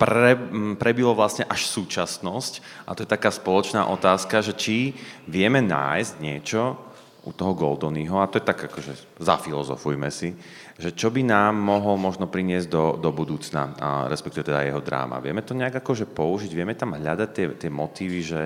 pre, 0.02 0.34
prebilo 0.74 1.14
vlastne 1.14 1.46
až 1.46 1.70
súčasnosť. 1.70 2.84
A 2.90 2.98
to 2.98 3.06
je 3.06 3.14
taká 3.14 3.30
spoločná 3.30 3.86
otázka, 3.86 4.42
že 4.42 4.58
či 4.58 4.98
vieme 5.30 5.62
nájsť 5.62 6.12
niečo 6.18 6.74
u 7.22 7.30
toho 7.30 7.54
Goldonyho, 7.54 8.18
a 8.18 8.26
to 8.26 8.42
je 8.42 8.48
tak 8.50 8.66
akože 8.66 9.22
zafilozofujme 9.22 10.10
si, 10.10 10.34
že 10.74 10.90
čo 10.90 11.06
by 11.06 11.22
nám 11.22 11.54
mohol 11.54 11.94
možno 11.94 12.26
priniesť 12.26 12.66
do, 12.66 12.98
do 12.98 13.14
budúcna, 13.14 13.78
a 13.78 13.88
respektíve 14.10 14.42
teda 14.42 14.66
jeho 14.66 14.82
dráma. 14.82 15.22
Vieme 15.22 15.46
to 15.46 15.54
nejak 15.54 15.86
akože 15.86 16.10
použiť, 16.10 16.50
vieme 16.50 16.74
tam 16.74 16.98
hľadať 16.98 17.30
tie, 17.30 17.46
tie 17.54 17.70
motívy, 17.70 18.20
že 18.26 18.40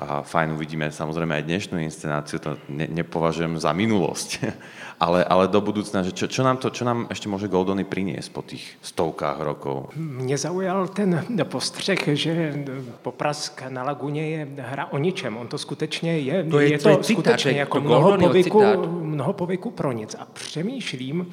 a 0.00 0.26
fajn, 0.26 0.58
uvidíme 0.58 0.90
samozrejme 0.90 1.38
aj 1.38 1.44
dnešnú 1.46 1.78
inscenáciu, 1.78 2.42
to 2.42 2.58
ne, 2.66 2.90
nepovažujem 2.90 3.62
za 3.62 3.70
minulosť, 3.70 4.42
ale, 5.04 5.22
ale 5.22 5.46
do 5.46 5.60
budúcna, 5.62 6.02
že 6.02 6.10
čo, 6.10 6.26
čo, 6.26 6.42
nám 6.42 6.58
to, 6.58 6.74
čo 6.74 6.82
nám 6.82 7.06
ešte 7.14 7.30
môže 7.30 7.46
Goldony 7.46 7.86
priniesť 7.86 8.28
po 8.34 8.42
tých 8.42 8.66
stovkách 8.82 9.38
rokov? 9.38 9.94
Mě 9.96 10.38
zaujal 10.38 10.88
ten 10.88 11.22
postřeh, 11.44 12.08
že 12.12 12.54
Poprask 13.02 13.62
na 13.68 13.82
Laguně 13.82 14.28
je 14.28 14.48
hra 14.58 14.86
o 14.86 14.98
ničem. 14.98 15.36
On 15.36 15.48
to 15.48 15.58
skutečně 15.58 16.18
je. 16.18 16.44
To 16.44 16.60
je, 16.60 16.68
je 16.72 16.78
to, 16.78 16.96
to 16.96 17.02
skutečně 17.02 17.50
citát, 17.50 17.58
jako 17.58 17.80
mnoho 17.80 18.18
povyku, 18.18 18.62
mnoho 19.02 19.32
povyku 19.32 19.70
pro 19.70 19.92
nic. 19.92 20.16
A 20.18 20.26
přemýšlím, 20.32 21.26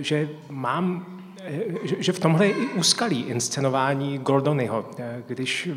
že 0.00 0.28
mám 0.50 1.06
že 1.98 2.12
v 2.12 2.18
tomhle 2.18 2.46
je 2.46 2.52
i 2.52 2.66
úskalý 2.66 3.20
inscenování 3.20 4.18
Goldonyho. 4.18 4.84
Když 5.26 5.68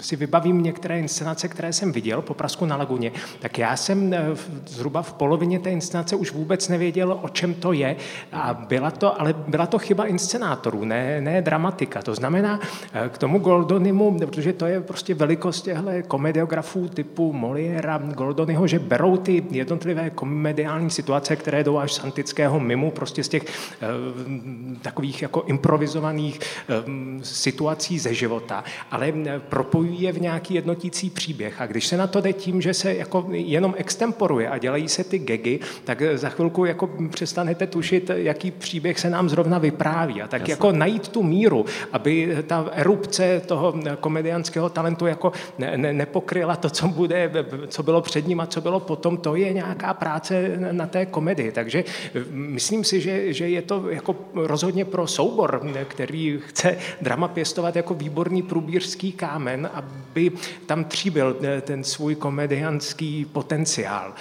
si 0.00 0.16
vybavím 0.16 0.62
některé 0.62 0.98
inscenace, 0.98 1.48
které 1.48 1.72
jsem 1.72 1.92
viděl 1.92 2.22
po 2.22 2.34
Prasku 2.34 2.66
na 2.66 2.76
Laguně, 2.76 3.12
tak 3.40 3.58
já 3.58 3.76
jsem 3.76 4.14
eh, 4.14 4.18
zhruba 4.66 5.02
v 5.02 5.12
polovině 5.12 5.58
té 5.58 5.70
inscenace 5.70 6.16
už 6.16 6.32
vůbec 6.32 6.68
nevěděl, 6.68 7.18
o 7.22 7.28
čem 7.28 7.54
to 7.54 7.72
je. 7.72 7.96
A 8.32 8.54
byla 8.54 8.90
to, 8.90 9.20
ale 9.20 9.34
byla 9.48 9.66
to 9.66 9.78
chyba 9.78 10.06
inscenátorů, 10.06 10.84
ne, 10.84 11.20
ne 11.20 11.42
dramatika. 11.42 12.02
To 12.02 12.14
znamená 12.14 12.60
eh, 12.92 13.08
k 13.08 13.18
tomu 13.18 13.38
Goldonymu, 13.38 14.18
protože 14.18 14.52
to 14.52 14.66
je 14.66 14.80
prostě 14.80 15.14
velikost 15.14 15.62
těchto 15.62 15.90
komediografů 16.08 16.88
typu 16.88 17.32
Moliera, 17.32 17.98
Goldonyho, 17.98 18.66
že 18.66 18.78
berou 18.78 19.16
ty 19.16 19.44
jednotlivé 19.50 20.10
komediální 20.10 20.90
situace, 20.90 21.36
které 21.36 21.64
jdou 21.64 21.78
až 21.78 21.92
z 21.92 22.04
antického 22.04 22.60
mimu, 22.60 22.90
prostě 22.90 23.24
z 23.24 23.28
těch 23.28 23.42
uh, 23.42 24.76
takových 25.16 25.22
jako 25.22 25.42
improvizovaných 25.46 26.40
um, 26.86 27.20
situací 27.22 27.98
ze 27.98 28.14
života, 28.14 28.64
ale 28.90 29.12
propojují 29.48 30.02
je 30.02 30.12
v 30.12 30.20
nějaký 30.20 30.54
jednotící 30.54 31.10
příběh. 31.10 31.60
A 31.60 31.66
když 31.66 31.86
se 31.86 31.96
na 31.96 32.06
to 32.06 32.20
jde 32.20 32.32
tím, 32.32 32.60
že 32.60 32.74
se 32.74 32.94
jako 32.94 33.26
jenom 33.30 33.74
extemporuje 33.76 34.48
a 34.48 34.58
dělají 34.58 34.88
se 34.88 35.04
ty 35.04 35.18
gegy, 35.18 35.60
tak 35.84 36.02
za 36.14 36.28
chvilku 36.28 36.64
jako 36.64 36.90
přestanete 37.10 37.66
tušit, 37.66 38.10
jaký 38.14 38.50
příběh 38.50 39.00
se 39.00 39.10
nám 39.10 39.28
zrovna 39.28 39.58
vypráví. 39.58 40.22
A 40.22 40.28
tak 40.28 40.40
Jasne. 40.40 40.52
jako 40.52 40.72
najít 40.72 41.08
tu 41.08 41.22
míru, 41.22 41.64
aby 41.92 42.36
ta 42.46 42.68
erupce 42.72 43.40
toho 43.46 43.74
komediánského 44.00 44.68
talentu 44.68 45.06
jako 45.06 45.32
ne, 45.58 45.76
ne, 45.76 45.92
nepokryla 45.92 46.56
to, 46.56 46.70
co 46.70 46.88
bude, 46.88 47.30
co 47.68 47.82
bylo 47.82 48.00
před 48.00 48.26
ním 48.26 48.40
a 48.40 48.46
co 48.46 48.60
bylo 48.60 48.80
potom, 48.80 49.16
to 49.16 49.36
je 49.36 49.52
nějaká 49.52 49.94
práce 49.94 50.58
na 50.72 50.86
té 50.86 51.06
komedii. 51.06 51.52
Takže 51.52 51.84
myslím 52.30 52.84
si, 52.84 53.00
že, 53.00 53.32
že 53.32 53.48
je 53.48 53.62
to 53.62 53.90
jako 53.90 54.16
rozhodně 54.34 54.84
pro 54.84 55.05
soubor, 55.06 55.60
který 55.88 56.40
chce 56.46 56.76
drama 57.00 57.28
pěstovat 57.28 57.76
jako 57.76 57.94
výborný 57.94 58.42
průbířský 58.42 59.12
kámen, 59.12 59.70
aby 59.72 60.32
tam 60.66 60.84
tříbil 60.84 61.36
ten 61.60 61.84
svůj 61.84 62.14
komedianský 62.14 63.24
potenciál. 63.24 64.12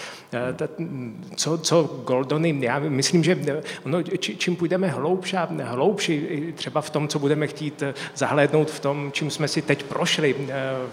Co, 1.35 1.57
co 1.57 1.83
Goldony, 2.05 2.57
já 2.59 2.79
myslím, 2.79 3.23
že 3.23 3.61
ono, 3.85 4.03
čím 4.19 4.55
půjdeme 4.55 4.87
hloubš 4.87 5.33
a 5.33 5.49
hloubši, 5.63 6.53
třeba 6.55 6.81
v 6.81 6.89
tom, 6.89 7.07
co 7.07 7.19
budeme 7.19 7.47
chtít 7.47 7.83
zahlédnout 8.15 8.71
v 8.71 8.79
tom, 8.79 9.11
čím 9.11 9.31
jsme 9.31 9.47
si 9.47 9.61
teď 9.61 9.83
prošli 9.83 10.35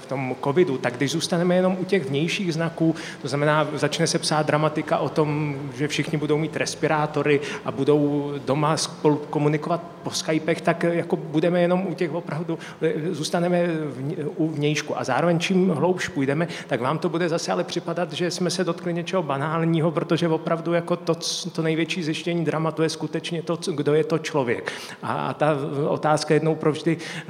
v 0.01 0.07
tom 0.07 0.37
covidu, 0.45 0.79
tak 0.79 0.97
když 0.97 1.11
zůstaneme 1.11 1.55
jenom 1.55 1.77
u 1.81 1.85
těch 1.85 2.09
vnějších 2.09 2.55
znaků, 2.55 2.95
to 3.23 3.29
znamená, 3.29 3.69
začne 3.75 4.07
se 4.07 4.19
psát 4.19 4.47
dramatika 4.47 4.99
o 4.99 5.09
tom, 5.09 5.57
že 5.77 5.89
všichni 5.89 6.19
budou 6.19 6.39
mít 6.39 6.57
respirátory 6.57 7.41
a 7.65 7.71
budou 7.71 8.33
doma 8.47 8.77
spolu 8.77 9.17
komunikovat 9.17 9.82
po 10.03 10.11
Skypech, 10.11 10.61
tak 10.61 10.83
jako 10.83 11.17
budeme 11.17 11.61
jenom 11.61 11.87
u 11.87 11.95
těch 11.95 12.13
opravdu, 12.13 12.59
zůstaneme 13.11 13.67
u 14.37 14.49
vnějšku. 14.49 14.99
A 14.99 15.05
zároveň 15.05 15.39
čím 15.39 15.69
hloubš 15.69 16.09
půjdeme, 16.09 16.49
tak 16.67 16.81
vám 16.81 16.99
to 16.99 17.09
bude 17.09 17.29
zase 17.29 17.53
ale 17.53 17.65
připadat, 17.65 18.13
že 18.13 18.31
jsme 18.31 18.51
se 18.51 18.65
dotkli 18.65 18.95
něčeho 18.95 19.23
banálního, 19.23 19.91
protože 19.91 20.29
opravdu 20.29 20.73
jako 20.73 20.97
to, 20.97 21.15
to 21.53 21.63
největší 21.63 22.03
zjištění 22.03 22.45
dramatu 22.45 22.83
je 22.83 22.89
skutečně 22.89 23.43
to, 23.43 23.59
kdo 23.75 23.95
je 23.95 24.05
to 24.05 24.19
člověk. 24.19 24.73
A 25.03 25.35
ta 25.35 25.57
otázka 25.89 26.35
jednou 26.35 26.55
provždy 26.55 26.97
eh, 26.97 27.25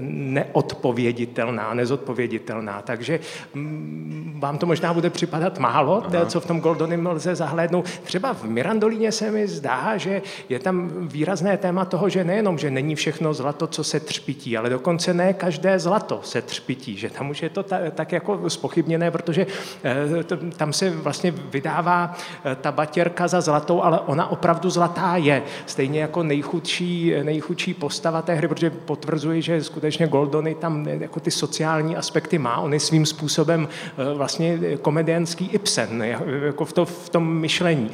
neodpověditelná, 0.00 1.74
nezodpověditelná. 1.74 2.82
Takže 2.82 3.20
mm, 3.54 4.36
vám 4.38 4.58
to 4.58 4.66
možná 4.66 4.94
bude 4.94 5.10
připadat 5.10 5.58
málo, 5.58 6.02
Aha. 6.06 6.26
co 6.26 6.40
v 6.40 6.46
tom 6.46 6.60
Goldonym 6.60 7.06
lze 7.06 7.34
zahlédnout. 7.34 7.84
Třeba 8.02 8.34
v 8.34 8.44
Mirandolíně 8.44 9.12
se 9.12 9.30
mi 9.30 9.48
zdá, 9.48 9.96
že 9.96 10.22
je 10.48 10.58
tam 10.58 10.90
výrazné 11.08 11.56
téma 11.56 11.73
toho, 11.84 12.08
že 12.08 12.24
nejenom, 12.24 12.58
že 12.58 12.70
není 12.70 12.94
všechno 12.94 13.34
zlato, 13.34 13.66
co 13.66 13.84
se 13.84 14.00
třpití, 14.00 14.56
ale 14.56 14.70
dokonce 14.70 15.14
ne 15.14 15.32
každé 15.32 15.78
zlato 15.78 16.20
se 16.22 16.42
třpití, 16.42 16.96
že 16.96 17.10
tam 17.10 17.30
už 17.30 17.42
je 17.42 17.48
to 17.50 17.62
ta, 17.62 17.78
tak 17.94 18.12
jako 18.12 18.50
spochybněné, 18.50 19.10
protože 19.10 19.46
eh, 19.84 20.24
tam 20.56 20.72
se 20.72 20.90
vlastně 20.90 21.30
vydává 21.30 22.16
eh, 22.44 22.56
ta 22.60 22.72
batěrka 22.72 23.28
za 23.28 23.40
zlatou, 23.40 23.82
ale 23.82 24.00
ona 24.00 24.30
opravdu 24.30 24.70
zlatá 24.70 25.16
je. 25.16 25.42
Stejně 25.66 26.00
jako 26.00 26.22
nejchudší, 26.22 27.12
nejchudší 27.22 27.74
postava 27.74 28.22
té 28.22 28.34
hry, 28.34 28.48
protože 28.48 28.70
potvrzuje, 28.70 29.42
že 29.42 29.64
skutečně 29.64 30.06
Goldony 30.06 30.54
tam 30.54 30.86
eh, 30.88 30.96
jako 31.00 31.20
ty 31.20 31.30
sociální 31.30 31.96
aspekty 31.96 32.38
má. 32.38 32.58
On 32.58 32.74
je 32.74 32.80
svým 32.80 33.06
způsobem 33.06 33.68
vlastně 34.14 34.58
komediánský 34.82 35.46
Ibsen, 35.46 36.02
jako 36.44 36.64
v, 36.64 36.72
to, 36.72 36.84
v 36.84 37.08
tom 37.08 37.34
myšlení 37.34 37.90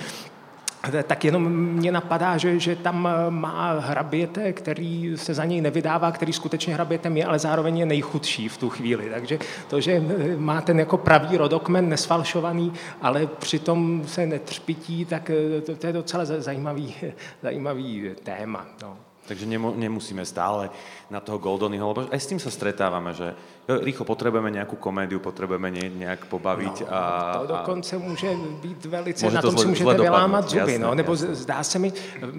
tak 1.02 1.24
jenom 1.24 1.52
mě 1.52 1.92
napadá, 1.92 2.36
že, 2.36 2.58
že 2.58 2.76
tam 2.76 3.08
eh, 3.08 3.30
má 3.30 3.72
hraběte, 3.78 4.52
který 4.52 5.12
se 5.16 5.34
za 5.34 5.44
něj 5.44 5.60
nevydává, 5.60 6.12
který 6.12 6.32
skutečně 6.32 6.74
hrabětem 6.74 7.16
je, 7.16 7.24
ale 7.24 7.38
zároveň 7.38 7.78
je 7.78 7.86
nejchudší 7.86 8.48
v 8.48 8.56
tu 8.56 8.70
chvíli. 8.70 9.10
Takže 9.10 9.38
to, 9.68 9.80
že 9.80 9.92
eh, 9.92 10.36
má 10.36 10.60
ten 10.60 10.78
jako 10.78 10.98
pravý 10.98 11.36
rodokmen, 11.36 11.88
nesfalšovaný, 11.88 12.72
ale 13.02 13.26
přitom 13.26 14.02
se 14.06 14.26
netřpití, 14.26 15.04
tak 15.04 15.30
eh, 15.30 15.60
to, 15.60 15.76
to 15.76 15.86
je 15.86 15.92
docela 15.92 16.24
zajímavý, 16.24 16.94
zajímavý 17.42 18.10
téma. 18.22 18.66
No. 18.82 18.96
Takže 19.30 19.46
nemusíme 19.46 20.26
stále 20.26 20.70
na 21.10 21.20
toho 21.20 21.38
Goldonyho, 21.38 21.88
lebo 21.88 22.10
aj 22.10 22.18
s 22.18 22.26
tým 22.26 22.42
sa 22.42 22.50
stretávame, 22.50 23.14
že 23.14 23.30
rýchlo 23.78 24.04
potrebujeme 24.04 24.50
nějakou 24.50 24.76
komédiu, 24.76 25.20
potrebujeme 25.20 25.70
nějak 25.70 26.24
pobavit. 26.24 26.80
No, 26.80 26.86
a, 26.90 27.38
to 27.38 27.46
dokonce 27.46 27.98
může 27.98 28.30
být 28.62 28.84
velice, 28.84 29.26
může 29.26 29.36
na 29.36 29.42
tom 29.42 29.58
si 29.58 29.66
můžete 29.66 29.94
vylámat 29.94 30.50
zuby. 30.50 30.60
Jasné, 30.60 30.78
no, 30.78 30.94
nebo 30.94 31.12
jasné. 31.12 31.34
zdá 31.34 31.62
se 31.62 31.78
mi, 31.78 31.92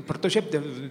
protože 0.05 0.41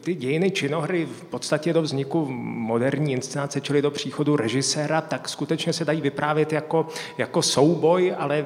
ty 0.01 0.15
dějiny 0.15 0.51
činohry 0.51 1.07
v 1.07 1.25
podstatě 1.25 1.73
do 1.73 1.83
vzniku 1.83 2.27
moderní 2.41 3.13
inscenace, 3.13 3.61
čili 3.61 3.83
do 3.83 3.91
příchodu 3.91 4.37
režiséra, 4.37 5.01
tak 5.01 5.29
skutečně 5.29 5.73
se 5.73 5.85
dají 5.85 6.01
vyprávět 6.01 6.53
jako, 6.53 6.87
jako 7.19 7.43
souboj, 7.43 8.15
ale 8.19 8.39
eh, 8.39 8.45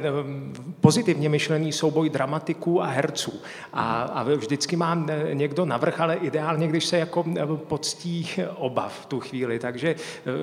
pozitivně 0.80 1.28
myšlený 1.28 1.72
souboj 1.72 2.10
dramatiků 2.10 2.82
a 2.82 2.86
herců. 2.86 3.32
A, 3.72 4.02
a 4.02 4.22
vždycky 4.22 4.76
má 4.76 5.06
eh, 5.08 5.34
někdo 5.34 5.64
navrh, 5.64 6.00
ale 6.00 6.14
ideálně, 6.14 6.68
když 6.68 6.84
se 6.84 6.98
jako 6.98 7.24
eh, 7.36 7.46
poctí 7.56 8.30
oba 8.56 8.88
v 8.88 9.06
tu 9.06 9.20
chvíli. 9.20 9.58
Takže 9.58 9.94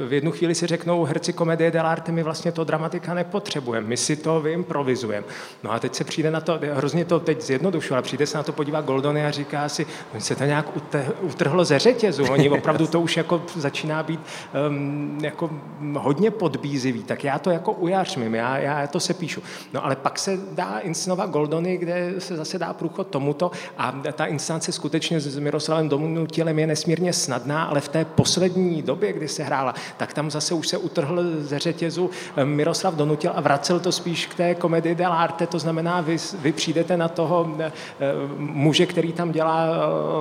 v 0.08 0.14
jednu 0.14 0.32
chvíli 0.32 0.56
si 0.56 0.68
řeknou 0.68 1.04
herci 1.04 1.34
komedie 1.42 1.72
dell'arte, 1.72 2.12
my 2.12 2.24
vlastně 2.24 2.52
to 2.52 2.64
dramatika 2.64 3.14
nepotřebujeme, 3.14 3.88
my 3.88 3.98
si 3.98 4.16
to 4.16 4.42
vyimprovizujeme. 4.42 5.26
No 5.64 5.72
a 5.72 5.80
teď 5.80 5.96
se 5.96 6.04
přijde 6.04 6.32
na 6.32 6.42
to, 6.42 6.60
hrozně 6.74 7.06
to 7.06 7.20
teď 7.20 7.42
zjednodušu, 7.42 7.94
ale 7.94 8.02
přijde 8.02 8.28
se 8.28 8.38
na 8.38 8.44
to 8.44 8.52
podívat 8.52 8.86
Goldony 8.86 9.26
a 9.26 9.32
říká 9.32 9.70
si, 9.70 9.86
on 10.14 10.22
se 10.22 10.36
to 10.36 10.44
nějak 10.44 10.66
utrhlo 11.22 11.66
ze 11.66 11.80
řetězu, 11.80 12.24
oni 12.24 12.50
opravdu 12.50 12.88
to 12.88 13.02
už 13.02 13.18
jako 13.18 13.42
začíná 13.56 14.04
být 14.04 14.20
um, 14.68 15.20
jako 15.22 15.50
hodně 15.98 16.32
podbízivý, 16.32 17.04
tak 17.04 17.24
já 17.24 17.40
to 17.40 17.50
jako 17.50 17.72
ujářmím, 17.72 18.36
já, 18.36 18.58
já 18.58 18.88
to 18.88 19.00
se 19.00 19.14
píšu. 19.14 19.42
No 19.74 19.86
ale 19.86 19.96
pak 19.96 20.20
se 20.20 20.38
dá 20.52 20.80
inscenovat 20.80 21.30
Goldony, 21.30 21.78
kde 21.78 22.14
se 22.18 22.38
zase 22.38 22.60
dá 22.60 22.74
průchod 22.74 23.08
tomuto 23.08 23.52
a 23.78 23.92
ta 24.14 24.26
inscenace 24.26 24.72
skutečně 24.72 25.20
s 25.20 25.38
Miroslavem 25.38 25.90
Donutilem 25.90 26.60
je 26.60 26.68
nesmírně 26.68 27.14
snadná, 27.14 27.64
ale 27.64 27.82
v 27.82 27.88
té 27.88 28.06
poslední 28.06 28.82
době, 28.82 29.14
kdy 29.14 29.28
se 29.28 29.44
hrála, 29.44 29.74
tak 29.98 30.14
tam 30.14 30.32
zase 30.32 30.54
už 30.54 30.68
se 30.68 30.78
utrhl 30.78 31.24
ze 31.40 31.60
řetězu 31.60 32.10
eh, 32.36 32.46
Miroslav 32.46 32.96
Donutil 32.96 33.32
a 33.36 33.42
vracel 33.42 33.80
to 33.80 33.92
spíš 33.92 34.28
k 34.28 34.36
té 34.36 34.56
komedii 34.56 34.96
dell'arte, 34.96 35.48
to 35.48 35.60
znamená, 35.60 36.02
vy, 36.02 36.18
vy 36.40 36.52
přijdete 36.52 36.98
na 36.98 37.08
toho 37.08 37.56
eh, 37.60 37.72
eh, 38.00 38.14
muže, 38.38 38.86
který 38.86 39.14
tam 39.14 39.32
dělá 39.32 39.68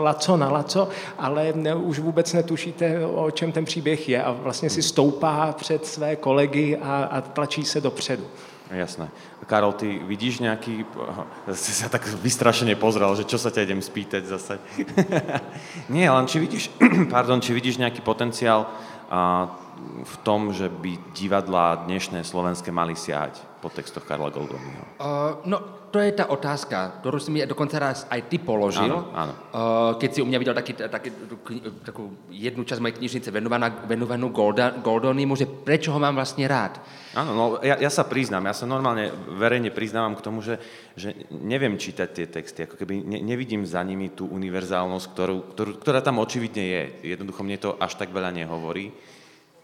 laco 0.02 0.36
na 0.36 0.50
laco, 0.50 0.88
ale 1.18 1.52
už 1.74 1.98
vůbec 1.98 2.32
netušíte, 2.32 3.06
o 3.06 3.30
čem 3.30 3.52
ten 3.52 3.64
příběh 3.64 4.08
je 4.08 4.22
a 4.22 4.32
vlastně 4.32 4.70
si 4.70 4.82
stoupá 4.82 5.52
před 5.52 5.86
své 5.86 6.16
kolegy 6.16 6.78
a, 6.82 7.08
a 7.10 7.20
tlačí 7.20 7.64
se 7.64 7.80
dopředu. 7.80 8.24
Jasné. 8.70 9.10
Karol, 9.46 9.72
ty 9.72 9.98
vidíš 10.06 10.38
nějaký, 10.38 10.84
si 11.52 11.72
sa 11.74 11.88
tak 11.88 12.06
vystrašeně 12.06 12.78
pozrel, 12.78 13.16
že 13.16 13.26
čo 13.26 13.34
sa 13.38 13.50
ťa 13.50 13.66
idem 13.66 13.82
spýtať 13.82 14.30
zase. 14.30 14.62
Nie, 15.90 16.10
len 16.10 16.26
či 16.30 16.38
vidíš, 16.38 16.70
pardon, 17.10 17.42
či 17.42 17.50
vidíš 17.50 17.76
nějaký 17.82 18.00
potenciál 18.00 18.70
a, 19.10 19.50
v 20.04 20.16
tom, 20.24 20.52
že 20.52 20.68
by 20.68 21.16
divadla 21.16 21.84
dnešné 21.86 22.24
slovenské 22.24 22.72
mali 22.72 22.96
siať 22.96 23.40
po 23.60 23.68
textoch 23.68 24.04
Karla 24.08 24.32
Goldonyho? 24.32 24.96
Uh, 24.96 25.36
no, 25.44 25.60
to 25.92 25.98
je 26.00 26.12
ta 26.12 26.32
otázka, 26.32 27.00
kterou 27.00 27.18
si 27.18 27.30
mi 27.30 27.44
dokonce 27.46 27.78
raz 27.78 28.06
aj 28.08 28.22
ty 28.32 28.38
položil, 28.38 28.88
ano, 28.88 29.12
ano. 29.12 29.32
Uh, 29.52 29.94
keď 30.00 30.14
si 30.14 30.22
u 30.22 30.24
mě 30.24 30.38
viděl 30.38 30.54
taky, 30.54 30.72
taky, 30.72 31.12
takovou 31.82 32.10
jednu 32.30 32.64
část 32.64 32.80
mojej 32.80 32.92
knižnice 32.92 33.30
venovanou, 33.30 33.70
venovanou 33.84 34.28
Golda, 34.28 34.70
Goldonymu, 34.70 35.36
že 35.36 35.46
prečo 35.46 35.92
ho 35.92 35.98
mám 35.98 36.14
vlastně 36.14 36.48
rád. 36.48 36.80
Áno, 37.10 37.34
no 37.34 37.44
ja, 37.58 37.74
ja 37.74 37.90
sa 37.90 38.06
priznám, 38.06 38.46
ja 38.46 38.54
sa 38.54 38.70
normálne 38.70 39.10
verejne 39.34 39.74
priznávam 39.74 40.14
k 40.14 40.22
tomu, 40.22 40.46
že, 40.46 40.62
že 40.94 41.26
neviem 41.34 41.74
čítať 41.74 42.06
tie 42.06 42.26
texty, 42.30 42.62
ako 42.62 42.78
keby 42.78 43.02
ne, 43.02 43.18
nevidím 43.18 43.66
za 43.66 43.82
nimi 43.82 44.14
tú 44.14 44.30
univerzálnosť, 44.30 45.06
ktorú, 45.10 45.36
ktorú, 45.50 45.70
ktorá 45.82 46.00
tam 46.06 46.22
očividne 46.22 46.62
je. 46.62 46.82
Jednoducho 47.18 47.42
mne 47.42 47.58
to 47.58 47.74
až 47.82 47.98
tak 47.98 48.14
veľa 48.14 48.30
nehovorí. 48.30 48.94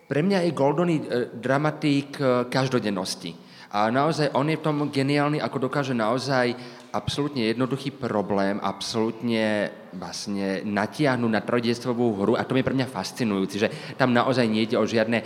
Pre 0.07 0.23
mňa 0.23 0.47
je 0.47 0.55
Goldony 0.55 0.97
eh, 1.03 1.05
dramatík 1.35 2.11
eh, 2.19 2.27
každodennosti. 2.47 3.35
A 3.75 3.91
naozaj 3.91 4.31
on 4.39 4.47
je 4.47 4.57
v 4.57 4.65
tom 4.65 4.79
geniálny, 4.89 5.43
ako 5.43 5.67
dokáže 5.67 5.91
naozaj 5.91 6.55
absolútne 6.95 7.51
jednoduchý 7.51 7.93
problém, 7.93 8.63
absolútne 8.63 9.69
vlastne 9.93 10.65
natiahnuť 10.65 11.31
na 11.35 11.43
trojdiestvovú 11.45 12.07
hru 12.23 12.33
a 12.39 12.47
to 12.47 12.57
je 12.57 12.65
pre 12.65 12.73
mňa 12.73 12.89
fascinujúci, 12.89 13.57
že 13.61 13.69
tam 14.01 14.17
naozaj 14.17 14.49
nejde 14.49 14.81
o 14.81 14.87
žiadne 14.87 15.21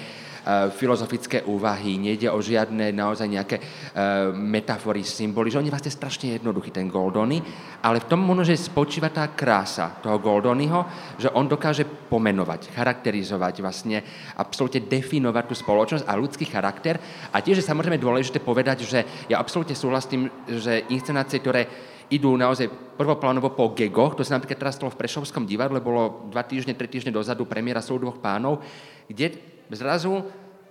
filozofické 0.74 1.44
úvahy, 1.44 2.00
nejde 2.00 2.32
o 2.32 2.40
žiadne 2.40 2.92
naozaj 2.96 3.28
nejaké 3.28 3.56
uh, 3.60 4.32
metafory, 4.32 5.04
symboly, 5.04 5.52
že 5.52 5.60
on 5.60 5.66
je 5.68 5.74
vlastne 5.74 5.92
strašne 5.92 6.26
jednoduchý, 6.40 6.72
ten 6.72 6.88
Goldony, 6.88 7.42
ale 7.84 8.00
v 8.00 8.08
tom 8.08 8.24
možno, 8.24 8.48
že 8.48 8.56
spočíva 8.56 9.12
tá 9.12 9.28
krása 9.32 10.00
toho 10.00 10.16
Goldonyho, 10.16 10.84
že 11.20 11.28
on 11.36 11.44
dokáže 11.44 11.84
pomenovať, 11.84 12.72
charakterizovať, 12.72 13.54
vlastne 13.60 14.00
absolútne 14.36 14.84
definovať 14.84 15.44
tú 15.46 15.54
spoločnosť 15.56 16.04
a 16.08 16.18
ľudský 16.18 16.48
charakter. 16.48 16.96
A 17.32 17.44
tiež 17.44 17.60
je 17.60 17.68
samozrejme 17.68 18.00
dôležité 18.00 18.40
povedať, 18.40 18.88
že 18.88 19.28
ja 19.28 19.36
absolútne 19.38 19.76
súhlasím, 19.76 20.32
že 20.48 20.88
inscenácie, 20.88 21.40
ktoré 21.40 21.68
idú 22.10 22.34
naozaj 22.34 22.66
prvoplánovo 22.98 23.54
po 23.54 23.70
gegoch, 23.70 24.18
to 24.18 24.26
sa 24.26 24.34
napríklad 24.34 24.58
teraz 24.58 24.74
stalo 24.76 24.90
v 24.90 24.98
Prešovskom 24.98 25.46
divadle, 25.46 25.78
bolo 25.78 26.26
dva 26.26 26.42
týždne, 26.42 26.74
tri 26.74 26.90
týždne 26.90 27.14
dozadu 27.14 27.46
premiéra 27.46 27.78
Súd 27.78 28.02
dvoch 28.02 28.18
pánov, 28.18 28.60
kde 29.06 29.49
zrazu 29.76 30.24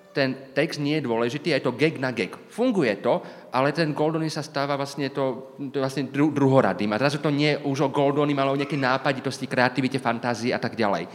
ten 0.10 0.52
text 0.58 0.82
nie 0.82 0.98
je 0.98 1.06
dôležitý, 1.06 1.54
je 1.54 1.64
to 1.64 1.78
geg 1.78 2.02
na 2.02 2.10
geg. 2.10 2.34
Funguje 2.50 2.98
to, 3.00 3.22
ale 3.54 3.72
ten 3.72 3.94
Goldony 3.94 4.28
sa 4.28 4.42
stáva 4.42 4.74
vlastne, 4.74 5.14
to, 5.14 5.56
to 5.70 5.78
vlastne 5.80 6.10
dru, 6.10 6.34
druhoradým. 6.34 6.90
A 6.92 7.02
zrazu 7.02 7.22
to 7.22 7.30
nie 7.30 7.56
je 7.56 7.62
už 7.64 7.88
o 7.88 7.94
Goldony, 7.94 8.34
ale 8.34 8.52
o 8.52 8.60
nejaké 8.60 8.76
nápaditosti, 8.76 9.46
kreativite, 9.46 10.02
fantázii 10.02 10.52
a 10.52 10.60
tak 10.60 10.74
ďalej. 10.74 11.06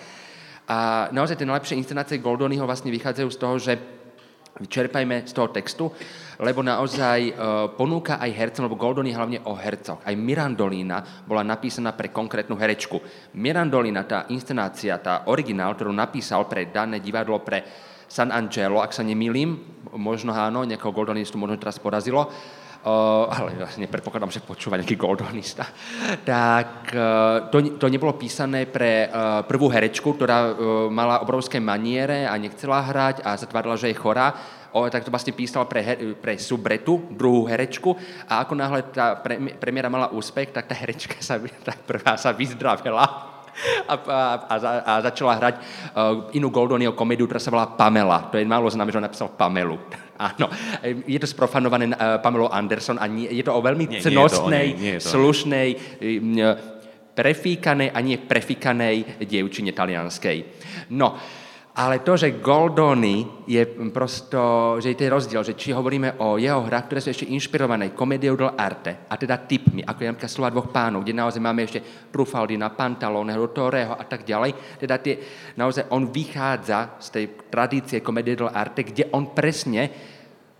A 0.64 1.10
naozaj 1.12 1.36
tie 1.36 1.44
najlepšie 1.44 1.76
inscenácie 1.76 2.22
Goldonyho 2.22 2.64
vlastne 2.64 2.88
vychádzajú 2.88 3.28
z 3.28 3.40
toho, 3.40 3.56
že 3.60 3.72
čerpajme 4.62 5.26
z 5.26 5.32
toho 5.34 5.48
textu, 5.50 5.90
lebo 6.38 6.62
naozaj 6.62 7.18
e, 7.26 7.32
ponúka 7.74 8.22
aj 8.22 8.30
hercom, 8.30 8.66
lebo 8.70 8.78
Goldoni 8.78 9.10
hlavne 9.10 9.42
o 9.50 9.58
hercoch. 9.58 10.02
Aj 10.06 10.14
Mirandolina 10.14 11.02
bola 11.26 11.42
napísaná 11.42 11.94
pre 11.94 12.14
konkrétnu 12.14 12.54
herečku. 12.54 13.02
Mirandolina, 13.34 14.06
tá 14.06 14.30
inscenácia, 14.30 14.98
tá 15.02 15.26
originál, 15.26 15.74
ktorú 15.74 15.90
napísal 15.90 16.46
pre 16.46 16.70
dané 16.70 17.02
divadlo 17.02 17.42
pre 17.42 17.66
San 18.06 18.30
Angelo, 18.30 18.78
ak 18.78 18.94
sa 18.94 19.02
nemýlim, 19.02 19.58
možno 19.98 20.30
áno, 20.30 20.62
nejakého 20.62 20.94
Goldonistu 20.94 21.34
možno 21.34 21.58
teraz 21.58 21.82
porazilo, 21.82 22.30
Uh, 22.84 23.24
ale 23.32 23.56
vlastne 23.56 23.88
predpokladám, 23.88 24.28
že 24.28 24.44
počúva 24.44 24.76
nejaký 24.76 25.00
goldonista, 25.00 25.64
tak 26.20 26.92
uh, 26.92 27.48
to, 27.48 27.80
to 27.80 27.88
nebolo 27.88 28.12
písané 28.12 28.68
pre 28.68 29.08
uh, 29.08 29.40
prvú 29.48 29.72
herečku, 29.72 30.12
ktorá 30.12 30.52
uh, 30.52 30.52
mala 30.92 31.24
obrovské 31.24 31.56
maniere 31.64 32.28
a 32.28 32.36
nechcela 32.36 32.84
hrať 32.84 33.24
a 33.24 33.40
zatvárala, 33.40 33.80
že 33.80 33.88
je 33.88 33.96
chorá, 33.96 34.36
o, 34.68 34.84
tak 34.92 35.00
to 35.00 35.08
vlastne 35.08 35.32
písal 35.32 35.64
pre, 35.64 35.80
pre 36.20 36.36
subretu, 36.36 37.08
druhú 37.08 37.48
herečku 37.48 37.96
a 38.28 38.44
ako 38.44 38.52
náhle 38.52 38.84
tá 38.92 39.16
pre, 39.16 39.40
premiéra 39.56 39.88
mala 39.88 40.12
úspech, 40.12 40.52
tak 40.52 40.68
tá 40.68 40.76
herečka 40.76 41.16
sa, 41.24 41.40
tá 41.40 41.72
prvá 41.72 42.20
sa 42.20 42.36
vyzdravela 42.36 43.00
a, 43.88 43.94
a, 43.96 44.20
a, 44.44 44.56
a 44.60 44.92
začala 45.08 45.40
hrať 45.40 45.54
uh, 45.56 46.28
inú 46.36 46.52
Goldonyho 46.52 46.92
komédiu, 46.92 47.24
ktorá 47.24 47.40
sa 47.40 47.48
volá 47.48 47.64
Pamela. 47.64 48.28
To 48.28 48.36
je 48.36 48.44
málo 48.44 48.68
známe, 48.68 48.92
že 48.92 49.00
on 49.00 49.08
napísal 49.08 49.32
Pamelu. 49.32 49.80
Áno, 50.30 50.46
je 51.06 51.18
to 51.18 51.26
sprofanované 51.26 51.90
uh, 51.90 52.22
Pamelou 52.22 52.46
Anderson 52.46 53.02
a 53.02 53.06
nie, 53.10 53.26
je 53.34 53.42
to 53.42 53.50
o 53.50 53.60
veľmi 53.60 53.84
nie, 53.90 53.98
cnostnej, 53.98 54.66
nie 54.78 54.78
nie, 54.78 54.94
nie 54.96 55.02
slušnej, 55.02 55.68
um, 56.00 56.38
prefíkanej 57.14 57.94
a 57.94 57.98
nie 58.02 58.18
prefíkanej 58.18 59.22
dievčine 59.22 59.70
talianskej. 59.70 60.38
No, 60.94 61.14
ale 61.74 62.06
to, 62.06 62.14
že 62.14 62.38
Goldoni 62.38 63.42
je 63.50 63.66
prosto, 63.90 64.38
že 64.78 64.94
je 64.94 65.00
ten 65.02 65.10
rozdiel, 65.10 65.42
že 65.42 65.58
či 65.58 65.74
hovoríme 65.74 66.22
o 66.22 66.38
jeho 66.38 66.62
hrách, 66.62 66.86
ktoré 66.86 67.02
sú 67.02 67.10
ešte 67.10 67.34
inšpirované 67.34 67.90
komédiou 67.90 68.38
del 68.38 68.54
arte, 68.54 69.10
a 69.10 69.18
teda 69.18 69.42
typmi, 69.42 69.82
ako 69.82 69.98
je 69.98 70.10
napríklad 70.14 70.30
Slova 70.30 70.54
dvoch 70.54 70.70
pánov, 70.70 71.02
kde 71.02 71.18
naozaj 71.18 71.42
máme 71.42 71.66
ešte 71.66 71.82
Trufaldina, 72.14 72.70
Pantaloneho, 72.70 73.50
Toreho 73.50 73.98
a 73.98 74.04
tak 74.06 74.22
ďalej, 74.22 74.78
teda 74.78 75.02
tie, 75.02 75.18
naozaj 75.58 75.90
on 75.90 76.14
vychádza 76.14 76.94
z 77.02 77.08
tej 77.10 77.24
tradície 77.50 77.98
komédie 77.98 78.38
del 78.38 78.54
arte, 78.54 78.86
kde 78.86 79.10
on 79.10 79.34
presne 79.34 80.14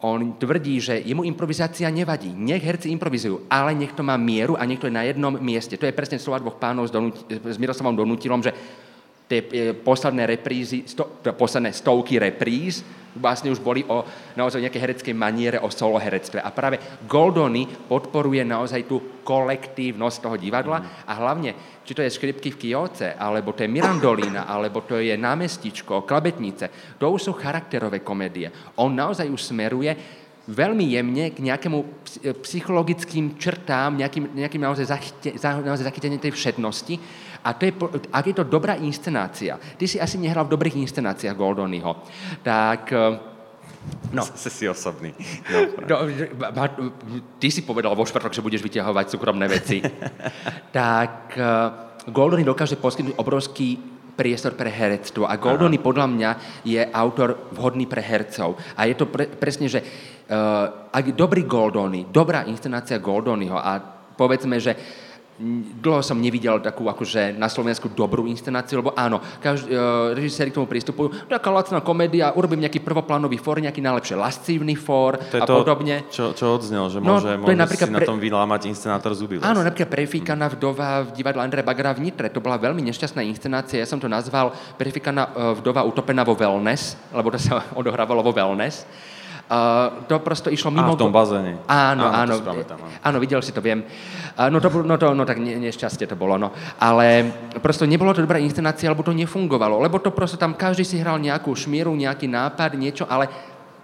on 0.05 0.37
tvrdí, 0.37 0.83
že 0.85 1.01
jemu 1.01 1.25
improvizácia 1.25 1.89
nevadí. 1.89 2.29
Nech 2.29 2.61
herci 2.61 2.93
improvizujú, 2.93 3.49
ale 3.49 3.73
nech 3.73 3.97
má 4.05 4.21
mieru 4.21 4.53
a 4.53 4.69
nech 4.69 4.77
je 4.77 4.93
na 4.93 5.01
jednom 5.09 5.33
mieste. 5.41 5.81
To 5.81 5.89
je 5.89 5.97
presne 5.97 6.21
slova 6.21 6.45
dvoch 6.45 6.61
pánov 6.61 6.85
s, 6.85 6.93
Donut- 6.93 7.25
s 7.25 7.57
Miroslavom 7.57 7.97
Donutilom, 7.97 8.45
že 8.45 8.53
tie 9.29 9.41
e, 9.41 9.73
posledné 9.73 10.29
reprízy, 10.29 10.85
sto, 10.85 11.09
posledné 11.21 11.73
stovky 11.73 12.21
repríz 12.21 12.85
vlastne 13.15 13.51
už 13.55 13.63
boli 13.63 13.87
o 13.87 14.03
naozaj 14.35 14.59
nejaké 14.59 14.83
hereckej 14.83 15.15
maniere, 15.15 15.63
o 15.63 15.71
soloherectve. 15.71 16.43
A 16.43 16.51
práve 16.51 16.83
Goldony 17.07 17.67
podporuje 17.67 18.43
naozaj 18.43 18.91
tú 18.91 19.23
kolektívnosť 19.23 20.19
toho 20.19 20.37
divadla 20.37 21.07
a 21.07 21.13
hlavne, 21.15 21.81
či 21.87 21.95
to 21.95 22.03
je 22.03 22.11
Škripky 22.11 22.51
v 22.51 22.59
Kioce, 22.59 23.15
alebo 23.15 23.55
to 23.55 23.63
je 23.63 23.71
Mirandolina, 23.71 24.49
alebo 24.53 24.83
to 24.83 24.99
je 24.99 25.15
Námestičko, 25.15 26.03
Klabetnice, 26.03 26.99
to 26.99 27.07
už 27.07 27.31
sú 27.31 27.33
charakterové 27.39 28.03
komédie. 28.03 28.51
On 28.83 28.91
naozaj 28.91 29.31
už 29.31 29.55
smeruje 29.55 29.95
veľmi 30.45 30.85
jemne 30.93 31.25
k 31.33 31.39
nejakému 31.41 31.79
e, 31.81 31.87
psychologickým 32.45 33.41
črtám, 33.41 33.97
nejakým, 33.97 34.37
nejakým 34.37 34.61
naozaj, 34.61 34.85
zachyte, 34.85 35.29
naozaj 35.41 35.89
zachytenie 35.89 36.21
tej 36.21 36.37
všetnosti 36.37 37.25
a 37.45 37.53
to 37.53 37.69
je, 37.69 37.73
ak 38.09 38.25
je 38.25 38.37
to 38.41 38.45
dobrá 38.49 38.81
inscenácia, 38.81 39.61
ty 39.77 39.85
si 39.85 40.01
asi 40.01 40.17
nehral 40.17 40.49
v 40.49 40.57
dobrých 40.57 40.81
inscenáciách 40.81 41.37
Goldonyho, 41.37 41.93
tak 42.41 42.89
No. 44.13 44.23
Si 44.25 44.49
si 44.49 44.65
osobný. 44.65 45.13
No, 45.85 46.09
ty 47.37 47.51
si 47.51 47.61
povedal 47.67 47.93
vo 47.93 48.07
štvrtok, 48.07 48.33
že 48.33 48.41
budeš 48.41 48.65
vyťahovať 48.65 49.07
súkromné 49.11 49.45
veci. 49.45 49.83
tak 50.73 51.37
uh, 51.37 52.09
Goldony 52.09 52.47
dokáže 52.47 52.81
poskytnúť 52.81 53.19
obrovský 53.19 53.77
priestor 54.15 54.55
pre 54.55 54.71
herectvo. 54.71 55.27
A 55.27 55.37
Goldony 55.37 55.83
podľa 55.83 56.07
mňa 56.07 56.31
je 56.63 56.81
autor 56.81 57.51
vhodný 57.53 57.91
pre 57.91 58.01
hercov. 58.01 58.55
A 58.79 58.87
je 58.87 58.95
to 58.95 59.11
pre, 59.11 59.27
presne, 59.27 59.67
že 59.67 59.83
uh, 59.83 60.89
ak 60.95 61.13
dobrý 61.19 61.43
Goldony, 61.43 62.07
dobrá 62.09 62.47
inscenácia 62.47 63.03
Goldonyho 63.03 63.59
a 63.59 63.83
povedzme, 64.15 64.63
že 64.63 64.73
dlho 65.83 65.99
som 65.99 66.15
nevidel 66.15 66.63
takú 66.63 66.87
akože 66.87 67.35
na 67.35 67.51
Slovensku 67.51 67.91
dobrú 67.91 68.31
inscenáciu, 68.31 68.79
lebo 68.79 68.95
áno, 68.95 69.19
každý, 69.43 69.75
uh, 69.75 70.15
režiséri 70.15 70.55
k 70.55 70.63
tomu 70.63 70.71
pristupujú, 70.71 71.27
taká 71.27 71.51
lacná 71.51 71.83
komédia, 71.83 72.31
urobím 72.39 72.63
nejaký 72.63 72.79
prvoplánový 72.79 73.43
for, 73.43 73.59
nejaký 73.59 73.83
najlepšie 73.83 74.15
lascívny 74.15 74.79
for 74.79 75.19
to 75.19 75.43
a 75.43 75.47
to, 75.47 75.55
podobne. 75.59 76.07
Čo, 76.07 76.39
čo 76.39 76.55
odznel, 76.55 76.87
že 76.87 77.03
no, 77.03 77.19
môže, 77.19 77.35
môže 77.35 77.51
si 77.51 77.83
pre... 77.83 77.91
na 77.91 78.01
tom 78.07 78.23
vylámať 78.23 78.71
inscenátor 78.71 79.11
zuby. 79.19 79.43
Áno, 79.43 79.67
napríklad 79.67 79.91
prefíkaná 79.91 80.47
vdova 80.55 81.11
v 81.11 81.19
divadle 81.19 81.43
Andreja 81.43 81.67
Bagara 81.67 81.99
v 81.99 82.07
Nitre, 82.07 82.31
to 82.31 82.39
bola 82.39 82.55
veľmi 82.55 82.87
nešťastná 82.87 83.27
inscenácia, 83.27 83.83
ja 83.83 83.91
som 83.91 83.99
to 83.99 84.07
nazval 84.07 84.55
prefíkaná 84.79 85.35
uh, 85.35 85.59
vdova 85.59 85.83
utopená 85.83 86.23
vo 86.23 86.39
wellness, 86.39 86.95
lebo 87.11 87.35
to 87.35 87.43
sa 87.43 87.67
odohrávalo 87.81 88.23
vo 88.23 88.31
wellness. 88.31 88.87
Uh, 89.45 90.09
to 90.09 90.17
prosto 90.25 90.49
išlo 90.49 90.73
mimo... 90.73 90.93
A 90.93 90.97
v 90.97 91.05
tom 91.05 91.13
bazéne. 91.13 91.61
Áno, 91.69 92.09
áno. 92.09 92.41
Áno, 92.41 92.65
áno, 93.05 93.17
videl 93.21 93.45
si 93.45 93.53
to, 93.53 93.61
viem. 93.61 93.85
Uh, 94.41 94.49
no, 94.49 94.57
to, 94.57 94.73
no, 94.81 94.97
to, 94.97 95.13
no 95.13 95.29
tak 95.29 95.37
ne, 95.37 95.61
nešťastie 95.61 96.09
to 96.09 96.17
bolo, 96.17 96.41
no. 96.41 96.49
Ale 96.81 97.29
prosto 97.61 97.85
nebolo 97.85 98.17
to 98.17 98.25
dobrá 98.25 98.41
inscenácia, 98.41 98.89
lebo 98.89 99.05
to 99.05 99.13
nefungovalo. 99.13 99.85
Lebo 99.85 100.01
to 100.01 100.17
prosto 100.17 100.41
tam 100.41 100.57
každý 100.57 100.89
si 100.89 100.97
hral 100.97 101.21
nejakú 101.21 101.53
šmíru, 101.53 101.93
nejaký 101.93 102.25
nápad, 102.25 102.73
niečo, 102.73 103.05
ale 103.05 103.29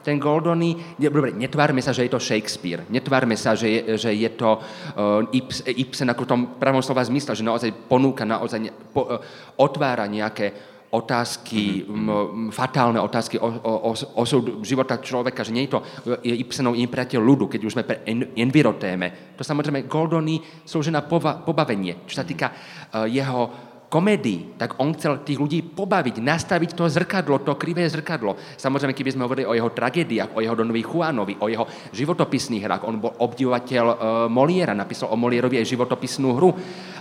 ten 0.01 0.17
Goldony, 0.17 0.97
dobre, 0.97 1.37
netvárme 1.37 1.85
sa, 1.85 1.93
že 1.93 2.09
je 2.09 2.13
to 2.17 2.21
Shakespeare, 2.21 2.89
netvárme 2.89 3.37
sa, 3.37 3.53
že 3.53 3.69
je, 3.69 3.81
že 4.01 4.11
je 4.17 4.31
to 4.33 4.57
uh, 4.57 5.21
Ibsen 5.69 6.09
ako 6.09 6.25
v 6.25 6.31
tom 6.33 6.41
pravom 6.57 6.81
slova 6.81 7.05
zmysle, 7.05 7.37
že 7.37 7.45
naozaj 7.45 7.69
ponúka, 7.85 8.25
naozaj 8.25 8.73
po, 8.97 9.05
uh, 9.05 9.21
otvára 9.61 10.09
nejaké 10.09 10.57
otázky, 10.91 11.87
m, 11.87 12.51
fatálne 12.51 12.99
otázky 12.99 13.39
o, 13.39 13.47
o, 13.47 13.73
o, 13.89 13.93
osud 14.19 14.67
života 14.67 14.99
človeka, 14.99 15.47
že 15.47 15.55
nie 15.55 15.71
je 15.71 15.79
to 15.79 15.81
Ibsenov 16.27 16.75
impriateľ 16.75 17.21
ľudu, 17.23 17.47
keď 17.47 17.61
už 17.63 17.75
sme 17.79 17.87
pre 17.87 18.03
en, 18.11 18.35
envirotéme. 18.35 19.35
To 19.39 19.47
samozrejme 19.47 19.87
Goldony 19.87 20.43
slúži 20.67 20.91
na 20.91 21.07
pova, 21.07 21.47
pobavenie, 21.47 22.03
čo 22.11 22.19
sa 22.19 22.27
týka 22.27 22.51
uh, 22.51 23.07
jeho 23.07 23.70
komédii, 23.91 24.55
tak 24.55 24.79
on 24.79 24.95
chcel 24.95 25.27
tých 25.27 25.43
ľudí 25.43 25.67
pobaviť, 25.67 26.23
nastaviť 26.23 26.79
to 26.79 26.87
zrkadlo, 26.87 27.43
to 27.43 27.59
krivé 27.59 27.83
zrkadlo. 27.91 28.39
Samozrejme, 28.55 28.95
keby 28.95 29.11
sme 29.19 29.27
hovorili 29.27 29.51
o 29.51 29.57
jeho 29.59 29.75
tragédiách, 29.75 30.39
o 30.39 30.41
jeho 30.41 30.55
Donovi 30.55 30.87
Juanovi, 30.87 31.35
o 31.43 31.51
jeho 31.51 31.67
životopisných 31.91 32.63
hrách, 32.63 32.87
on 32.87 33.03
bol 33.03 33.11
obdivovateľ 33.19 33.85
e, 33.91 33.97
Moliera, 34.31 34.79
napísal 34.79 35.11
o 35.11 35.19
Molierovi 35.19 35.59
aj 35.59 35.67
životopisnú 35.75 36.29
hru. 36.39 36.55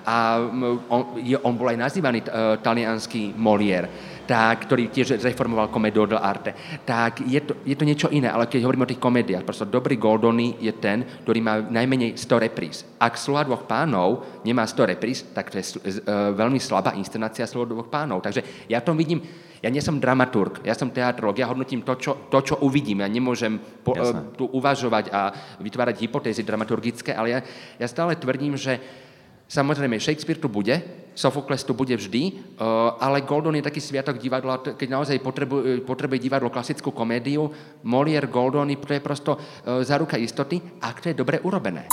A 0.09 0.41
on, 0.89 1.21
je, 1.21 1.37
on 1.37 1.53
bol 1.53 1.69
aj 1.69 1.77
nazývaný 1.77 2.25
e, 2.25 2.57
talianský 2.57 3.37
Molier 3.37 4.17
tak, 4.29 4.69
ktorý 4.69 4.93
tiež 4.93 5.17
reformoval 5.17 5.73
komédiu 5.73 6.05
del 6.05 6.21
arte, 6.21 6.53
tak 6.85 7.25
je 7.25 7.41
to, 7.41 7.65
je 7.65 7.73
to 7.73 7.81
niečo 7.81 8.13
iné. 8.13 8.29
Ale 8.29 8.45
keď 8.45 8.61
hovoríme 8.61 8.85
o 8.85 8.91
tých 8.93 9.01
komédiách, 9.01 9.41
prosto 9.41 9.65
dobrý 9.65 9.97
Goldony 9.97 10.61
je 10.61 10.69
ten, 10.77 11.01
ktorý 11.25 11.39
má 11.41 11.57
najmenej 11.65 12.13
100 12.13 12.45
repríz. 12.45 12.85
Ak 13.01 13.17
Slova 13.17 13.41
dvoch 13.49 13.65
pánov 13.65 14.21
nemá 14.45 14.69
100 14.69 14.93
repríz, 14.93 15.25
tak 15.33 15.49
to 15.49 15.57
je 15.57 15.65
uh, 15.65 16.29
veľmi 16.37 16.61
slabá 16.61 16.93
inscenácia 16.93 17.49
Slova 17.49 17.73
dvoch 17.73 17.89
pánov. 17.89 18.21
Takže 18.21 18.69
ja 18.69 18.85
tom 18.85 18.93
vidím, 18.93 19.25
ja 19.65 19.73
nie 19.73 19.81
som 19.81 19.97
dramaturg, 19.97 20.61
ja 20.61 20.77
som 20.77 20.93
teatrolog, 20.93 21.33
ja 21.33 21.49
hodnotím 21.49 21.81
to, 21.81 21.97
čo, 21.97 22.29
to, 22.29 22.37
čo 22.45 22.61
uvidím. 22.61 23.01
Ja 23.01 23.09
nemôžem 23.09 23.57
po, 23.81 23.97
uh, 23.97 24.29
tu 24.37 24.45
uvažovať 24.45 25.09
a 25.09 25.33
vytvárať 25.57 26.05
hypotézy 26.05 26.45
dramaturgické, 26.45 27.17
ale 27.17 27.33
ja, 27.33 27.39
ja 27.81 27.87
stále 27.89 28.13
tvrdím, 28.13 28.53
že 28.53 28.77
Samozrejme, 29.49 29.97
Shakespeare 29.97 30.37
tu 30.37 30.45
bude, 30.45 30.77
Sofokles 31.19 31.67
tu 31.67 31.75
bude 31.75 31.91
vždy, 31.91 32.31
eh, 32.31 32.63
ale 33.03 33.27
Goldon 33.27 33.51
je 33.51 33.59
taký 33.59 33.83
sviatok 33.83 34.15
divadla, 34.15 34.63
keď 34.63 34.87
naozaj 34.87 35.19
potrebuje, 35.19 35.83
potrebuje 35.83 36.19
divadlo 36.23 36.47
klasickú 36.47 36.95
komédiu. 36.95 37.51
Molière, 37.83 38.31
Goldon, 38.31 38.71
to 38.79 38.95
je 38.95 39.03
prosto 39.03 39.35
eh, 39.35 39.83
záruka 39.83 40.15
istoty, 40.15 40.63
ak 40.79 41.03
to 41.03 41.11
je 41.11 41.19
dobre 41.19 41.43
urobené. 41.43 41.91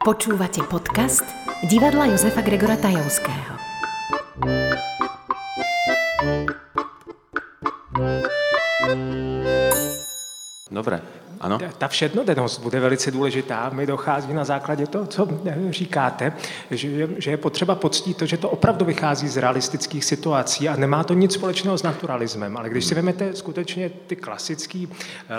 Počúvate 0.00 0.64
podcast 0.64 1.28
divadla 1.68 2.08
Jozefa 2.08 2.40
Gregora 2.40 2.80
Tajovského. 2.80 3.60
Dobre, 10.72 11.27
Áno? 11.40 11.58
ta 11.78 11.88
všednodennost 11.88 12.60
bude 12.60 12.80
velice 12.80 13.10
důležitá. 13.10 13.70
Mi 13.70 13.86
dochází 13.86 14.34
na 14.34 14.44
základě 14.44 14.86
toho, 14.86 15.06
co 15.06 15.28
říkáte, 15.70 16.32
že, 16.70 17.08
že 17.18 17.30
je 17.30 17.36
potřeba 17.36 17.74
poctít 17.74 18.16
to, 18.16 18.26
že 18.26 18.36
to 18.36 18.50
opravdu 18.50 18.84
vychází 18.84 19.28
z 19.28 19.36
realistických 19.36 20.04
situací 20.04 20.68
a 20.68 20.76
nemá 20.76 21.04
to 21.04 21.14
nic 21.14 21.32
společného 21.32 21.78
s 21.78 21.82
naturalismem. 21.82 22.56
Ale 22.56 22.68
když 22.68 22.84
si 22.84 22.94
vezmete 22.94 23.34
skutečně 23.34 23.90
ty 24.06 24.16
klasické 24.16 24.86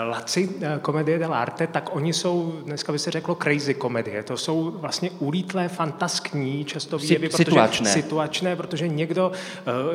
laci 0.08 0.48
komedie 0.82 1.18
dell'arte, 1.18 1.66
tak 1.66 1.96
oni 1.96 2.12
jsou, 2.12 2.52
dneska 2.64 2.92
by 2.92 2.98
se 2.98 3.10
řeklo 3.10 3.34
crazy 3.34 3.74
komedie. 3.74 4.22
To 4.22 4.36
jsou 4.36 4.70
vlastně 4.70 5.10
ulítlé, 5.10 5.68
fantaskní, 5.68 6.64
často 6.64 6.98
výjevy, 6.98 7.28
protože, 7.28 7.44
situačné. 7.44 7.90
situačné, 7.90 8.56
protože 8.56 8.88
někdo 8.88 9.32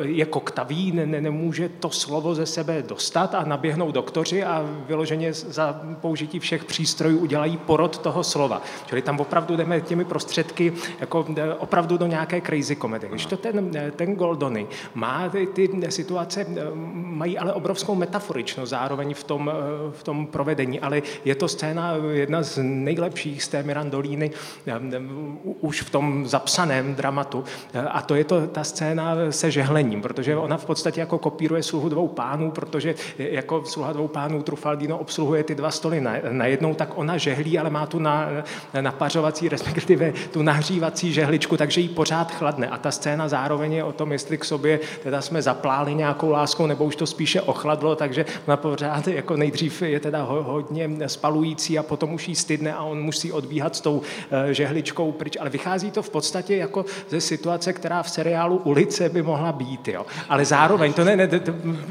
je 0.02 0.24
koktavý, 0.24 0.92
ne, 0.92 1.06
ne, 1.06 1.20
nemůže 1.20 1.68
to 1.68 1.90
slovo 1.90 2.34
ze 2.34 2.46
sebe 2.46 2.82
dostat 2.82 3.34
a 3.34 3.44
naběhnou 3.44 3.92
doktoři 3.92 4.44
a 4.44 4.64
vyloženě 4.86 5.32
za 5.32 5.80
použití 6.00 6.38
všech 6.38 6.64
přístrojů 6.64 7.18
udělají 7.18 7.56
porod 7.56 7.98
toho 7.98 8.24
slova. 8.24 8.62
Čili 8.86 9.02
tam 9.02 9.20
opravdu 9.20 9.56
jdeme 9.56 9.80
těmi 9.80 10.04
prostředky 10.04 10.72
jako 11.00 11.26
opravdu 11.58 11.96
do 11.96 12.06
nějaké 12.06 12.40
crazy 12.40 12.76
komedie. 12.76 13.10
Když 13.10 13.26
to 13.26 13.36
ten, 13.36 13.70
ten 13.96 14.14
Goldony 14.14 14.66
má 14.94 15.28
ty, 15.28 15.46
ty 15.46 15.70
situace, 15.88 16.46
mají 16.94 17.38
ale 17.38 17.52
obrovskou 17.52 17.94
metaforičnost 17.94 18.70
zároveň 18.70 19.14
v 19.14 19.24
tom, 19.24 19.52
v 19.92 20.02
tom 20.02 20.26
provedení, 20.26 20.80
ale 20.80 21.02
je 21.24 21.34
to 21.34 21.48
scéna 21.48 21.92
jedna 22.12 22.42
z 22.42 22.58
nejlepších 22.62 23.42
z 23.42 23.48
té 23.48 23.62
Mirandolíny 23.62 24.30
už 25.60 25.82
v 25.82 25.90
tom 25.90 26.26
zapsaném 26.26 26.94
dramatu 26.94 27.44
a 27.90 28.02
to 28.02 28.14
je 28.14 28.24
to 28.24 28.46
ta 28.46 28.64
scéna 28.64 29.14
se 29.30 29.50
žehlením, 29.50 30.02
protože 30.02 30.36
ona 30.36 30.56
v 30.56 30.64
podstatě 30.64 31.00
jako 31.00 31.18
kopíruje 31.18 31.62
sluhu 31.62 31.88
dvou 31.88 32.08
pánů, 32.08 32.50
protože 32.50 32.94
jako 33.18 33.64
sluha 33.64 33.92
dvou 33.92 34.08
pánů 34.08 34.42
Trufaldino 34.42 34.98
obsluhuje 34.98 35.44
ty 35.44 35.54
dva 35.54 35.70
stoly 35.86 36.04
najednou, 36.30 36.74
tak 36.74 36.98
ona 36.98 37.18
žehlí, 37.18 37.58
ale 37.58 37.70
má 37.70 37.86
tu 37.86 37.98
na, 37.98 38.28
napařovací, 38.80 39.48
respektive 39.48 40.12
tu 40.32 40.42
nahřívací 40.42 41.12
žehličku, 41.12 41.56
takže 41.56 41.80
jí 41.80 41.88
pořád 41.88 42.32
chladne. 42.32 42.68
A 42.68 42.78
ta 42.78 42.90
scéna 42.90 43.28
zároveň 43.28 43.72
je 43.72 43.84
o 43.84 43.92
tom, 43.92 44.12
jestli 44.12 44.38
k 44.38 44.44
sobě 44.44 44.80
teda 45.02 45.20
jsme 45.20 45.42
zapláli 45.42 45.94
nějakou 45.94 46.30
láskou, 46.30 46.66
nebo 46.66 46.84
už 46.84 46.96
to 46.96 47.06
spíše 47.06 47.40
ochladlo, 47.40 47.96
takže 47.96 48.26
ona 48.46 48.56
pořád 48.56 49.08
jako 49.08 49.36
nejdřív 49.36 49.82
je 49.82 50.00
teda 50.00 50.22
hodně 50.22 50.90
spalující 51.06 51.78
a 51.78 51.82
potom 51.82 52.14
už 52.14 52.28
jí 52.28 52.34
stydne 52.34 52.74
a 52.74 52.82
on 52.82 53.02
musí 53.02 53.32
odbíhat 53.32 53.76
s 53.76 53.80
tou 53.80 54.02
eh, 54.30 54.54
žehličkou 54.54 55.12
pryč. 55.12 55.36
Ale 55.40 55.50
vychází 55.50 55.90
to 55.90 56.02
v 56.02 56.10
podstatě 56.10 56.56
jako 56.56 56.84
ze 57.08 57.20
situace, 57.20 57.72
která 57.72 58.02
v 58.02 58.10
seriálu 58.10 58.56
Ulice 58.56 59.08
by 59.08 59.22
mohla 59.22 59.52
být. 59.52 59.88
Jo. 59.88 60.06
Ale 60.28 60.44
zároveň, 60.44 60.92
to 60.92 61.04
ne, 61.04 61.16
ne 61.16 61.28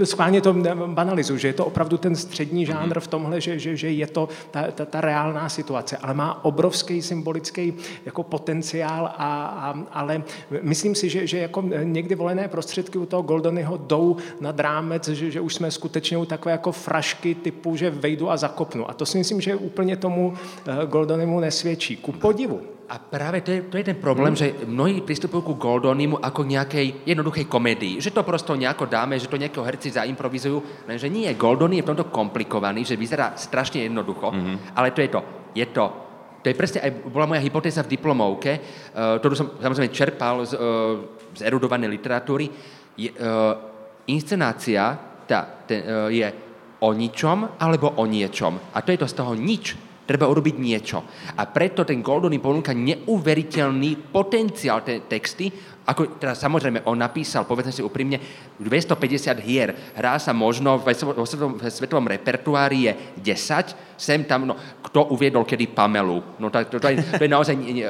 schválně 0.04 0.42
to 0.42 0.54
banalizuju, 0.88 1.40
že 1.40 1.48
je 1.48 1.54
to 1.54 1.66
opravdu 1.66 1.98
ten 1.98 2.16
střední 2.16 2.66
žánr 2.66 3.00
v 3.00 3.08
tomhle, 3.08 3.42
že, 3.42 3.60
že, 3.60 3.76
že 3.76 3.85
je 3.92 4.08
to 4.08 4.30
ta, 4.52 4.72
ta, 4.72 4.86
ta 4.86 5.02
reálná 5.02 5.50
situace, 5.50 5.98
ale 5.98 6.14
má 6.14 6.46
obrovský 6.46 7.02
symbolický 7.02 7.74
jako 8.06 8.24
potenciál, 8.24 9.06
a, 9.06 9.46
a, 9.46 9.76
ale 9.92 10.24
myslím 10.62 10.96
si, 10.96 11.10
že, 11.10 11.28
že 11.28 11.38
jako 11.38 11.62
někdy 11.84 12.16
volené 12.16 12.48
prostředky 12.48 12.98
u 12.98 13.06
toho 13.06 13.22
Goldonyho 13.22 13.78
jdou 13.78 14.18
nad 14.40 14.60
rámec, 14.60 15.08
že, 15.08 15.32
že 15.32 15.42
už 15.42 15.56
jsme 15.56 15.72
skutečně 15.72 16.18
u 16.18 16.26
takové 16.26 16.52
jako 16.52 16.72
frašky 16.72 17.36
typu, 17.36 17.76
že 17.76 17.90
vejdu 17.90 18.32
a 18.32 18.38
zakopnu. 18.38 18.90
A 18.90 18.94
to 18.94 19.06
si 19.06 19.18
myslím, 19.18 19.42
že 19.42 19.56
úplně 19.56 19.98
tomu 19.98 20.34
eh, 20.68 20.86
Goldonymu 20.86 21.40
nesvědčí. 21.40 21.98
Ku 21.98 22.12
podivu. 22.12 22.62
A 22.86 23.02
práve 23.02 23.42
to 23.42 23.50
je, 23.50 23.60
to 23.66 23.82
je 23.82 23.90
ten 23.90 23.98
problém, 23.98 24.38
hmm. 24.38 24.42
že 24.42 24.48
mnohí 24.70 25.02
pristupujú 25.02 25.42
ku 25.42 25.54
Goldonimu 25.58 26.22
ako 26.22 26.46
nejakej 26.46 27.08
jednoduchej 27.10 27.50
komédii. 27.50 27.98
Že 27.98 28.14
to 28.14 28.22
prosto 28.22 28.54
nejako 28.54 28.86
dáme, 28.86 29.18
že 29.18 29.26
to 29.26 29.42
nejakého 29.42 29.66
herci 29.66 29.90
zaimprovizujú. 29.90 30.86
Lenže 30.86 31.10
nie, 31.10 31.26
Goldoni 31.34 31.82
je 31.82 31.86
v 31.86 31.90
tomto 31.94 32.14
komplikovaný, 32.14 32.86
že 32.86 32.94
vyzerá 32.94 33.34
strašne 33.34 33.82
jednoducho. 33.90 34.30
Hmm. 34.30 34.62
Ale 34.78 34.94
to 34.94 35.02
je 35.02 35.10
to. 35.10 35.22
Je 35.56 35.66
to 35.74 36.06
to 36.46 36.54
je 36.54 36.62
presne 36.62 36.78
aj 36.78 37.10
bola 37.10 37.26
moja 37.26 37.42
hypotéza 37.42 37.82
v 37.82 37.98
diplomovke, 37.98 38.54
uh, 38.54 39.18
ktorú 39.18 39.34
som 39.34 39.58
samozrejme 39.58 39.90
čerpal 39.90 40.46
z, 40.46 40.54
uh, 40.54 41.02
z 41.34 41.42
erudovanej 41.42 41.90
literatúry. 41.90 42.46
Je, 42.94 43.10
uh, 43.10 43.58
inscenácia 44.06 44.94
tá, 45.26 45.66
ten, 45.66 45.82
uh, 45.82 46.06
je 46.14 46.22
o 46.86 46.94
ničom 46.94 47.58
alebo 47.58 47.98
o 47.98 48.06
niečom. 48.06 48.78
A 48.78 48.86
to 48.86 48.94
je 48.94 49.02
to 49.02 49.10
z 49.10 49.18
toho 49.18 49.34
nič 49.34 49.74
Treba 50.06 50.30
urobiť 50.30 50.56
niečo. 50.62 51.02
A 51.36 51.50
preto 51.50 51.82
ten 51.82 52.06
Goldoni 52.06 52.38
ponúka 52.38 52.78
neuveriteľný 52.78 54.14
potenciál 54.14 54.86
tej 54.86 55.10
texty, 55.10 55.50
ako 55.86 56.18
teda 56.18 56.34
samozrejme 56.34 56.82
on 56.90 56.98
napísal, 56.98 57.46
povedzme 57.46 57.70
si 57.70 57.86
úprimne, 57.86 58.18
250 58.58 59.38
hier. 59.46 59.70
Hrá 59.94 60.18
sa 60.18 60.34
možno, 60.34 60.82
v 60.82 60.90
svetovom, 60.98 61.62
v 61.62 61.64
svetovom 61.70 62.10
repertoári 62.10 62.90
je 62.90 62.94
10, 63.22 63.96
sem 63.96 64.28
tam, 64.28 64.44
no, 64.50 64.58
kto 64.84 65.14
uviedol 65.16 65.48
kedy 65.48 65.72
Pamelu? 65.72 66.42
No 66.42 66.52
to, 66.52 66.66
to, 66.68 66.82
to, 66.82 66.88
je, 66.92 67.00
to 67.00 67.24
je 67.24 67.32
naozaj, 67.32 67.56
nie, 67.56 67.86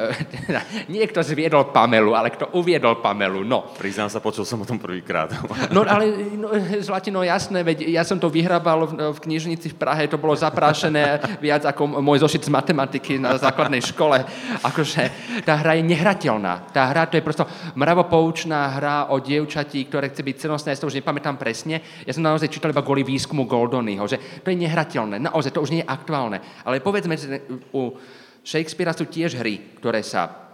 nie 0.92 1.04
kto 1.12 1.24
zviedol 1.26 1.74
Pamelu, 1.74 2.14
ale 2.14 2.30
kto 2.36 2.54
uviedol 2.60 3.02
Pamelu, 3.02 3.42
no. 3.42 3.74
Priznám 3.74 4.12
sa, 4.12 4.22
počul 4.22 4.46
som 4.46 4.62
o 4.62 4.68
tom 4.68 4.78
prvýkrát. 4.78 5.32
No 5.74 5.82
ale, 5.82 6.08
no, 6.38 6.54
Zlatino, 6.80 7.26
jasné, 7.26 7.66
veď 7.66 7.90
ja 7.90 8.06
som 8.06 8.22
to 8.22 8.30
vyhrabal 8.30 8.86
v, 8.86 9.18
v 9.18 9.20
knižnici 9.28 9.74
v 9.74 9.76
Prahe, 9.76 10.06
to 10.06 10.22
bolo 10.22 10.38
zaprášené 10.38 11.20
viac 11.42 11.66
ako 11.66 12.00
môj 12.00 12.22
zošit 12.22 12.48
z 12.48 12.54
matematiky 12.54 13.18
na 13.18 13.36
základnej 13.36 13.82
škole. 13.82 14.24
Akože 14.62 15.10
tá 15.42 15.58
hra 15.58 15.80
je 15.80 15.84
nehrateľná. 15.90 16.70
Tá 16.70 16.88
hra, 16.92 17.10
to 17.10 17.18
je 17.18 17.26
prosto 17.26 17.44
mravopoučná 17.86 18.82
hra 18.82 18.98
o 19.14 19.22
dievčatí, 19.22 19.86
ktoré 19.86 20.10
chce 20.10 20.26
byť 20.26 20.36
celostné, 20.42 20.74
ja 20.74 20.82
to 20.82 20.90
už 20.90 20.98
nepamätám 20.98 21.38
presne. 21.38 21.86
Ja 22.02 22.18
som 22.18 22.26
naozaj 22.26 22.50
čítal 22.50 22.74
iba 22.74 22.82
kvôli 22.82 23.06
výskumu 23.06 23.46
Goldonyho, 23.46 24.10
že 24.10 24.18
to 24.42 24.50
je 24.50 24.58
nehrateľné. 24.58 25.22
Naozaj, 25.22 25.54
to 25.54 25.62
už 25.62 25.70
nie 25.70 25.86
je 25.86 25.92
aktuálne. 25.94 26.42
Ale 26.66 26.82
povedzme, 26.82 27.14
že 27.14 27.46
u 27.70 27.94
Shakespearea 28.42 28.98
sú 28.98 29.06
tiež 29.06 29.38
hry, 29.38 29.78
ktoré 29.78 30.02
sa 30.02 30.45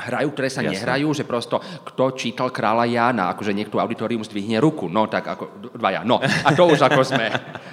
hrajú, 0.00 0.32
ktoré 0.32 0.48
sa 0.48 0.64
Jasne. 0.64 0.72
nehrajú, 0.76 1.08
že 1.12 1.24
prosto 1.28 1.60
kto 1.60 2.16
čítal 2.16 2.48
kráľa 2.48 2.88
Jána, 2.88 3.30
akože 3.36 3.52
niekto 3.52 3.76
auditorium 3.76 4.24
zdvihne 4.24 4.56
ruku, 4.58 4.88
no 4.88 5.06
tak 5.06 5.28
ako 5.28 5.72
dvaja, 5.76 6.02
no 6.02 6.18
a 6.20 6.48
to 6.56 6.64
už 6.64 6.80
ako 6.80 7.04
sme. 7.04 7.28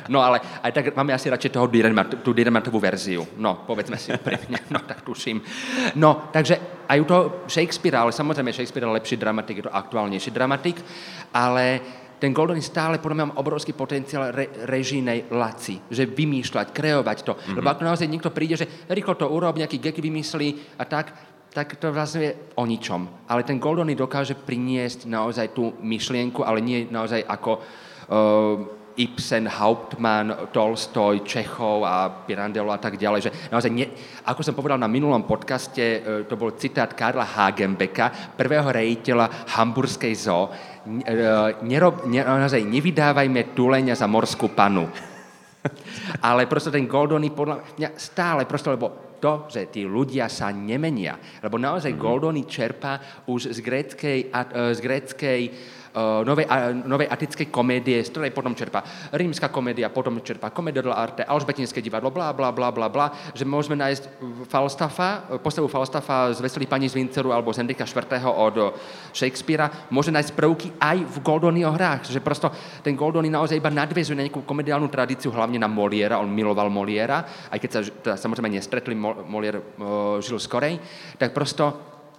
No 0.08 0.24
ale 0.24 0.40
aj 0.64 0.72
tak 0.72 0.86
máme 0.96 1.12
asi 1.12 1.28
radšej 1.32 1.52
toho 1.56 1.68
Dürrenmatt, 1.68 2.24
tú 2.24 2.32
Dürrenmattovú 2.32 2.80
verziu, 2.80 3.24
no 3.40 3.64
povedzme 3.64 4.00
si 4.00 4.12
úprimne, 4.12 4.68
no 4.72 4.84
tak 4.84 5.04
tuším. 5.04 5.40
No 6.00 6.32
takže 6.32 6.86
aj 6.88 6.98
u 7.00 7.06
toho 7.06 7.22
Shakespearea, 7.48 8.04
ale 8.08 8.16
samozrejme 8.16 8.56
Shakespeare 8.56 8.88
je 8.88 8.96
lepší 8.96 9.16
dramatik, 9.20 9.60
je 9.60 9.66
to 9.68 9.76
aktuálnejší 9.76 10.32
dramatik, 10.32 10.80
ale 11.36 11.82
ten 12.18 12.34
Golden 12.34 12.58
stále 12.66 12.98
podľa 12.98 13.16
mňa 13.16 13.28
má 13.30 13.36
obrovský 13.38 13.78
potenciál 13.78 14.34
re, 14.34 14.50
režijnej 14.66 15.30
laci, 15.30 15.78
že 15.86 16.10
vymýšľať, 16.10 16.74
kreovať 16.74 17.18
to. 17.22 17.34
Mm-hmm. 17.38 17.56
Lebo 17.62 17.68
ako 17.70 17.84
naozaj 17.86 18.10
niekto 18.10 18.34
príde, 18.34 18.58
že 18.58 18.66
rýchlo 18.90 19.14
to 19.14 19.30
urob, 19.30 19.54
nejaký 19.54 19.78
gek 19.78 20.02
vymyslí 20.02 20.82
a 20.82 20.84
tak, 20.90 21.14
tak 21.52 21.80
to 21.82 21.90
vlastne 21.90 22.22
je 22.22 22.32
o 22.56 22.64
ničom. 22.66 23.28
Ale 23.28 23.48
ten 23.48 23.58
Goldony 23.58 23.98
dokáže 23.98 24.38
priniesť 24.38 25.10
naozaj 25.10 25.58
tú 25.58 25.74
myšlienku, 25.82 26.46
ale 26.46 26.62
nie 26.62 26.86
naozaj 26.92 27.26
ako 27.26 27.52
uh, 27.58 28.78
Ibsen, 28.98 29.46
Hauptmann, 29.46 30.50
Tolstoj, 30.50 31.22
Čechov 31.22 31.86
a 31.86 32.10
Pirandello 32.10 32.74
a 32.74 32.82
tak 32.82 32.98
ďalej. 32.98 33.30
Že 33.30 33.32
naozaj 33.54 33.72
ne, 33.72 33.86
ako 34.26 34.42
som 34.42 34.58
povedal 34.58 34.82
na 34.82 34.90
minulom 34.90 35.22
podcaste, 35.22 36.02
e, 36.02 36.26
to 36.26 36.34
bol 36.34 36.58
citát 36.58 36.98
Karla 36.98 37.22
Hagenbecka, 37.22 38.34
prvého 38.34 38.66
rejiteľa 38.74 39.54
hamburskej 39.54 40.14
zoo. 40.18 40.50
E, 40.50 41.14
nerob, 41.62 42.10
ne, 42.10 42.26
naozaj 42.26 42.66
nevydávajme 42.66 43.54
tuleňa 43.54 43.94
za 43.94 44.10
morskú 44.10 44.50
panu. 44.58 44.90
Ale 46.28 46.50
proste 46.50 46.74
ten 46.74 46.90
Goldony 46.90 47.30
podľa 47.30 47.78
mňa 47.78 47.90
stále, 48.02 48.50
proste, 48.50 48.74
lebo 48.74 49.07
to, 49.18 49.50
že 49.50 49.70
tí 49.74 49.84
ľudia 49.84 50.30
sa 50.30 50.54
nemenia. 50.54 51.18
Lebo 51.42 51.58
naozaj 51.58 51.94
mm-hmm. 51.94 52.06
Goldony 52.06 52.44
čerpá 52.46 53.26
už 53.30 53.54
z 53.54 53.60
gréckej, 53.62 54.20
e, 54.30 54.62
z 54.74 54.80
gréckej 54.80 55.42
novej, 56.24 56.46
uh, 56.46 56.74
novej 56.74 57.08
atickej 57.10 57.48
komédie, 57.50 58.02
z 58.04 58.10
ktorej 58.14 58.32
potom 58.36 58.54
čerpá 58.54 58.84
rímska 59.14 59.50
komédia, 59.50 59.90
potom 59.90 60.22
čerpá 60.22 60.54
komédia 60.54 60.86
dell'arte, 60.86 61.26
alžbetinské 61.26 61.82
divadlo, 61.82 62.14
bla, 62.14 62.32
bla, 62.34 62.54
bla, 62.54 62.70
bla, 62.70 62.88
bla, 62.88 63.08
že 63.34 63.48
môžeme 63.48 63.80
nájsť 63.80 64.04
Falstaffa, 64.48 65.40
postavu 65.42 65.66
Falstaffa 65.68 66.34
z 66.34 66.40
Veselých 66.44 66.70
paní 66.70 66.86
z 66.90 66.98
Vinceru 66.98 67.34
alebo 67.34 67.50
z 67.54 67.64
Henrika 67.64 67.86
IV. 67.88 68.22
od 68.26 68.78
Shakespearea, 69.14 69.90
môže 69.90 70.14
nájsť 70.14 70.32
prvky 70.38 70.68
aj 70.78 70.98
v 71.02 71.18
Goldonyho 71.24 71.72
hrách, 71.74 72.10
že 72.10 72.22
prosto 72.22 72.52
ten 72.86 72.94
Goldony 72.94 73.32
naozaj 73.32 73.58
iba 73.58 73.74
nadvezuje 73.74 74.18
na 74.18 74.26
nejakú 74.26 74.46
komediálnu 74.46 74.88
tradíciu, 74.92 75.34
hlavne 75.34 75.58
na 75.58 75.70
Moliera, 75.70 76.22
on 76.22 76.30
miloval 76.30 76.70
Moliera, 76.70 77.50
aj 77.50 77.60
keď 77.60 77.70
sa 77.72 77.80
teda, 77.82 78.16
samozrejme 78.20 78.54
nestretli, 78.54 78.94
Molier 78.98 79.58
uh, 79.58 80.20
žil 80.20 80.38
skorej, 80.38 80.78
tak 81.16 81.32
prosto 81.32 81.74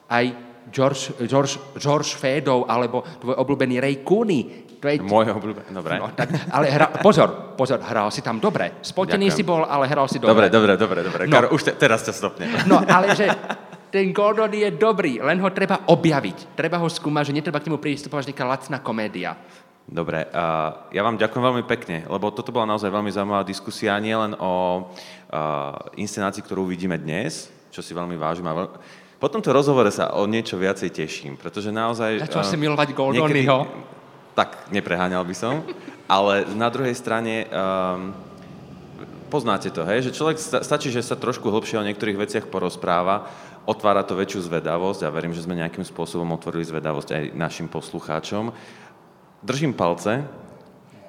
aj 0.08 0.47
George, 0.68 1.14
George, 1.24 1.56
George 1.78 2.10
Fedov 2.18 2.68
alebo 2.68 3.02
tvoj 3.22 3.34
obľúbený 3.38 3.74
Ray 3.80 3.96
Cooney. 4.04 4.68
To 4.78 4.86
je... 4.86 5.02
Môj 5.02 5.34
obľúbený, 5.34 5.74
dobre. 5.74 5.98
No, 5.98 6.14
tak, 6.14 6.30
ale 6.54 6.70
hra, 6.70 7.02
pozor, 7.02 7.54
pozor, 7.58 7.82
hral 7.82 8.10
si 8.14 8.22
tam 8.22 8.38
dobre. 8.38 8.78
Spotený 8.84 9.32
Ďakujem. 9.32 9.38
si 9.38 9.42
bol, 9.42 9.62
ale 9.66 9.90
hral 9.90 10.06
si 10.06 10.22
dobre. 10.22 10.46
Dobre, 10.46 10.46
dobre, 10.50 10.72
dobre. 10.78 11.00
dobre. 11.02 11.22
No. 11.26 11.34
Karo, 11.34 11.46
už 11.50 11.66
te, 11.66 11.72
teraz 11.74 12.06
ťa 12.06 12.14
stopne. 12.14 12.46
No, 12.68 12.78
ale 12.96 13.16
že 13.18 13.26
ten 13.88 14.12
Gordon 14.12 14.52
je 14.52 14.68
dobrý, 14.76 15.18
len 15.18 15.40
ho 15.40 15.50
treba 15.50 15.88
objaviť. 15.88 16.52
Treba 16.54 16.76
ho 16.78 16.88
skúmať, 16.88 17.32
že 17.32 17.36
netreba 17.40 17.58
k 17.58 17.72
nemu 17.72 17.80
pristupovať 17.80 18.30
nejaká 18.30 18.44
lacná 18.44 18.78
komédia. 18.84 19.34
Dobre, 19.88 20.20
uh, 20.20 20.84
ja 20.92 21.00
vám 21.00 21.16
ďakujem 21.16 21.44
veľmi 21.48 21.64
pekne, 21.64 22.04
lebo 22.04 22.28
toto 22.28 22.52
bola 22.52 22.68
naozaj 22.68 22.92
veľmi 22.92 23.08
zaujímavá 23.08 23.40
diskusia, 23.40 23.96
nie 23.96 24.12
len 24.12 24.36
o 24.36 24.84
uh, 24.84 25.96
inscenácii, 25.96 26.44
ktorú 26.44 26.68
vidíme 26.68 27.00
dnes, 27.00 27.48
čo 27.72 27.80
si 27.80 27.96
veľmi 27.96 28.12
vážim. 28.20 28.44
A 28.44 28.52
veľ... 28.52 28.68
Po 29.18 29.26
tomto 29.26 29.50
rozhovore 29.50 29.90
sa 29.90 30.14
o 30.14 30.26
niečo 30.30 30.54
viacej 30.54 30.94
teším, 30.94 31.34
pretože 31.34 31.74
naozaj... 31.74 32.22
Začal 32.22 32.42
uh, 32.42 32.48
si 32.48 32.56
milovať 32.56 32.88
Goldonyho. 32.94 33.66
Tak, 34.38 34.70
nepreháňal 34.70 35.26
by 35.26 35.34
som. 35.34 35.66
ale 36.18 36.46
na 36.54 36.70
druhej 36.70 36.94
strane... 36.94 37.50
Um, 37.50 38.14
poznáte 39.28 39.68
to, 39.68 39.84
hej, 39.84 40.08
že 40.08 40.16
človek 40.16 40.40
stačí, 40.40 40.88
že 40.88 41.04
sa 41.04 41.12
trošku 41.12 41.52
hlbšie 41.52 41.76
o 41.76 41.84
niektorých 41.84 42.16
veciach 42.16 42.48
porozpráva, 42.48 43.28
otvára 43.68 44.00
to 44.00 44.16
väčšiu 44.16 44.48
zvedavosť 44.48 45.04
a 45.04 45.12
verím, 45.12 45.36
že 45.36 45.44
sme 45.44 45.60
nejakým 45.60 45.84
spôsobom 45.84 46.32
otvorili 46.32 46.64
zvedavosť 46.64 47.08
aj 47.12 47.24
našim 47.36 47.68
poslucháčom 47.68 48.56
Držím 49.38 49.70
palce. 49.70 50.26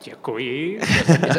Děkuji. 0.03 0.79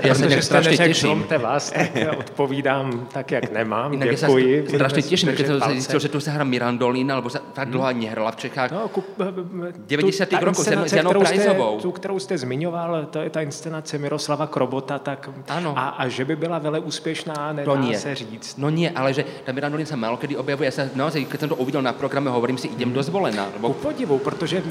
Ja, 0.05 0.13
ja 0.13 0.15
sa 0.15 0.29
strašne 0.41 0.77
teším. 0.77 1.25
vás, 1.41 1.73
tak 1.73 1.97
odpovídám 2.19 3.09
tak, 3.13 3.31
jak 3.31 3.53
nemám. 3.53 3.95
Inak 3.97 4.13
Děkuji. 4.13 4.57
Ja 4.57 4.71
sa 4.71 4.77
strašne 4.77 5.03
teším, 5.03 5.29
keď 5.33 5.47
som 5.49 5.57
zistil, 5.73 6.01
že 6.01 6.09
tu 6.13 6.21
sa 6.21 6.37
hrá 6.37 6.45
Mirandolina, 6.45 7.17
lebo 7.17 7.33
sa 7.33 7.41
tak 7.41 7.73
dlho 7.73 7.89
ani 7.89 8.07
nehrala 8.07 8.31
v 8.37 8.39
Čechách. 8.49 8.69
No, 8.69 8.93
ku, 8.93 9.01
90. 9.17 10.29
rokov 10.45 10.63
s 10.69 10.93
Janou 10.93 11.17
Prajzovou. 11.17 11.81
Tu, 11.81 11.91
kterou 11.93 12.19
jste 12.19 12.39
zmiňoval, 12.39 13.07
to 13.11 13.19
je 13.25 13.31
ta 13.31 13.41
inscenace 13.41 13.99
Miroslava 13.99 14.47
Krobota, 14.47 14.99
tak 14.99 15.31
ano. 15.49 15.73
A, 15.77 15.89
a 15.89 16.09
že 16.09 16.25
by 16.25 16.37
byla 16.37 16.59
vele 16.59 16.81
úspěšná, 16.81 17.53
nedá 17.53 17.75
no 17.75 17.81
nie. 17.81 17.99
se 17.99 18.15
říct. 18.15 18.57
No 18.59 18.71
nie, 18.71 18.91
ale 18.91 19.15
že 19.15 19.25
ta 19.45 19.53
Mirandolina 19.53 19.89
sa 19.89 19.97
málo 19.97 20.17
kedy 20.17 20.37
objavuje. 20.37 20.69
Ja 20.69 20.75
sa 20.77 20.85
naozaj, 20.93 21.25
keď 21.25 21.39
som 21.41 21.49
to 21.49 21.57
uvidel 21.57 21.83
na 21.83 21.93
programe, 21.93 22.31
hovorím 22.31 22.59
si, 22.59 22.69
idem 22.69 22.93
do 22.93 23.03
zvolená. 23.03 23.49
Lebo... 23.57 23.73
Ku 23.73 23.81
podivu, 23.89 24.19
protože 24.19 24.63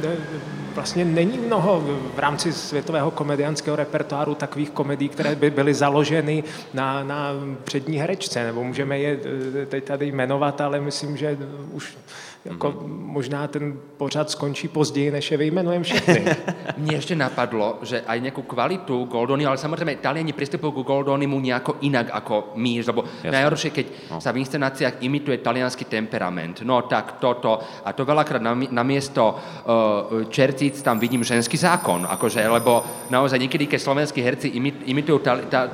vlastně 0.80 1.06
není 1.06 1.38
mnoho 1.38 1.84
v 2.16 2.20
rámci 2.20 2.54
světového 2.54 3.12
komediánského 3.12 3.76
repertoáru 3.76 4.36
takových 4.36 4.70
komedí, 4.70 5.10
které 5.10 5.36
by 5.36 5.50
byly 5.50 5.74
založeny 5.74 6.44
na, 6.74 7.04
na 7.04 7.32
přední 7.64 7.98
herečce, 7.98 8.44
nebo 8.44 8.64
můžeme 8.64 9.00
je 9.00 9.20
eh, 9.62 9.66
teď 9.66 9.84
tady 9.84 10.06
jmenovat, 10.06 10.62
ale 10.62 10.80
myslím, 10.82 11.18
že 11.18 11.38
už 11.72 11.98
jako 12.46 12.72
mm-hmm. 12.72 13.06
možná 13.06 13.48
ten 13.48 13.74
pořad 13.98 14.30
skončí 14.30 14.68
později, 14.68 15.12
než 15.12 15.32
je 15.32 15.38
vyjmenujeme 15.38 15.84
všechny. 15.84 16.26
Mne 16.80 16.96
ešte 16.96 17.12
napadlo, 17.12 17.84
že 17.84 18.00
aj 18.08 18.16
nejakú 18.24 18.48
kvalitu 18.48 19.04
Goldony, 19.12 19.44
ale 19.44 19.60
samozrejme 19.60 20.00
Taliani 20.00 20.32
pristupujú 20.32 20.72
ku 20.72 20.84
Goldonymu 20.88 21.36
nejako 21.36 21.84
inak 21.84 22.08
ako 22.16 22.56
my, 22.56 22.80
lebo 22.80 23.04
Jasne. 23.04 23.36
najhoršie, 23.36 23.70
keď 23.76 23.86
no. 24.08 24.24
sa 24.24 24.32
v 24.32 24.40
inscenáciách 24.40 25.04
imituje 25.04 25.44
talianský 25.44 25.92
temperament. 25.92 26.64
No 26.64 26.88
tak 26.88 27.20
toto. 27.20 27.60
A 27.84 27.92
to 27.92 28.08
veľakrát 28.08 28.40
namiesto 28.72 29.36
uh, 29.36 30.24
čertíc 30.32 30.80
tam 30.80 30.96
vidím 30.96 31.28
ženský 31.28 31.60
zákon, 31.60 32.08
akože, 32.08 32.40
lebo 32.48 32.88
naozaj 33.12 33.36
niekedy, 33.36 33.68
keď 33.68 33.80
slovenskí 33.84 34.24
herci 34.24 34.56
imitujú 34.88 35.20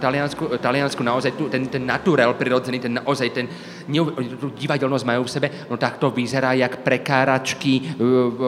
taliansku, 0.02 0.58
taliansku 0.58 1.02
naozaj 1.06 1.38
tu, 1.38 1.46
ten, 1.46 1.70
ten 1.70 1.86
naturel 1.86 2.34
prirodzený, 2.34 2.82
ten 2.82 2.98
naozaj 2.98 3.30
ten 3.30 3.46
tú 4.42 4.50
divadelnosť 4.58 5.06
majú 5.06 5.22
v 5.30 5.34
sebe, 5.34 5.48
no 5.70 5.78
tak 5.78 6.02
to 6.02 6.10
vyzerá 6.10 6.55
jak 6.56 6.78
prekáračky 6.78 7.82
v, 7.98 8.02
v, 8.30 8.40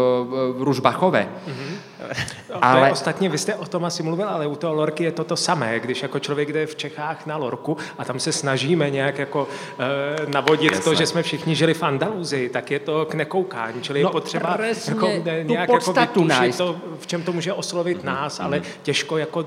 v 0.58 0.62
Ružbachove. 0.62 1.28
Mm-hmm. 1.47 1.76
No, 2.49 2.65
ale... 2.65 2.91
ostatně, 2.91 3.29
vy 3.29 3.37
jste 3.37 3.55
o 3.55 3.65
tom 3.65 3.85
asi 3.85 4.03
mluvil, 4.03 4.29
ale 4.29 4.47
u 4.47 4.55
toho 4.55 4.73
Lorky 4.73 5.03
je 5.03 5.11
to 5.11 5.23
to 5.23 5.35
samé, 5.35 5.79
když 5.79 6.01
jako 6.03 6.19
člověk 6.19 6.53
jde 6.53 6.65
v 6.65 6.75
Čechách 6.75 7.25
na 7.25 7.37
Lorku 7.37 7.77
a 7.97 8.05
tam 8.05 8.19
se 8.19 8.31
snažíme 8.31 8.89
nějak 8.89 9.19
jako 9.19 9.47
e, 9.79 10.31
navodit 10.31 10.71
Jasne. 10.71 10.83
to, 10.83 10.95
že 10.95 11.05
jsme 11.05 11.23
všichni 11.23 11.55
žili 11.55 11.73
v 11.73 11.83
Andaluzii, 11.83 12.49
tak 12.49 12.71
je 12.71 12.79
to 12.79 13.05
k 13.05 13.13
nekoukání, 13.13 13.81
čili 13.81 14.03
no, 14.03 14.09
je 14.09 14.11
potřeba 14.11 14.53
presne, 14.57 14.93
jako, 14.93 15.07
ne, 15.25 15.43
nějak 15.43 15.69
jako 15.69 15.93
vytušit 15.93 16.57
to, 16.57 16.75
v 16.99 17.07
čem 17.07 17.23
to 17.23 17.33
může 17.33 17.53
oslovit 17.53 17.97
mm-hmm. 17.97 18.05
nás, 18.05 18.39
ale 18.39 18.61
těžko 18.83 19.17
jako... 19.17 19.43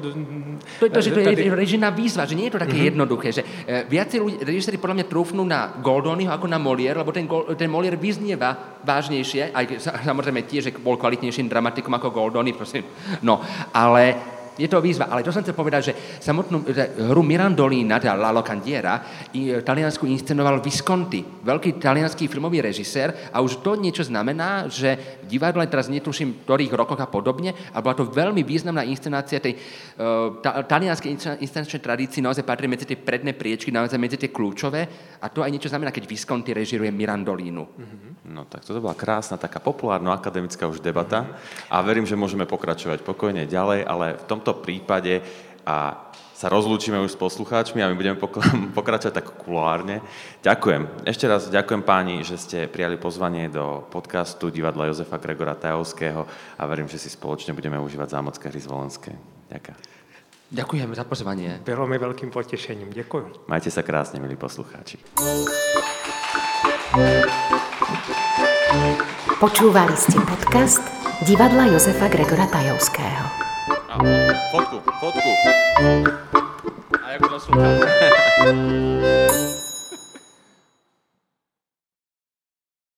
To 0.79 0.85
je 0.85 0.91
to, 0.91 1.01
že 1.01 1.11
to 1.11 1.19
je 1.19 1.55
režina 1.55 1.91
výzva, 1.91 2.25
že 2.25 2.35
nie 2.35 2.45
je 2.45 2.51
to 2.51 2.59
také 2.59 2.73
mm-hmm. 2.73 2.91
jednoduché, 2.91 3.29
že 3.33 3.43
e, 3.67 3.85
viaci 3.89 4.21
ľudí, 4.21 4.41
režiséri 4.41 4.81
podľa 4.81 4.95
mňa 5.03 5.07
trúfnú 5.07 5.45
na 5.45 5.77
Goldonyho 5.77 6.33
ako 6.33 6.47
na 6.49 6.59
Molière, 6.59 6.97
lebo 6.97 7.13
ten, 7.13 7.29
ten 7.57 7.71
Molière 7.71 8.01
vyznieva 8.01 8.81
vážnejšie, 8.81 9.53
aj 9.53 9.65
samozrejme 10.01 10.41
tiež, 10.49 10.73
že 10.73 10.77
bol 10.81 10.97
kvalitnejším 10.97 11.53
dramatikom 11.53 11.93
ako 11.93 12.09
Goldony, 12.09 12.40
Tony, 12.41 12.57
prosím. 12.57 12.85
No, 13.21 13.45
ale 13.77 14.17
je 14.57 14.65
to 14.65 14.81
výzva. 14.81 15.13
Ale 15.13 15.21
to 15.21 15.29
som 15.29 15.45
chcel 15.45 15.53
povedať, 15.53 15.93
že 15.93 15.97
samotnú 16.25 16.65
hru 17.13 17.21
Mirandolina, 17.21 18.01
teda 18.01 18.17
La 18.17 18.33
Locandiera, 18.33 19.29
e, 19.29 19.61
taliansku 19.61 20.09
inscenoval 20.09 20.65
Visconti, 20.65 21.21
veľký 21.21 21.77
talianský 21.81 22.33
filmový 22.33 22.65
režisér 22.65 23.33
a 23.33 23.41
už 23.45 23.61
to 23.61 23.77
niečo 23.77 24.09
znamená, 24.09 24.69
že 24.73 25.21
v 25.25 25.37
divadle, 25.37 25.69
teraz 25.69 25.93
netuším 25.93 26.33
v 26.33 26.41
ktorých 26.45 26.73
rokoch 26.73 27.01
a 27.01 27.09
podobne, 27.09 27.53
ale 27.77 27.85
bola 27.85 27.97
to 27.97 28.09
veľmi 28.09 28.41
významná 28.41 28.85
inscenácia 28.85 29.41
tej 29.41 29.57
uh, 29.57 30.41
ta, 30.45 30.65
talianskej 30.65 31.41
inscenačnej 31.41 31.81
tradícii, 31.81 32.25
naozaj 32.25 32.45
patrí 32.45 32.69
medzi 32.69 32.85
tie 32.85 33.01
predné 33.01 33.33
priečky, 33.33 33.73
naozaj 33.73 33.97
medzi 33.97 34.21
tie 34.21 34.33
kľúčové 34.33 34.89
a 35.21 35.27
to 35.33 35.41
aj 35.41 35.53
niečo 35.53 35.73
znamená, 35.73 35.89
keď 35.89 36.05
Visconti 36.05 36.53
režiruje 36.53 36.93
Mirandolínu. 36.93 37.65
Mm-hmm. 37.65 38.10
No 38.25 38.45
tak 38.45 38.69
toto 38.69 38.85
bola 38.85 38.93
krásna, 38.93 39.41
taká 39.41 39.65
populárno-akademická 39.65 40.69
už 40.69 40.85
debata 40.85 41.25
a 41.73 41.81
verím, 41.81 42.05
že 42.05 42.21
môžeme 42.21 42.45
pokračovať 42.45 43.01
pokojne 43.01 43.49
ďalej, 43.49 43.81
ale 43.89 44.21
v 44.21 44.25
tomto 44.29 44.61
prípade 44.61 45.25
a 45.65 46.09
sa 46.41 46.49
rozlúčime 46.49 46.97
už 47.05 47.17
s 47.17 47.21
poslucháčmi 47.21 47.85
a 47.85 47.93
my 47.93 47.97
budeme 47.97 48.17
pokračovať 48.79 49.13
tak 49.13 49.29
kulárne. 49.45 50.01
Ďakujem. 50.41 51.05
Ešte 51.05 51.29
raz 51.29 51.53
ďakujem 51.53 51.85
páni, 51.85 52.25
že 52.25 52.41
ste 52.41 52.59
prijali 52.65 52.97
pozvanie 52.97 53.53
do 53.53 53.85
podcastu 53.93 54.49
divadla 54.49 54.89
Jozefa 54.89 55.21
Gregora 55.21 55.53
Tajovského 55.53 56.25
a 56.57 56.63
verím, 56.65 56.89
že 56.89 56.97
si 56.97 57.13
spoločne 57.13 57.53
budeme 57.53 57.77
užívať 57.77 58.09
zámocké 58.09 58.49
hry 58.49 58.61
zvolenské. 58.61 59.13
Ďakujem. 59.53 60.01
Ďakujem 60.51 60.91
za 60.97 61.05
pozvanie. 61.07 61.63
Bylo 61.63 61.87
mi 61.87 61.95
veľkým 61.95 62.33
potešením. 62.33 62.91
Ďakujem. 62.91 63.47
Majte 63.47 63.71
sa 63.71 63.87
krásne, 63.87 64.19
milí 64.19 64.35
poslucháči. 64.35 64.99
Počúvali 69.39 69.95
ste 69.95 70.19
podcast 70.27 70.83
divadla 71.23 71.71
Jozefa 71.71 72.11
Gregora 72.11 72.51
Tajovského. 72.51 73.31
Fotku, 74.51 74.83
fotku. 74.99 75.31
A 76.99 77.07
jak 77.15 77.23
to 77.23 77.39